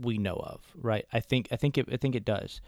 [0.00, 0.62] we know of.
[0.74, 1.06] Right?
[1.12, 2.60] I think I think it I think it does.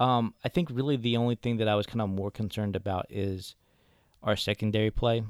[0.00, 3.06] Um, I think really the only thing that I was kind of more concerned about
[3.10, 3.54] is
[4.22, 5.22] our secondary play.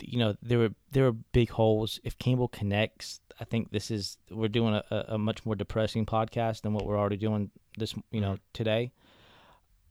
[0.00, 2.00] You know, there were there were big holes.
[2.04, 6.62] If Campbell connects, I think this is we're doing a, a- much more depressing podcast
[6.62, 8.92] than what we're already doing this you know today.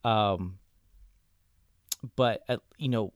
[0.04, 0.60] Um,
[2.16, 3.14] but uh, you know,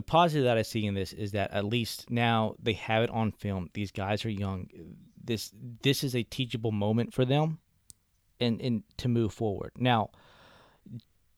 [0.00, 3.10] the positive that I see in this is that at least now they have it
[3.10, 3.68] on film.
[3.74, 4.66] These guys are young.
[5.22, 5.52] This
[5.82, 7.58] this is a teachable moment for them,
[8.40, 9.72] and and to move forward.
[9.76, 10.08] Now,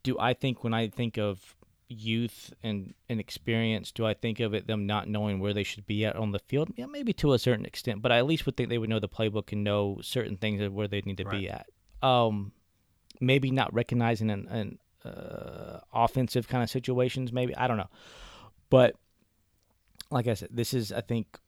[0.05, 1.57] do I think when I think of
[1.89, 5.85] youth and, and experience, do I think of it them not knowing where they should
[5.85, 6.71] be at on the field?
[6.77, 9.01] Yeah, maybe to a certain extent, but I at least would think they would know
[9.01, 11.67] the playbook and know certain things of where they need to be at.
[12.01, 12.53] Um,
[13.21, 17.33] maybe not recognizing an, an uh, offensive kind of situations.
[17.33, 17.91] Maybe I don't know,
[18.73, 18.97] but
[20.11, 21.39] like I said, this is I think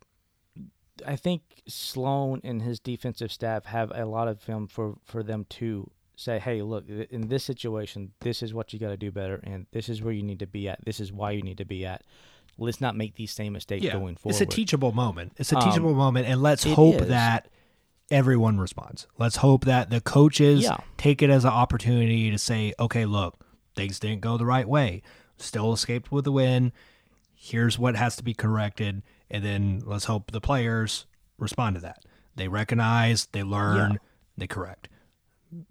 [1.06, 5.46] I think Sloan and his defensive staff have a lot of film for for them
[5.60, 9.40] to say, hey, look, in this situation, this is what you got to do better,
[9.42, 10.84] and this is where you need to be at.
[10.84, 12.02] This is why you need to be at.
[12.56, 14.34] Let's not make these same mistakes going forward.
[14.34, 15.32] It's a teachable moment.
[15.38, 17.09] It's a Um, teachable moment, and let's hope is.
[17.09, 17.48] that
[18.12, 19.09] everyone responds.
[19.18, 20.76] Let's hope that the coaches Yeah.
[20.96, 23.44] take it as an opportunity to say, okay, look,
[23.74, 25.02] things didn't go the right way.
[25.36, 26.72] Still escaped with a win.
[27.35, 31.06] Here's what has to be corrected, and then let's hope the players
[31.39, 32.05] respond to that.
[32.36, 33.98] They recognize, they learn, Yeah.
[34.39, 34.89] they correct.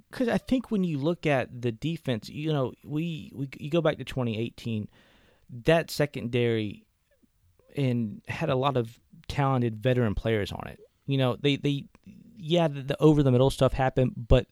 [0.10, 3.82] because I think when you look at the defense, you know, we, we you go
[3.82, 4.88] back to 2018,
[5.66, 6.86] that secondary
[7.76, 10.80] and had a lot of talented veteran players on it.
[11.06, 11.86] You know, they they
[12.38, 14.48] yeah, the, the over the middle stuff happened, but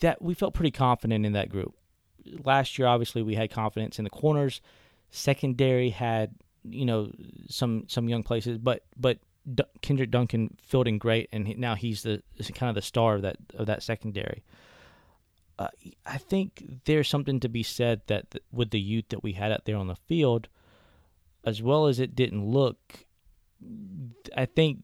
[0.00, 1.74] that we felt pretty confident in that group.
[2.44, 4.60] Last year, obviously, we had confidence in the corners.
[5.10, 6.34] Secondary had
[6.64, 7.10] you know
[7.48, 9.18] some some young places, but but
[9.54, 12.22] D- Kendrick Duncan fielding great, and he, now he's the
[12.54, 14.44] kind of the star of that of that secondary.
[15.58, 15.68] Uh,
[16.06, 19.52] I think there's something to be said that th- with the youth that we had
[19.52, 20.48] out there on the field,
[21.44, 23.04] as well as it didn't look,
[24.34, 24.78] I think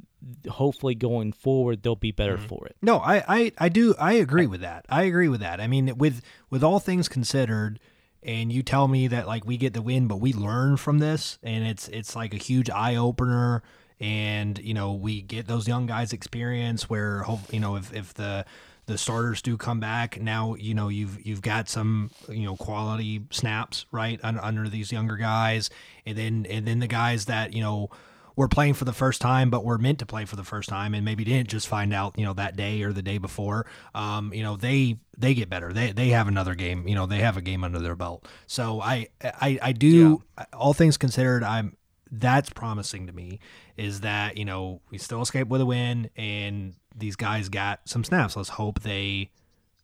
[0.48, 2.76] hopefully going forward they'll be better for it.
[2.82, 4.84] No, I, I, I do I agree with that.
[4.88, 5.60] I agree with that.
[5.60, 7.78] I mean, with with all things considered,
[8.26, 11.38] and you tell me that like we get the win, but we learn from this,
[11.42, 13.62] and it's it's like a huge eye opener,
[14.00, 18.12] and you know we get those young guys experience where hope you know if if
[18.14, 18.44] the
[18.86, 23.22] the starters do come back now you know you've you've got some you know quality
[23.30, 25.70] snaps right un, under these younger guys.
[26.04, 27.90] And then and then the guys that you know
[28.36, 30.94] were playing for the first time, but were meant to play for the first time,
[30.94, 33.66] and maybe didn't just find out, you know, that day or the day before.
[33.94, 35.72] Um, you know, they they get better.
[35.72, 36.86] They they have another game.
[36.86, 38.28] You know, they have a game under their belt.
[38.46, 40.22] So I I I do.
[40.52, 41.76] All things considered, I'm
[42.12, 43.40] that's promising to me.
[43.76, 48.04] Is that you know we still escape with a win, and these guys got some
[48.04, 48.36] snaps.
[48.36, 49.30] Let's hope they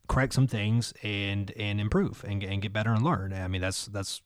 [0.08, 3.32] correct some things and and improve and, and get better and learn.
[3.32, 4.20] I mean, that's that's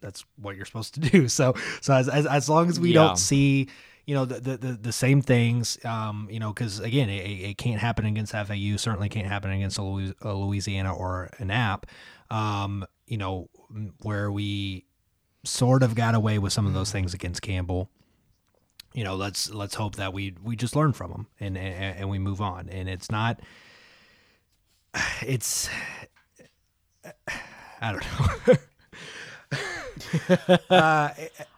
[0.00, 1.28] that's what you're supposed to do.
[1.28, 3.04] So so as as, as long as we Yeah.
[3.04, 3.68] don't see
[4.06, 7.20] you know the the, the, same things, um, you know, because again, it,
[7.50, 8.76] it can't happen against FAU.
[8.78, 11.84] Certainly can't happen against a a Louisiana or an app.
[12.30, 13.50] Um, you know,
[14.02, 14.86] where we
[15.44, 17.90] sort of got away with some of those things against Campbell.
[18.94, 22.08] You know, let's let's hope that we we just learn from them and and, and
[22.08, 22.70] we move on.
[22.70, 23.40] And it's not.
[25.22, 25.68] It's.
[27.80, 28.02] I don't
[28.48, 28.54] know.
[30.70, 31.10] uh,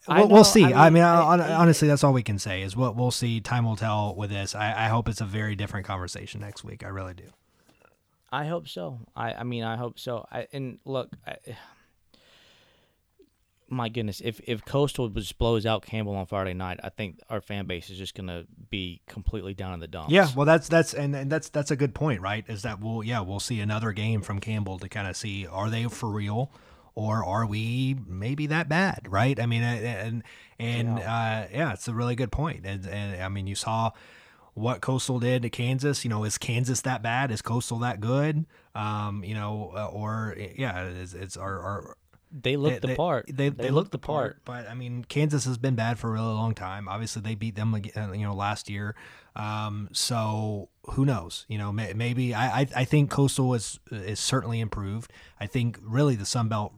[0.08, 0.64] we'll, know, we'll see.
[0.64, 3.40] I I mean, mean, I- honestly, that's all we can say is what we'll see.
[3.40, 4.54] Time will tell with this.
[4.54, 6.84] I, I hope it's a very different conversation next week.
[6.84, 7.24] I really do.
[8.32, 9.00] I hope so.
[9.16, 10.26] I, I mean, I hope so.
[10.30, 11.36] I, and look, I,
[13.68, 17.40] my goodness, if if Coastal just blows out Campbell on Friday night, I think our
[17.40, 20.12] fan base is just gonna be completely down in the dumps.
[20.12, 22.44] Yeah, well, that's that's and, and that's that's a good point, right?
[22.48, 25.70] Is that we'll yeah we'll see another game from Campbell to kind of see are
[25.70, 26.50] they for real
[27.00, 29.40] or are we maybe that bad, right?
[29.40, 30.22] I mean, and
[30.58, 33.92] and yeah, uh, yeah it's a really good point, and, and I mean you saw
[34.52, 36.04] what Coastal did to Kansas.
[36.04, 37.30] You know, is Kansas that bad?
[37.30, 38.44] Is Coastal that good?
[38.74, 41.96] Um, you know, uh, or yeah, it's, it's our, our
[42.32, 43.26] they look the part.
[43.28, 44.42] They, they, look the part.
[44.44, 46.88] But I mean, Kansas has been bad for a really long time.
[46.88, 48.94] Obviously, they beat them, uh, you know, last year.
[49.34, 51.44] Um, so who knows?
[51.48, 55.12] You know, may, maybe I, I I think Coastal is is certainly improved.
[55.40, 56.72] I think really the Sun Belt,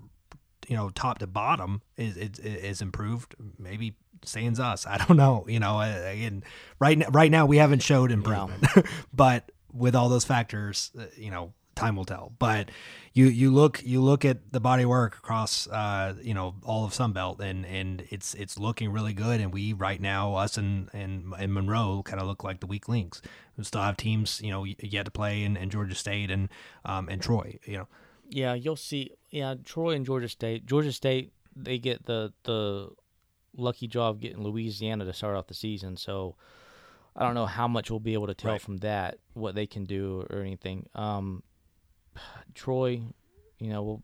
[0.72, 3.34] you know, top to bottom is is, is improved.
[3.58, 3.94] Maybe
[4.24, 4.86] sans us.
[4.86, 5.44] I don't know.
[5.46, 6.44] You know, again,
[6.78, 8.84] right now, right now we haven't showed improvement, yeah.
[9.12, 12.32] but with all those factors, uh, you know, time will tell.
[12.38, 12.70] But
[13.12, 16.92] you you look you look at the body work across uh, you know all of
[16.92, 19.42] Sunbelt and and it's it's looking really good.
[19.42, 22.88] And we right now us and and, and Monroe kind of look like the weak
[22.88, 23.20] links.
[23.58, 26.48] We still have teams you know yet to play in, in Georgia State and
[26.86, 27.58] um, and Troy.
[27.66, 27.88] You know.
[28.30, 29.12] Yeah, you'll see.
[29.32, 30.66] Yeah, Troy and Georgia State.
[30.66, 32.90] Georgia State they get the the
[33.56, 35.96] lucky job of getting Louisiana to start off the season.
[35.96, 36.36] So
[37.16, 38.60] I don't know how much we'll be able to tell right.
[38.60, 40.88] from that what they can do or anything.
[40.94, 41.42] Um,
[42.54, 43.02] Troy,
[43.58, 44.02] you know,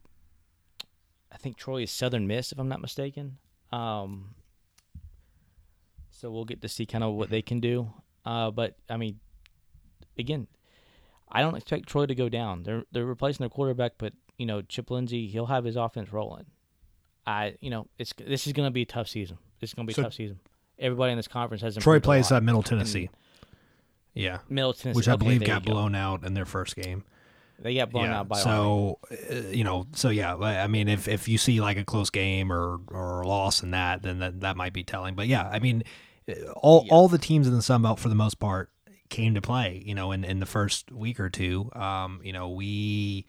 [1.32, 3.38] I think Troy is Southern Miss if I'm not mistaken.
[3.70, 4.34] Um,
[6.10, 7.92] so we'll get to see kind of what they can do.
[8.24, 9.20] Uh, but I mean,
[10.18, 10.46] again,
[11.30, 12.62] I don't expect Troy to go down.
[12.62, 16.46] They're they're replacing their quarterback, but you know, Chip Lindsey, he'll have his offense rolling.
[17.26, 19.36] I, you know, it's this is going to be a tough season.
[19.60, 20.40] It's going to be so, a tough season
[20.78, 23.10] everybody in this conference has Troy plays at Middle Tennessee.
[24.14, 25.98] yeah, Middle Tennessee, which I okay, believe got blown go.
[25.98, 27.04] out in their first game.
[27.60, 31.08] They got blown yeah, out by so uh, you know so yeah I mean if
[31.08, 34.40] if you see like a close game or or a loss in that then that,
[34.42, 35.82] that might be telling but yeah I mean
[36.28, 36.92] uh, all yeah.
[36.92, 38.70] all the teams in the Sun Belt for the most part
[39.08, 42.48] came to play you know in in the first week or two um you know
[42.48, 43.26] we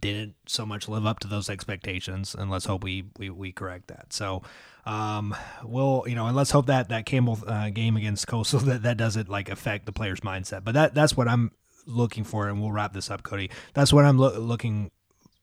[0.00, 3.86] didn't so much live up to those expectations and let's hope we we, we correct
[3.86, 4.42] that so
[4.86, 5.34] um,
[5.64, 8.96] we'll you know, and let's hope that that Campbell uh, game against Coastal that that
[8.96, 10.64] doesn't like affect the player's mindset.
[10.64, 11.50] But that that's what I'm
[11.86, 13.50] looking for, and we'll wrap this up, Cody.
[13.74, 14.90] That's what I'm lo- looking.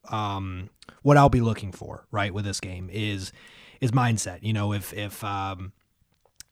[0.10, 0.70] Um,
[1.02, 3.34] what I'll be looking for, right, with this game is
[3.82, 4.40] is mindset.
[4.42, 5.74] You know, if if um,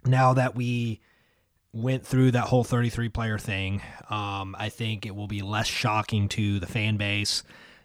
[0.05, 0.99] now that we
[1.73, 6.27] went through that whole 33 player thing, um, I think it will be less shocking
[6.30, 7.43] to the fan base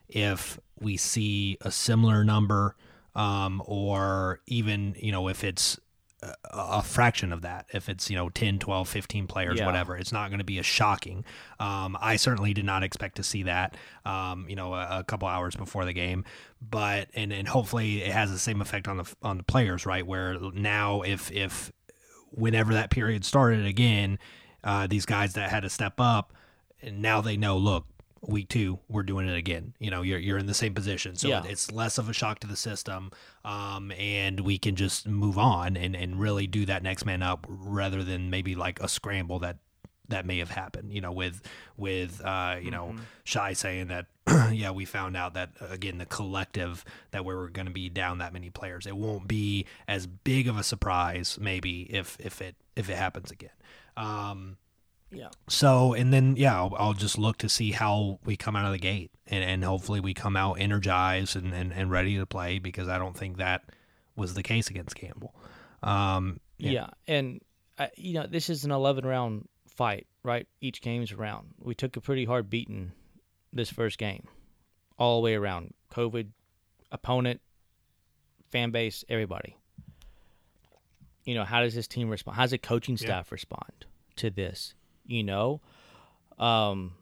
[0.08, 2.76] if we see a similar number
[3.14, 5.80] um, or even you know if it's
[6.22, 9.66] a, a, fraction of that if it's you know 10 12 15 players yeah.
[9.66, 11.24] whatever it's not going to be as shocking
[11.58, 13.74] um, i certainly did not expect to see that
[14.04, 16.24] um, you know a, a, couple hours before the game
[16.60, 20.06] but and and hopefully it has the same effect on the on the players right
[20.06, 21.72] where now if if
[22.30, 24.18] whenever that period started again
[24.64, 26.32] uh, these guys that had to step up
[26.82, 27.86] and now they know look
[28.26, 29.74] week two, we're doing it again.
[29.78, 31.42] You know, you're you're in the same position, so yeah.
[31.44, 33.10] it's less of a shock to the system,
[33.44, 37.46] um, and we can just move on and and really do that next man up
[37.48, 39.58] rather than maybe like a scramble that
[40.08, 40.92] that may have happened.
[40.92, 41.42] You know, with
[41.76, 43.02] with uh, you know, mm-hmm.
[43.24, 44.06] Shai saying that
[44.52, 48.18] yeah, we found out that again the collective that we were going to be down
[48.18, 48.86] that many players.
[48.86, 53.30] It won't be as big of a surprise maybe if if it if it happens
[53.30, 53.50] again.
[53.96, 54.58] Um,
[55.10, 55.28] yeah.
[55.48, 58.72] So, and then, yeah, I'll, I'll, just look to see how we come out of
[58.72, 62.58] the gate and, and hopefully we come out energized and, and, and ready to play
[62.58, 63.62] because I don't think that
[64.16, 65.34] was the case against Campbell.
[65.82, 66.70] Um, yeah.
[66.70, 66.86] yeah.
[67.06, 67.40] And,
[67.78, 70.48] uh, you know, this is an 11 round fight, right?
[70.60, 71.48] Each game's a round.
[71.60, 72.92] We took a pretty hard beating
[73.52, 74.26] this first game
[74.98, 76.28] all the way around COVID,
[76.90, 77.40] opponent,
[78.50, 79.56] fan base, everybody.
[81.24, 82.36] You know, how does this team respond?
[82.36, 83.34] How does the coaching staff yeah.
[83.34, 84.74] respond to this?
[85.06, 85.60] You know
[86.38, 86.92] um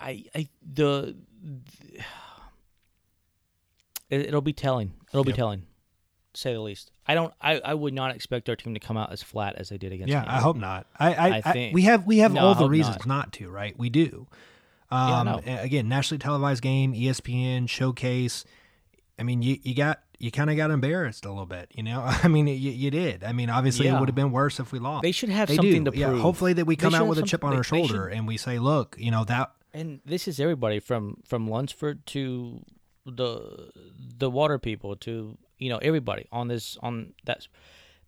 [0.00, 2.02] i i the, the
[4.10, 5.34] it, will be telling it'll yep.
[5.34, 5.62] be telling
[6.32, 8.96] to say the least i don't I, I would not expect our team to come
[8.96, 11.72] out as flat as they did against yeah i hope not i i, I, think,
[11.72, 13.06] I we have we have no, all the reasons not.
[13.06, 13.32] not.
[13.34, 14.26] to right we do
[14.90, 15.62] um yeah, no.
[15.62, 18.44] again nationally televised game espn showcase
[19.20, 22.02] i mean you you got you kind of got embarrassed a little bit, you know.
[22.06, 23.24] I mean, you, you did.
[23.24, 23.96] I mean, obviously, yeah.
[23.96, 25.02] it would have been worse if we lost.
[25.02, 25.90] They should have they something do.
[25.90, 26.16] to prove.
[26.16, 28.36] Yeah, hopefully, that we come out with a chip on they, our shoulder and we
[28.36, 32.62] say, "Look, you know that." And this is everybody from from Lunsford to
[33.06, 33.70] the
[34.18, 37.48] the water people to you know everybody on this on that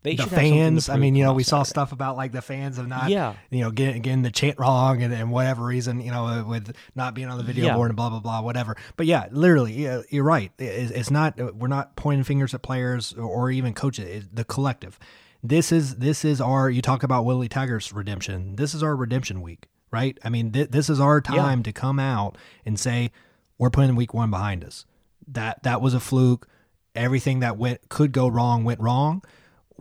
[0.03, 0.89] they the fans.
[0.89, 3.35] I mean, you know, we saw stuff about like the fans of not, yeah.
[3.51, 6.75] you know, getting, getting the chant wrong and, and whatever reason, you know, uh, with
[6.97, 7.75] not being on the video yeah.
[7.75, 8.77] board and blah blah blah, whatever.
[8.97, 10.51] But yeah, literally, yeah, you're right.
[10.59, 11.39] It's, not.
[11.39, 14.09] Uh, we're not pointing fingers at players or, even coaches.
[14.09, 14.99] It's the collective.
[15.43, 16.69] This is this is our.
[16.69, 18.57] You talk about Willie Taggart's redemption.
[18.57, 20.19] This is our redemption week, right?
[20.25, 21.65] I mean, th- this is our time yeah.
[21.65, 23.13] to come out and say
[23.59, 24.85] we're putting week one behind us.
[25.29, 26.49] That that was a fluke.
[26.95, 29.23] Everything that went could go wrong went wrong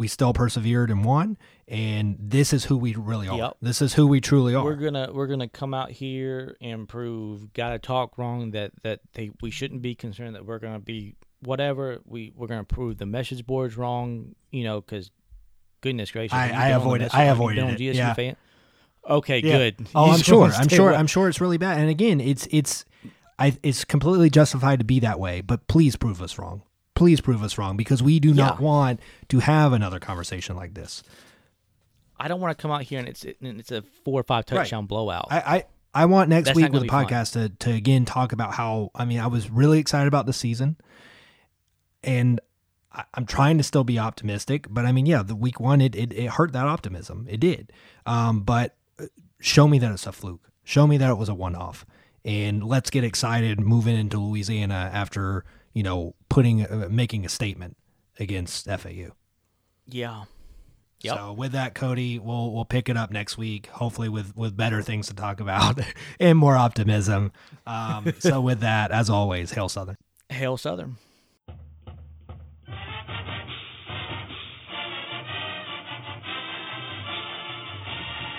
[0.01, 1.37] we still persevered and won.
[1.67, 3.37] And this is who we really are.
[3.37, 3.57] Yep.
[3.61, 4.63] This is who we truly are.
[4.63, 9.31] We're gonna we're gonna come out here and prove gotta talk wrong that that they
[9.41, 13.45] we shouldn't be concerned that we're gonna be whatever we we're gonna prove the message
[13.45, 14.35] board's wrong.
[14.51, 15.11] You know, because
[15.81, 17.55] goodness gracious, I- I avoided- I board?
[17.57, 18.13] Have you avoided it, GSU yeah.
[18.15, 18.35] fan?
[19.07, 19.57] Okay, Yeah.
[19.57, 19.87] good.
[19.95, 20.45] Oh, You I'm sure.
[20.51, 20.93] I'm sure.
[20.93, 21.79] I'm sure it's really bad.
[21.79, 22.85] And again, it's it's
[23.39, 25.41] I it's completely justified to be that way.
[25.41, 26.63] But please prove us wrong.
[27.01, 28.99] Please prove us wrong because we do not want
[29.29, 31.01] to have another conversation like this.
[32.15, 34.45] I don't want to come out here and it's and it's a four or five
[34.45, 35.25] touchdown blowout.
[35.31, 35.63] I, I
[35.95, 37.07] I want next That's week with the fun.
[37.07, 40.31] podcast to to again talk about how I mean I was really excited about the
[40.31, 40.77] season,
[42.03, 42.39] and
[42.93, 44.67] I, I'm trying to still be optimistic.
[44.69, 47.25] But I mean, yeah, the week one it it, it hurt that optimism.
[47.27, 47.73] It did.
[48.05, 49.05] Um, but uh,
[49.39, 50.51] show me that it's a fluke.
[50.63, 51.83] Show me that it was a one off,
[52.23, 57.77] and let's get excited moving into Louisiana after you know putting uh, making a statement
[58.19, 59.11] against FAU.
[59.87, 60.23] yeah.
[61.03, 61.17] Yep.
[61.17, 64.83] So with that, Cody, we'll we'll pick it up next week, hopefully with with better
[64.83, 65.79] things to talk about
[66.19, 67.31] and more optimism.
[67.65, 69.97] Um, so with that, as always, hail Southern.
[70.29, 70.97] Hail Southern.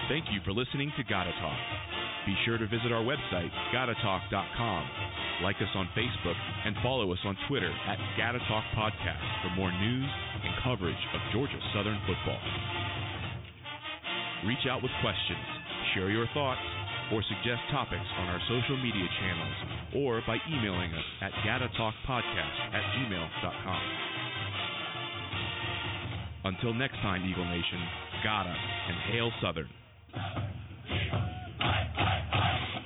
[0.09, 1.56] Thank you for listening to Gotta Talk.
[2.27, 4.82] Be sure to visit our website, gottatalk.com.
[5.43, 9.73] Like us on Facebook and follow us on Twitter at Gotta Talk Podcast for more
[9.73, 10.11] news
[10.44, 12.39] and coverage of Georgia Southern football.
[14.47, 15.43] Reach out with questions,
[15.94, 16.62] share your thoughts,
[17.12, 19.57] or suggest topics on our social media channels
[19.97, 23.82] or by emailing us at gottatalkpodcast at gmail.com.
[26.44, 27.82] Until next time, Eagle Nation,
[28.23, 29.69] gotta and hail Southern.
[31.62, 32.81] I, I, I.